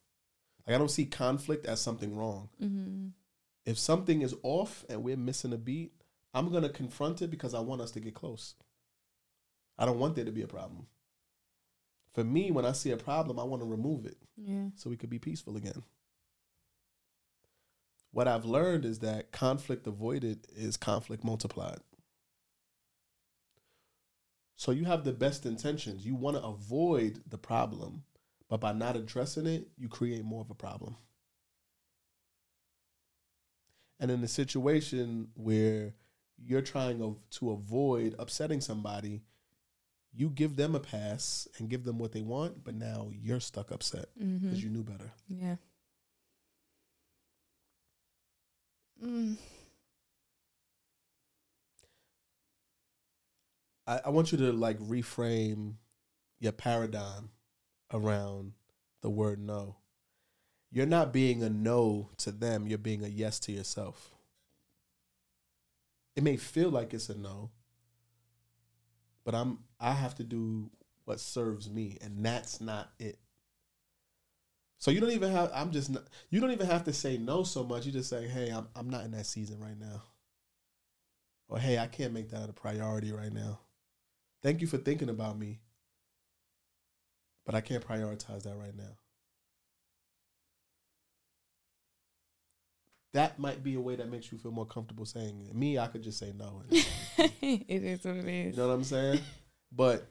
like 0.66 0.76
I 0.76 0.80
don't 0.80 0.89
see 0.89 1.05
conflict 1.05 1.68
as 1.68 1.80
something 1.80 2.18
wrong. 2.18 2.49
Mm-hmm. 2.59 3.09
If 3.68 3.78
something 3.78 4.24
is 4.24 4.34
off 4.41 4.84
and 4.89 5.03
we're 5.03 5.16
missing 5.16 5.53
a 5.53 5.57
beat, 5.57 5.93
I'm 6.34 6.51
gonna 6.51 6.70
confront 6.70 7.22
it 7.22 7.30
because 7.30 7.53
I 7.53 7.59
want 7.59 7.82
us 7.82 7.91
to 7.91 7.99
get 7.99 8.16
close. 8.16 8.55
I 9.78 9.86
don't 9.86 9.99
want 9.99 10.16
there 10.16 10.26
to 10.26 10.32
be 10.32 10.41
a 10.41 10.47
problem. 10.47 10.88
For 12.14 12.24
me, 12.24 12.51
when 12.51 12.66
I 12.66 12.72
see 12.74 12.91
a 12.91 12.97
problem, 12.97 13.39
I 13.39 13.43
want 13.43 13.61
to 13.61 13.68
remove 13.68 14.05
it 14.05 14.18
Yeah. 14.38 14.70
so 14.76 14.89
we 14.89 14.97
could 14.97 15.09
be 15.09 15.20
peaceful 15.20 15.57
again. 15.57 15.84
What 18.11 18.28
I've 18.28 18.45
learned 18.45 18.86
is 18.86 18.99
that 18.99 19.32
conflict 19.32 19.88
avoided 19.88 20.47
is 20.55 20.78
conflict 20.78 21.24
multiplied. 21.24 21.80
So 24.55 24.72
you 24.72 24.86
have 24.86 25.03
the 25.03 25.11
best 25.14 25.45
intentions. 25.47 26.05
You 26.05 26.14
want 26.16 26.38
to 26.38 26.43
avoid 26.43 27.24
the 27.28 27.39
problem, 27.39 28.03
but 28.47 28.61
by 28.61 28.72
not 28.72 28.95
addressing 28.95 29.47
it, 29.47 29.68
you 29.78 29.89
create 29.89 30.24
more 30.24 30.41
of 30.41 30.51
a 30.51 30.55
problem. 30.55 30.95
And 33.99 34.11
in 34.11 34.24
a 34.24 34.28
situation 34.28 35.30
where 35.34 35.95
you're 36.38 36.61
trying 36.61 37.18
to 37.32 37.49
avoid 37.51 38.16
upsetting 38.20 38.61
somebody, 38.61 39.24
you 40.16 40.30
give 40.30 40.55
them 40.55 40.76
a 40.76 40.80
pass 40.80 41.47
and 41.57 41.70
give 41.70 41.84
them 41.84 41.97
what 41.97 42.11
they 42.11 42.22
want, 42.22 42.64
but 42.64 42.76
now 42.76 43.09
you're 43.11 43.39
stuck 43.39 43.72
upset 43.72 44.05
Mm-hmm. 44.22 44.45
because 44.45 44.64
you 44.64 44.70
knew 44.70 44.84
better. 44.84 45.11
Yeah. 45.28 45.55
Mm. 49.03 49.38
I, 53.88 54.01
I 54.05 54.09
want 54.09 54.32
you 54.32 54.38
to 54.39 54.51
like 54.53 54.80
reframe 54.80 55.74
your 56.39 56.51
paradigm 56.51 57.30
around 57.91 58.53
the 59.01 59.09
word 59.09 59.39
no. 59.39 59.76
You're 60.72 60.86
not 60.86 61.14
being 61.14 61.43
a 61.43 61.49
no 61.49 62.09
to 62.18 62.32
them, 62.32 62.68
you're 62.68 62.78
being 62.78 63.03
a 63.03 63.07
yes 63.07 63.39
to 63.41 63.51
yourself. 63.51 64.11
It 66.16 66.24
may 66.24 66.38
feel 66.38 66.70
like 66.70 66.93
it's 66.93 67.09
a 67.09 67.18
no, 67.18 67.51
but 69.26 69.36
I'm 69.36 69.60
I 69.80 69.94
have 69.94 70.16
to 70.16 70.24
do 70.24 70.70
what 71.06 71.20
serves 71.20 71.70
me, 71.70 71.98
and 72.02 72.26
that's 72.26 72.62
not 72.62 72.92
it. 73.00 73.20
So 74.78 74.92
you 74.92 75.00
don't 75.00 75.12
even 75.12 75.32
have 75.32 75.52
I'm 75.54 75.72
just 75.72 75.90
not, 75.90 76.04
you 76.30 76.42
don't 76.42 76.52
even 76.52 76.68
have 76.68 76.84
to 76.86 76.94
say 76.94 77.18
no 77.18 77.44
so 77.44 77.64
much. 77.64 77.86
You 77.86 77.92
just 77.92 78.10
say, 78.10 78.28
"Hey, 78.28 78.50
I'm 78.50 78.68
I'm 78.76 78.90
not 78.90 79.06
in 79.06 79.12
that 79.12 79.26
season 79.26 79.60
right 79.60 79.80
now." 79.80 80.04
Or, 81.48 81.60
"Hey, 81.60 81.78
I 81.78 81.88
can't 81.88 82.14
make 82.14 82.30
that 82.32 82.50
a 82.50 82.54
priority 82.54 83.12
right 83.12 83.32
now." 83.32 83.60
Thank 84.42 84.62
you 84.62 84.68
for 84.68 84.78
thinking 84.78 85.10
about 85.10 85.38
me. 85.38 85.62
But 87.46 87.56
I 87.56 87.62
can't 87.62 87.86
prioritize 87.86 88.44
that 88.44 88.58
right 88.58 88.76
now. 88.76 88.98
That 93.14 93.38
might 93.39 93.64
be 93.64 93.76
a 93.76 93.80
way 93.80 93.95
that 93.95 94.09
makes 94.09 94.32
you 94.32 94.38
feel 94.38 94.51
more 94.51 94.66
comfortable 94.66 95.05
saying 95.05 95.45
it. 95.47 95.55
Me, 95.55 95.78
I 95.78 95.88
could 95.88 96.01
just 96.03 96.18
say 96.18 96.34
no. 96.38 96.64
it 96.72 97.70
is 97.70 98.03
what 98.03 98.16
it 98.16 98.26
is. 98.28 98.55
you 98.55 98.61
know 98.61 98.70
what 98.70 98.74
I'm 98.74 98.84
saying? 98.84 99.20
But 99.72 100.07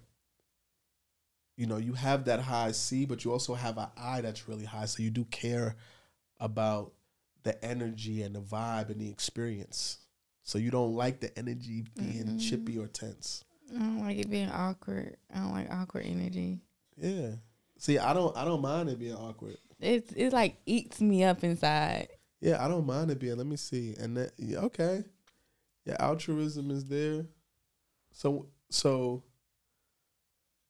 you 1.56 1.66
know, 1.66 1.76
you 1.76 1.92
have 1.92 2.24
that 2.26 2.40
high 2.40 2.72
C, 2.72 3.04
but 3.04 3.24
you 3.24 3.32
also 3.32 3.54
have 3.54 3.76
an 3.78 3.88
I 3.96 4.20
that's 4.20 4.48
really 4.48 4.64
high. 4.64 4.86
So 4.86 5.02
you 5.02 5.10
do 5.10 5.24
care 5.26 5.76
about 6.40 6.92
the 7.42 7.62
energy 7.64 8.22
and 8.22 8.34
the 8.34 8.40
vibe 8.40 8.88
and 8.90 9.00
the 9.00 9.10
experience. 9.10 9.98
So 10.44 10.58
you 10.58 10.70
don't 10.70 10.94
like 10.94 11.20
the 11.20 11.36
energy 11.38 11.84
being 11.96 12.24
Mm-mm. 12.24 12.48
chippy 12.48 12.78
or 12.78 12.86
tense. 12.86 13.44
I 13.74 13.78
don't 13.78 14.00
like 14.00 14.18
it 14.18 14.30
being 14.30 14.50
awkward. 14.50 15.16
I 15.32 15.38
don't 15.38 15.52
like 15.52 15.70
awkward 15.70 16.04
energy. 16.06 16.60
Yeah. 16.96 17.32
See, 17.78 17.98
I 17.98 18.12
don't 18.12 18.36
I 18.36 18.44
don't 18.44 18.62
mind 18.62 18.88
it 18.90 18.98
being 18.98 19.14
awkward. 19.14 19.56
It's 19.80 20.12
it 20.12 20.32
like 20.32 20.56
eats 20.66 21.00
me 21.00 21.24
up 21.24 21.42
inside. 21.44 22.08
Yeah, 22.42 22.62
I 22.62 22.66
don't 22.66 22.84
mind 22.84 23.08
it 23.12 23.20
being. 23.20 23.36
Let 23.36 23.46
me 23.46 23.56
see. 23.56 23.94
And 23.98 24.16
that 24.16 24.32
yeah, 24.36 24.58
okay. 24.58 25.04
Yeah, 25.84 25.96
altruism 26.00 26.72
is 26.72 26.84
there. 26.84 27.24
So 28.10 28.48
so 28.68 29.22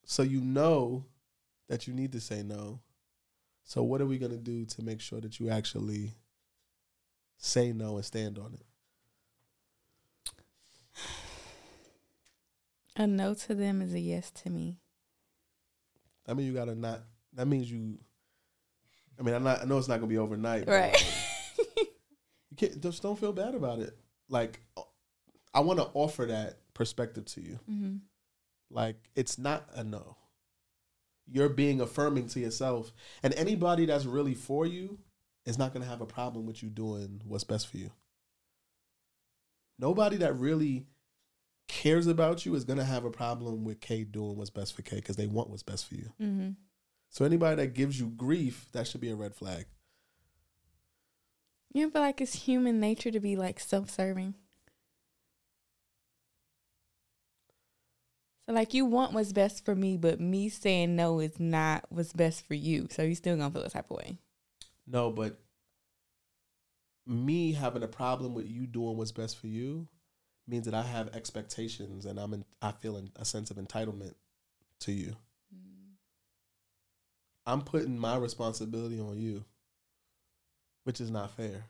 so 0.05 0.21
you 0.21 0.39
know 0.39 1.03
that 1.67 1.87
you 1.87 1.93
need 1.95 2.11
to 2.11 2.21
say 2.21 2.43
no. 2.43 2.79
So 3.63 3.81
what 3.81 4.01
are 4.01 4.05
we 4.05 4.19
gonna 4.19 4.37
do 4.37 4.65
to 4.65 4.83
make 4.83 5.01
sure 5.01 5.19
that 5.19 5.39
you 5.39 5.49
actually 5.49 6.13
say 7.37 7.73
no 7.73 7.95
and 7.95 8.05
stand 8.05 8.37
on 8.37 8.53
it? 8.53 8.65
A 12.95 13.07
no 13.07 13.33
to 13.33 13.55
them 13.55 13.81
is 13.81 13.95
a 13.95 13.99
yes 13.99 14.29
to 14.29 14.51
me. 14.51 14.77
I 16.27 16.35
mean, 16.35 16.45
you 16.45 16.53
gotta 16.53 16.75
not. 16.75 17.01
That 17.33 17.47
means 17.47 17.71
you. 17.71 17.97
I 19.19 19.23
mean, 19.23 19.33
I'm 19.33 19.43
not. 19.43 19.63
I 19.63 19.65
know 19.65 19.79
it's 19.79 19.87
not 19.87 19.95
gonna 19.95 20.05
be 20.05 20.19
overnight. 20.19 20.67
but, 20.67 20.71
Right. 20.71 21.29
you 21.57 22.57
can't. 22.57 22.81
Just 22.81 23.01
don't 23.01 23.19
feel 23.19 23.33
bad 23.33 23.55
about 23.55 23.79
it. 23.79 23.97
Like, 24.29 24.61
I 25.53 25.59
want 25.59 25.79
to 25.79 25.89
offer 25.93 26.25
that 26.25 26.57
perspective 26.73 27.25
to 27.25 27.41
you. 27.41 27.59
mm-hmm. 27.69 27.95
Like 28.73 28.97
it's 29.15 29.37
not 29.37 29.69
a 29.75 29.83
no. 29.83 30.17
You're 31.31 31.49
being 31.49 31.79
affirming 31.79 32.27
to 32.29 32.39
yourself, 32.39 32.91
and 33.21 33.33
anybody 33.35 33.85
that's 33.85 34.05
really 34.05 34.33
for 34.33 34.65
you 34.65 34.97
is 35.45 35.57
not 35.57 35.73
gonna 35.73 35.85
have 35.85 36.01
a 36.01 36.05
problem 36.05 36.45
with 36.45 36.63
you 36.63 36.69
doing 36.69 37.21
what's 37.25 37.43
best 37.43 37.67
for 37.67 37.77
you. 37.77 37.91
Nobody 39.77 40.17
that 40.17 40.37
really 40.37 40.87
cares 41.67 42.07
about 42.07 42.45
you 42.45 42.55
is 42.55 42.63
gonna 42.63 42.83
have 42.83 43.05
a 43.05 43.11
problem 43.11 43.63
with 43.63 43.79
Kay 43.79 44.03
doing 44.03 44.37
what's 44.37 44.49
best 44.49 44.75
for 44.75 44.81
Kay 44.81 44.97
because 44.97 45.15
they 45.15 45.27
want 45.27 45.49
what's 45.49 45.63
best 45.63 45.87
for 45.87 45.95
you. 45.95 46.11
Mm-hmm. 46.21 46.49
So 47.09 47.25
anybody 47.25 47.57
that 47.57 47.73
gives 47.75 47.99
you 47.99 48.07
grief, 48.07 48.67
that 48.71 48.87
should 48.87 49.01
be 49.01 49.11
a 49.11 49.15
red 49.15 49.35
flag. 49.35 49.65
You 51.73 51.81
don't 51.81 51.91
feel 51.91 52.01
like 52.01 52.21
it's 52.21 52.33
human 52.35 52.79
nature 52.79 53.11
to 53.11 53.19
be 53.19 53.35
like 53.35 53.59
self 53.59 53.89
serving. 53.89 54.35
So 58.45 58.51
like 58.51 58.73
you 58.73 58.85
want 58.85 59.13
what's 59.13 59.31
best 59.31 59.63
for 59.63 59.73
me, 59.73 59.97
but 59.97 60.19
me 60.19 60.49
saying 60.49 60.95
no 60.95 61.19
is 61.19 61.39
not 61.39 61.85
what's 61.89 62.13
best 62.13 62.45
for 62.45 62.53
you. 62.53 62.87
So 62.91 63.01
you 63.01 63.15
still 63.15 63.37
gonna 63.37 63.51
feel 63.51 63.63
the 63.63 63.69
type 63.69 63.89
of 63.89 63.97
way. 63.97 64.17
No, 64.85 65.09
but 65.09 65.39
me 67.07 67.53
having 67.53 67.83
a 67.83 67.87
problem 67.87 68.33
with 68.33 68.47
you 68.47 68.67
doing 68.67 68.97
what's 68.97 69.11
best 69.11 69.39
for 69.39 69.47
you 69.47 69.87
means 70.47 70.65
that 70.65 70.73
I 70.73 70.83
have 70.83 71.15
expectations 71.15 72.05
and 72.05 72.19
I'm 72.19 72.33
in, 72.33 72.45
I 72.61 72.71
feel 72.71 72.97
in, 72.97 73.11
a 73.15 73.25
sense 73.25 73.49
of 73.49 73.57
entitlement 73.57 74.13
to 74.81 74.91
you. 74.91 75.15
Mm. 75.53 75.93
I'm 77.45 77.61
putting 77.61 77.97
my 77.97 78.17
responsibility 78.17 78.99
on 78.99 79.17
you, 79.17 79.45
which 80.83 81.01
is 81.01 81.09
not 81.11 81.31
fair. 81.35 81.65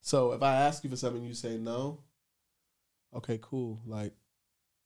So 0.00 0.32
if 0.32 0.42
I 0.42 0.54
ask 0.54 0.84
you 0.84 0.90
for 0.90 0.96
something, 0.96 1.24
you 1.24 1.34
say 1.34 1.56
no. 1.58 1.98
Okay, 3.14 3.38
cool. 3.42 3.80
Like 3.86 4.12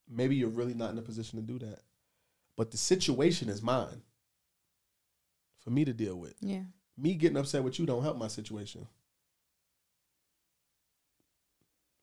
maybe 0.08 0.36
you're 0.36 0.48
really 0.48 0.74
not 0.74 0.90
in 0.92 0.98
a 0.98 1.02
position 1.02 1.38
to 1.38 1.44
do 1.44 1.58
that. 1.66 1.80
But 2.56 2.70
the 2.70 2.76
situation 2.76 3.48
is 3.48 3.62
mine 3.62 4.02
for 5.62 5.70
me 5.70 5.84
to 5.84 5.92
deal 5.92 6.16
with. 6.16 6.34
Yeah. 6.40 6.62
Me 6.96 7.14
getting 7.14 7.36
upset 7.36 7.62
with 7.62 7.78
you 7.78 7.86
don't 7.86 8.02
help 8.02 8.16
my 8.18 8.28
situation. 8.28 8.86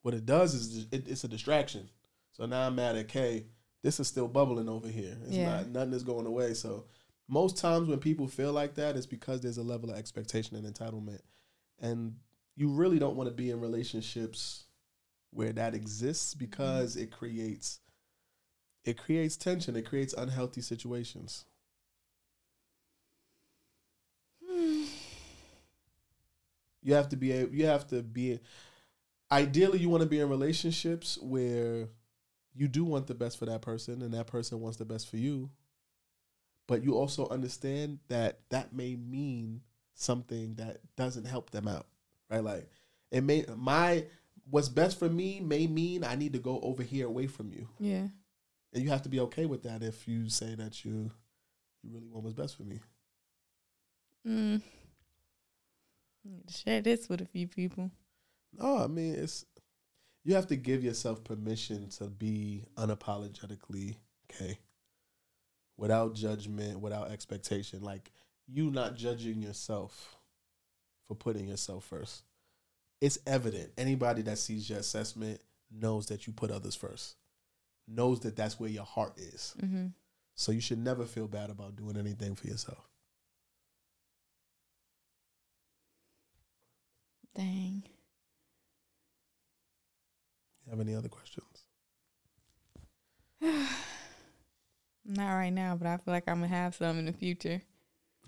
What 0.01 0.13
it 0.13 0.25
does 0.25 0.53
is 0.53 0.87
it, 0.91 1.07
it's 1.07 1.23
a 1.23 1.27
distraction. 1.27 1.89
So 2.31 2.45
now 2.45 2.67
I'm 2.67 2.75
mad 2.75 2.95
at 2.95 3.07
Kay. 3.07 3.45
This 3.83 3.99
is 3.99 4.07
still 4.07 4.27
bubbling 4.27 4.69
over 4.69 4.87
here. 4.87 5.17
It's 5.25 5.35
Yeah. 5.35 5.57
not 5.57 5.69
nothing 5.69 5.93
is 5.93 6.03
going 6.03 6.25
away. 6.25 6.53
So 6.53 6.85
most 7.27 7.57
times 7.57 7.89
when 7.89 7.99
people 7.99 8.27
feel 8.27 8.53
like 8.53 8.75
that, 8.75 8.95
it's 8.95 9.05
because 9.05 9.41
there's 9.41 9.57
a 9.57 9.63
level 9.63 9.89
of 9.89 9.97
expectation 9.97 10.55
and 10.55 10.65
entitlement. 10.65 11.21
And 11.79 12.15
you 12.55 12.69
really 12.69 12.99
don't 12.99 13.15
want 13.15 13.29
to 13.29 13.35
be 13.35 13.51
in 13.51 13.59
relationships 13.59 14.65
where 15.31 15.51
that 15.53 15.75
exists 15.75 16.33
because 16.33 16.95
it 16.95 17.11
creates 17.11 17.79
it 18.85 18.97
creates 18.97 19.35
tension, 19.35 19.75
it 19.75 19.85
creates 19.85 20.13
unhealthy 20.13 20.61
situations. 20.61 21.43
Hmm. 24.47 24.85
You 26.81 26.93
have 26.93 27.09
to 27.09 27.17
be 27.17 27.33
able, 27.33 27.53
you 27.53 27.65
have 27.65 27.85
to 27.87 28.01
be 28.01 28.39
ideally 29.29 29.79
you 29.79 29.89
want 29.89 30.03
to 30.03 30.09
be 30.09 30.21
in 30.21 30.29
relationships 30.29 31.17
where 31.21 31.89
you 32.55 32.67
do 32.69 32.85
want 32.85 33.07
the 33.07 33.13
best 33.13 33.37
for 33.37 33.45
that 33.45 33.61
person 33.61 34.01
and 34.01 34.13
that 34.13 34.27
person 34.27 34.61
wants 34.61 34.77
the 34.77 34.85
best 34.85 35.09
for 35.09 35.17
you. 35.17 35.49
But 36.67 36.83
you 36.83 36.95
also 36.95 37.27
understand 37.29 37.99
that 38.09 38.41
that 38.49 38.73
may 38.73 38.95
mean 38.95 39.61
something 39.93 40.55
that 40.55 40.79
doesn't 40.95 41.25
help 41.25 41.49
them 41.49 41.67
out. 41.67 41.87
Right? 42.29 42.43
Like 42.43 42.69
it 43.11 43.23
may 43.23 43.45
my 43.55 44.05
what's 44.49 44.69
best 44.69 44.99
for 44.99 45.09
me 45.09 45.39
may 45.39 45.67
mean 45.67 46.03
I 46.03 46.15
need 46.15 46.33
to 46.33 46.39
go 46.39 46.59
over 46.61 46.83
here 46.83 47.07
away 47.07 47.27
from 47.27 47.51
you. 47.51 47.67
Yeah. 47.79 48.07
And 48.73 48.83
you 48.83 48.89
have 48.89 49.03
to 49.03 49.09
be 49.09 49.19
okay 49.21 49.45
with 49.45 49.63
that 49.63 49.81
if 49.81 50.07
you 50.07 50.29
say 50.29 50.55
that 50.55 50.83
you 50.83 51.11
you 51.83 51.91
really 51.93 52.07
want 52.07 52.25
what's 52.25 52.35
best 52.35 52.57
for 52.57 52.63
me. 52.63 52.79
Mm. 54.27 54.61
Need 56.25 56.47
to 56.47 56.53
share 56.53 56.81
this 56.81 57.07
with 57.07 57.21
a 57.21 57.25
few 57.25 57.47
people. 57.47 57.89
No, 58.53 58.77
I 58.77 58.87
mean 58.87 59.15
it's 59.15 59.45
you 60.25 60.35
have 60.35 60.47
to 60.47 60.57
give 60.57 60.83
yourself 60.83 61.23
permission 61.23 61.89
to 61.91 62.05
be 62.05 62.65
unapologetically 62.75 63.95
okay. 64.29 64.59
Without 65.77 66.15
judgment, 66.15 66.79
without 66.79 67.11
expectation. 67.11 67.81
Like 67.83 68.11
you 68.47 68.71
not 68.71 68.95
judging 68.95 69.41
yourself 69.41 70.17
for 71.07 71.15
putting 71.15 71.47
yourself 71.47 71.85
first. 71.85 72.23
It's 73.01 73.19
evident. 73.27 73.71
Anybody 73.77 74.21
that 74.23 74.37
sees 74.37 74.69
your 74.69 74.79
assessment 74.79 75.39
knows 75.71 76.07
that 76.07 76.27
you 76.27 76.33
put 76.33 76.51
others 76.51 76.75
first. 76.75 77.15
Knows 77.87 78.21
that 78.21 78.35
that's 78.35 78.59
where 78.59 78.69
your 78.69 78.85
heart 78.85 79.13
is. 79.17 79.55
Mm-hmm. 79.61 79.87
So 80.35 80.51
you 80.51 80.61
should 80.61 80.79
never 80.79 81.05
feel 81.05 81.27
bad 81.27 81.49
about 81.49 81.75
doing 81.75 81.97
anything 81.97 82.35
for 82.35 82.47
yourself. 82.47 82.89
Dang. 87.35 87.83
You 90.65 90.71
have 90.71 90.79
any 90.79 90.95
other 90.95 91.09
questions? 91.09 91.63
Not 95.09 95.35
right 95.35 95.53
now, 95.53 95.77
but 95.77 95.87
I 95.87 95.95
feel 95.95 96.13
like 96.13 96.27
I'm 96.27 96.41
gonna 96.41 96.49
have 96.49 96.75
some 96.75 96.99
in 96.99 97.05
the 97.05 97.13
future. 97.13 97.61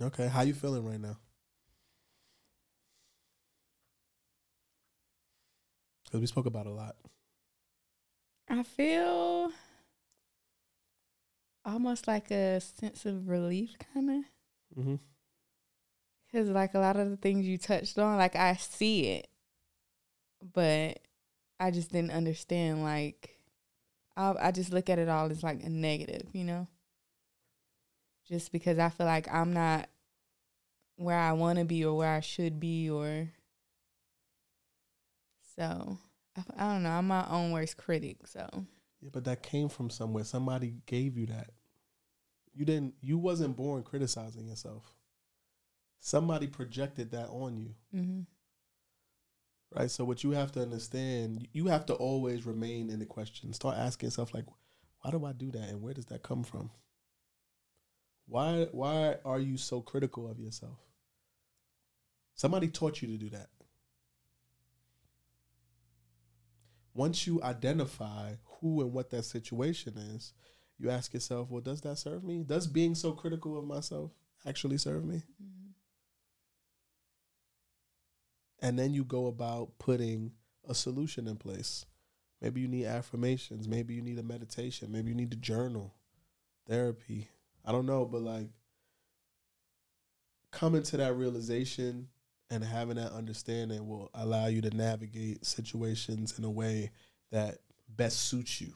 Okay, 0.02 0.28
how 0.30 0.42
you 0.42 0.54
feeling 0.54 0.86
right 0.86 1.00
now? 1.00 1.18
Because 6.06 6.22
we 6.22 6.28
spoke 6.28 6.46
about 6.46 6.68
a 6.68 6.72
lot. 6.72 6.96
I 8.48 8.64
feel 8.64 9.52
almost 11.66 12.08
like 12.08 12.32
a 12.32 12.62
sense 12.62 13.06
of 13.06 13.28
relief, 13.28 13.76
kind 13.94 14.10
of. 14.10 14.80
Mm-hmm. 14.80 14.96
Because, 16.26 16.50
like, 16.50 16.76
a 16.76 16.80
lot 16.80 16.96
of 16.96 17.10
the 17.10 17.18
things 17.18 17.46
you 17.46 17.58
touched 17.58 18.00
on, 18.00 18.18
like, 18.18 18.36
I 18.36 18.56
see 18.56 19.08
it, 19.08 19.28
but 20.54 21.00
I 21.60 21.72
just 21.72 21.92
didn't 21.92 22.12
understand. 22.12 22.84
Like, 22.84 23.39
I, 24.20 24.48
I 24.48 24.52
just 24.52 24.74
look 24.74 24.90
at 24.90 25.00
it 25.00 25.08
all 25.08 25.32
as 25.32 25.44
like 25.44 25.64
a 25.64 25.70
negative, 25.70 26.28
you 26.34 26.44
know? 26.44 26.68
Just 28.28 28.52
because 28.52 28.78
I 28.78 28.90
feel 28.90 29.06
like 29.06 29.34
I'm 29.34 29.54
not 29.54 29.88
where 30.98 31.18
I 31.18 31.32
want 31.32 31.58
to 31.58 31.66
be 31.66 31.86
or 31.86 31.96
where 31.96 32.14
I 32.14 32.20
should 32.20 32.60
be, 32.60 32.90
or 32.90 33.30
so 35.56 35.98
I, 36.38 36.44
I 36.58 36.74
don't 36.74 36.84
know. 36.84 36.90
I'm 36.90 37.08
my 37.08 37.26
own 37.30 37.52
worst 37.52 37.78
critic, 37.78 38.28
so 38.28 38.48
Yeah, 39.02 39.10
but 39.12 39.24
that 39.24 39.42
came 39.42 39.70
from 39.70 39.90
somewhere. 39.90 40.26
Somebody 40.26 40.76
gave 40.86 41.18
you 41.18 41.26
that. 41.28 41.52
You 42.54 42.66
didn't. 42.66 42.96
You 43.02 43.18
wasn't 43.18 43.56
born 43.56 43.82
criticizing 43.84 44.48
yourself. 44.48 44.94
Somebody 46.02 46.48
projected 46.48 47.12
that 47.12 47.30
on 47.30 47.58
you, 47.58 47.74
mm-hmm. 47.96 48.22
Right? 49.76 49.90
So 49.92 50.04
what 50.04 50.24
you 50.24 50.32
have 50.32 50.52
to 50.54 50.62
understand, 50.62 51.48
you 51.54 51.68
have 51.68 51.86
to 51.88 51.94
always 51.94 52.46
remain 52.46 52.90
in 52.90 53.00
the 53.00 53.06
question. 53.06 53.54
Start 53.54 53.78
asking 53.78 54.08
yourself, 54.08 54.34
like, 54.34 54.46
why 55.02 55.12
do 55.12 55.26
I 55.26 55.32
do 55.32 55.52
that, 55.52 55.70
and 55.70 55.82
where 55.82 55.94
does 55.94 56.08
that 56.08 56.24
come 56.24 56.44
from? 56.44 56.72
Why 58.28 58.68
Why 58.72 59.18
are 59.26 59.40
you 59.40 59.58
so 59.58 59.82
critical 59.82 60.30
of 60.30 60.40
yourself? 60.40 60.78
Somebody 62.36 62.68
taught 62.68 63.02
you 63.02 63.08
to 63.10 63.18
do 63.18 63.30
that. 63.32 63.50
Once 66.94 67.28
you 67.28 67.42
identify 67.44 68.34
who 68.46 68.82
and 68.82 68.94
what 68.94 69.10
that 69.10 69.24
situation 69.24 69.98
is, 69.98 70.34
you 70.78 70.90
ask 70.90 71.14
yourself, 71.14 71.50
well, 71.50 71.62
does 71.62 71.82
that 71.82 71.98
serve 71.98 72.24
me? 72.24 72.44
Does 72.44 72.68
being 72.68 72.96
so 72.96 73.12
critical 73.12 73.58
of 73.58 73.66
myself 73.66 74.12
actually 74.46 74.78
serve 74.78 75.06
me? 75.06 75.24
Mm-hmm. 75.42 75.59
And 78.62 78.78
then 78.78 78.94
you 78.94 79.04
go 79.04 79.28
about 79.28 79.80
putting 79.80 80.32
a 80.68 80.76
solution 80.76 81.28
in 81.28 81.38
place. 81.38 81.86
Maybe 82.42 82.62
you 82.62 82.68
need 82.68 82.86
affirmations. 82.86 83.68
Maybe 83.68 83.94
you 83.94 84.02
need 84.02 84.20
a 84.20 84.24
meditation. 84.24 84.92
Maybe 84.92 85.10
you 85.10 85.16
need 85.16 85.32
to 85.32 85.38
journal, 85.38 85.94
therapy. 86.68 87.30
I 87.66 87.72
don't 87.72 87.86
know, 87.86 88.06
but 88.06 88.22
like 88.22 88.50
coming 90.52 90.84
to 90.84 90.98
that 90.98 91.16
realization 91.16 92.08
and 92.50 92.64
having 92.64 92.96
that 92.96 93.12
understanding 93.12 93.88
will 93.88 94.10
allow 94.14 94.48
you 94.48 94.62
to 94.62 94.76
navigate 94.76 95.46
situations 95.46 96.38
in 96.38 96.44
a 96.44 96.50
way 96.50 96.92
that 97.32 97.60
best 97.96 98.24
suits 98.24 98.60
you. 98.60 98.74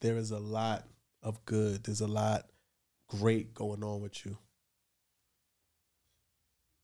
There 0.00 0.16
is 0.16 0.30
a 0.30 0.38
lot 0.38 0.86
of 1.22 1.44
good. 1.44 1.84
There's 1.84 2.00
a 2.00 2.06
lot 2.06 2.46
great 3.08 3.52
going 3.52 3.84
on 3.84 4.00
with 4.00 4.24
you. 4.24 4.38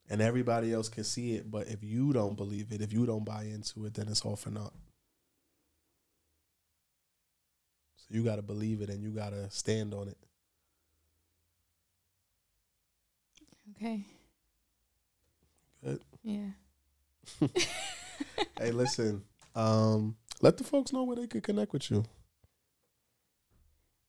And 0.08 0.22
everybody 0.22 0.72
else 0.72 0.88
can 0.88 1.02
see 1.04 1.34
it, 1.34 1.50
but 1.50 1.66
if 1.66 1.82
you 1.82 2.12
don't 2.12 2.36
believe 2.36 2.70
it, 2.70 2.80
if 2.80 2.92
you 2.92 3.06
don't 3.06 3.24
buy 3.24 3.42
into 3.44 3.86
it, 3.86 3.94
then 3.94 4.06
it's 4.08 4.22
all 4.22 4.36
for 4.36 4.50
naught. 4.50 4.72
So 7.96 8.06
you 8.10 8.22
got 8.22 8.36
to 8.36 8.42
believe 8.42 8.82
it 8.82 8.88
and 8.88 9.02
you 9.02 9.10
got 9.10 9.30
to 9.30 9.50
stand 9.50 9.92
on 9.94 10.08
it. 10.08 10.16
okay, 13.76 14.06
Good. 15.84 16.00
yeah. 16.22 16.50
hey, 18.58 18.70
listen. 18.70 19.22
Um, 19.54 20.16
let 20.40 20.56
the 20.56 20.64
folks 20.64 20.92
know 20.92 21.02
where 21.04 21.16
they 21.16 21.26
could 21.26 21.42
connect 21.42 21.72
with 21.72 21.90
you. 21.90 22.04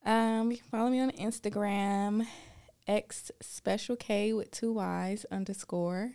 Um, 0.04 0.50
you 0.50 0.58
can 0.58 0.66
follow 0.70 0.90
me 0.90 1.00
on 1.00 1.10
Instagram, 1.12 2.26
X 2.88 3.30
Special 3.40 3.94
K 3.94 4.32
with 4.32 4.50
two 4.50 4.72
Y's 4.72 5.26
underscore. 5.30 6.14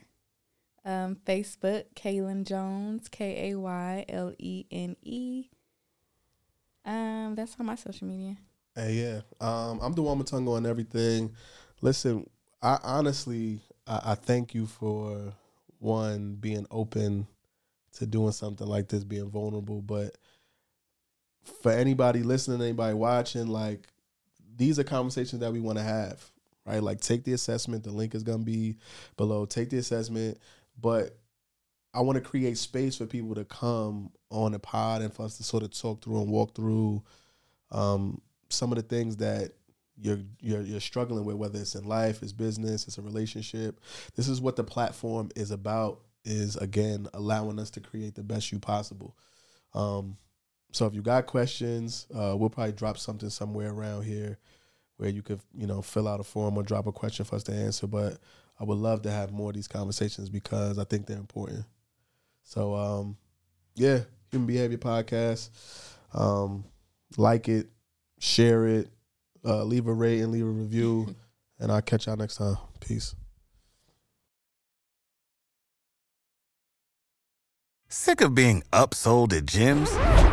Um, 0.84 1.15
Facebook, 1.26 1.86
Kaylene 1.95 2.43
Jones, 2.43 3.07
K 3.07 3.51
A 3.51 3.57
Y 3.57 4.05
L 4.09 4.34
E 4.38 4.65
N 4.69 4.97
E. 5.01 5.45
Um, 6.84 7.36
that's 7.36 7.55
on 7.57 7.67
my 7.67 7.76
social 7.76 8.07
media. 8.07 8.36
Hey, 8.76 8.93
yeah. 8.93 9.21
Um, 9.39 9.80
I'm 9.82 9.93
the 9.93 10.01
one 10.01 10.17
with 10.17 10.28
tongue 10.28 10.47
on 10.47 10.65
everything. 10.65 11.34
Listen, 11.82 12.30
I 12.61 12.80
honestly, 12.84 13.61
I, 13.88 14.01
I 14.03 14.15
thank 14.15 14.53
you 14.53 14.65
for 14.65 15.34
one 15.80 16.36
being 16.36 16.65
open 16.71 17.28
to 17.93 18.05
doing 18.05 18.32
something 18.32 18.67
like 18.67 18.89
this, 18.89 19.03
being 19.03 19.30
vulnerable. 19.30 19.82
But 19.82 20.17
for 21.61 21.71
anybody 21.71 22.24
listening, 22.24 22.61
anybody 22.61 22.93
watching, 22.93 23.47
like 23.47 23.88
these 24.55 24.80
are 24.80 24.84
conversations 24.84 25.39
that 25.41 25.53
we 25.53 25.59
want 25.59 25.78
to 25.78 25.84
have, 25.84 26.30
right? 26.66 26.82
Like 26.82 27.01
take 27.01 27.24
the 27.24 27.34
assessment. 27.34 27.84
The 27.84 27.91
link 27.91 28.16
is 28.16 28.24
gonna 28.24 28.43
be 28.43 28.78
below. 29.18 29.45
Take 29.45 29.70
the 29.70 29.78
assessment, 29.78 30.38
but 30.80 31.18
I 31.93 32.01
want 32.01 32.16
to 32.16 32.22
create 32.22 32.57
space 32.57 32.97
for 32.97 33.05
people 33.05 33.36
to 33.36 33.45
come 33.45 34.11
on 34.32 34.53
the 34.53 34.59
pod 34.59 35.01
and 35.01 35.14
for 35.14 35.26
us 35.26 35.38
to 35.38 35.43
sort 35.43 35.64
of 35.64 35.78
talk 35.78 36.03
through 36.03 36.22
and 36.22 36.32
walk 36.32 36.55
through 36.55 37.03
um, 37.72 38.20
some 38.49 38.72
of 38.72 38.78
the 38.78 38.84
things 38.84 39.18
that 39.18 39.51
you're 39.95 40.20
you're 40.39 40.61
you're 40.61 40.80
struggling 40.80 41.24
with, 41.26 41.36
whether 41.36 41.59
it's 41.59 41.76
in 41.76 41.86
life, 41.86 42.24
it's 42.24 42.32
business, 42.32 42.88
it's 42.88 42.97
a 42.97 43.01
relationship. 43.01 43.80
This 44.16 44.28
is 44.28 44.41
what 44.41 44.55
the 44.55 44.64
platform 44.64 45.30
is 45.36 45.51
about. 45.51 46.01
Is 46.26 46.55
again 46.55 47.07
allowing 47.14 47.59
us 47.59 47.70
to 47.72 47.82
create 47.82 48.16
the 48.16 48.24
best 48.24 48.49
you 48.51 48.57
possible. 48.57 49.18
Um, 49.74 50.16
so 50.72 50.86
if 50.86 50.95
you 50.95 51.01
got 51.01 51.26
questions, 51.26 52.07
uh, 52.16 52.34
we'll 52.38 52.49
probably 52.49 52.72
drop 52.72 52.97
something 52.97 53.30
somewhere 53.30 53.72
around 53.72 54.03
here 54.03 54.39
where 55.04 55.12
you 55.12 55.22
could, 55.22 55.41
you 55.54 55.68
know, 55.68 55.82
fill 55.82 56.08
out 56.08 56.22
a 56.22 56.24
form 56.24 56.58
or 56.58 56.64
drop 56.64 56.88
a 56.88 56.91
question 56.93 57.26
for 57.26 57.36
us 57.36 57.43
to 57.43 57.51
answer. 57.51 57.88
But 57.88 58.20
I 58.58 58.64
would 58.64 58.78
love 58.78 59.01
to 59.01 59.12
have 59.12 59.34
more 59.34 59.49
of 59.49 59.56
these 59.56 59.68
conversations 59.68 60.30
because 60.30 60.80
I 60.80 60.86
think 60.86 61.08
they're 61.08 61.18
important. 61.18 61.66
So, 62.43 62.74
um, 62.74 63.18
yeah, 63.76 63.99
Human 64.32 64.47
Behavior 64.47 64.78
Podcast. 64.78 65.49
Um, 66.14 66.64
like 67.18 67.49
it, 67.49 67.68
share 68.18 68.66
it, 68.66 68.88
uh, 69.43 69.66
leave 69.66 69.88
a 69.88 69.93
rate 69.93 70.22
and 70.22 70.32
leave 70.32 70.45
a 70.45 70.49
review, 70.49 71.14
and 71.60 71.70
I'll 71.70 71.82
catch 71.82 72.08
y'all 72.08 72.16
next 72.16 72.38
time. 72.38 72.56
Peace. 72.80 73.14
Sick 77.89 78.22
of 78.22 78.34
being 78.34 78.64
upsold 78.72 79.34
at 79.34 79.45
gyms? 79.45 80.32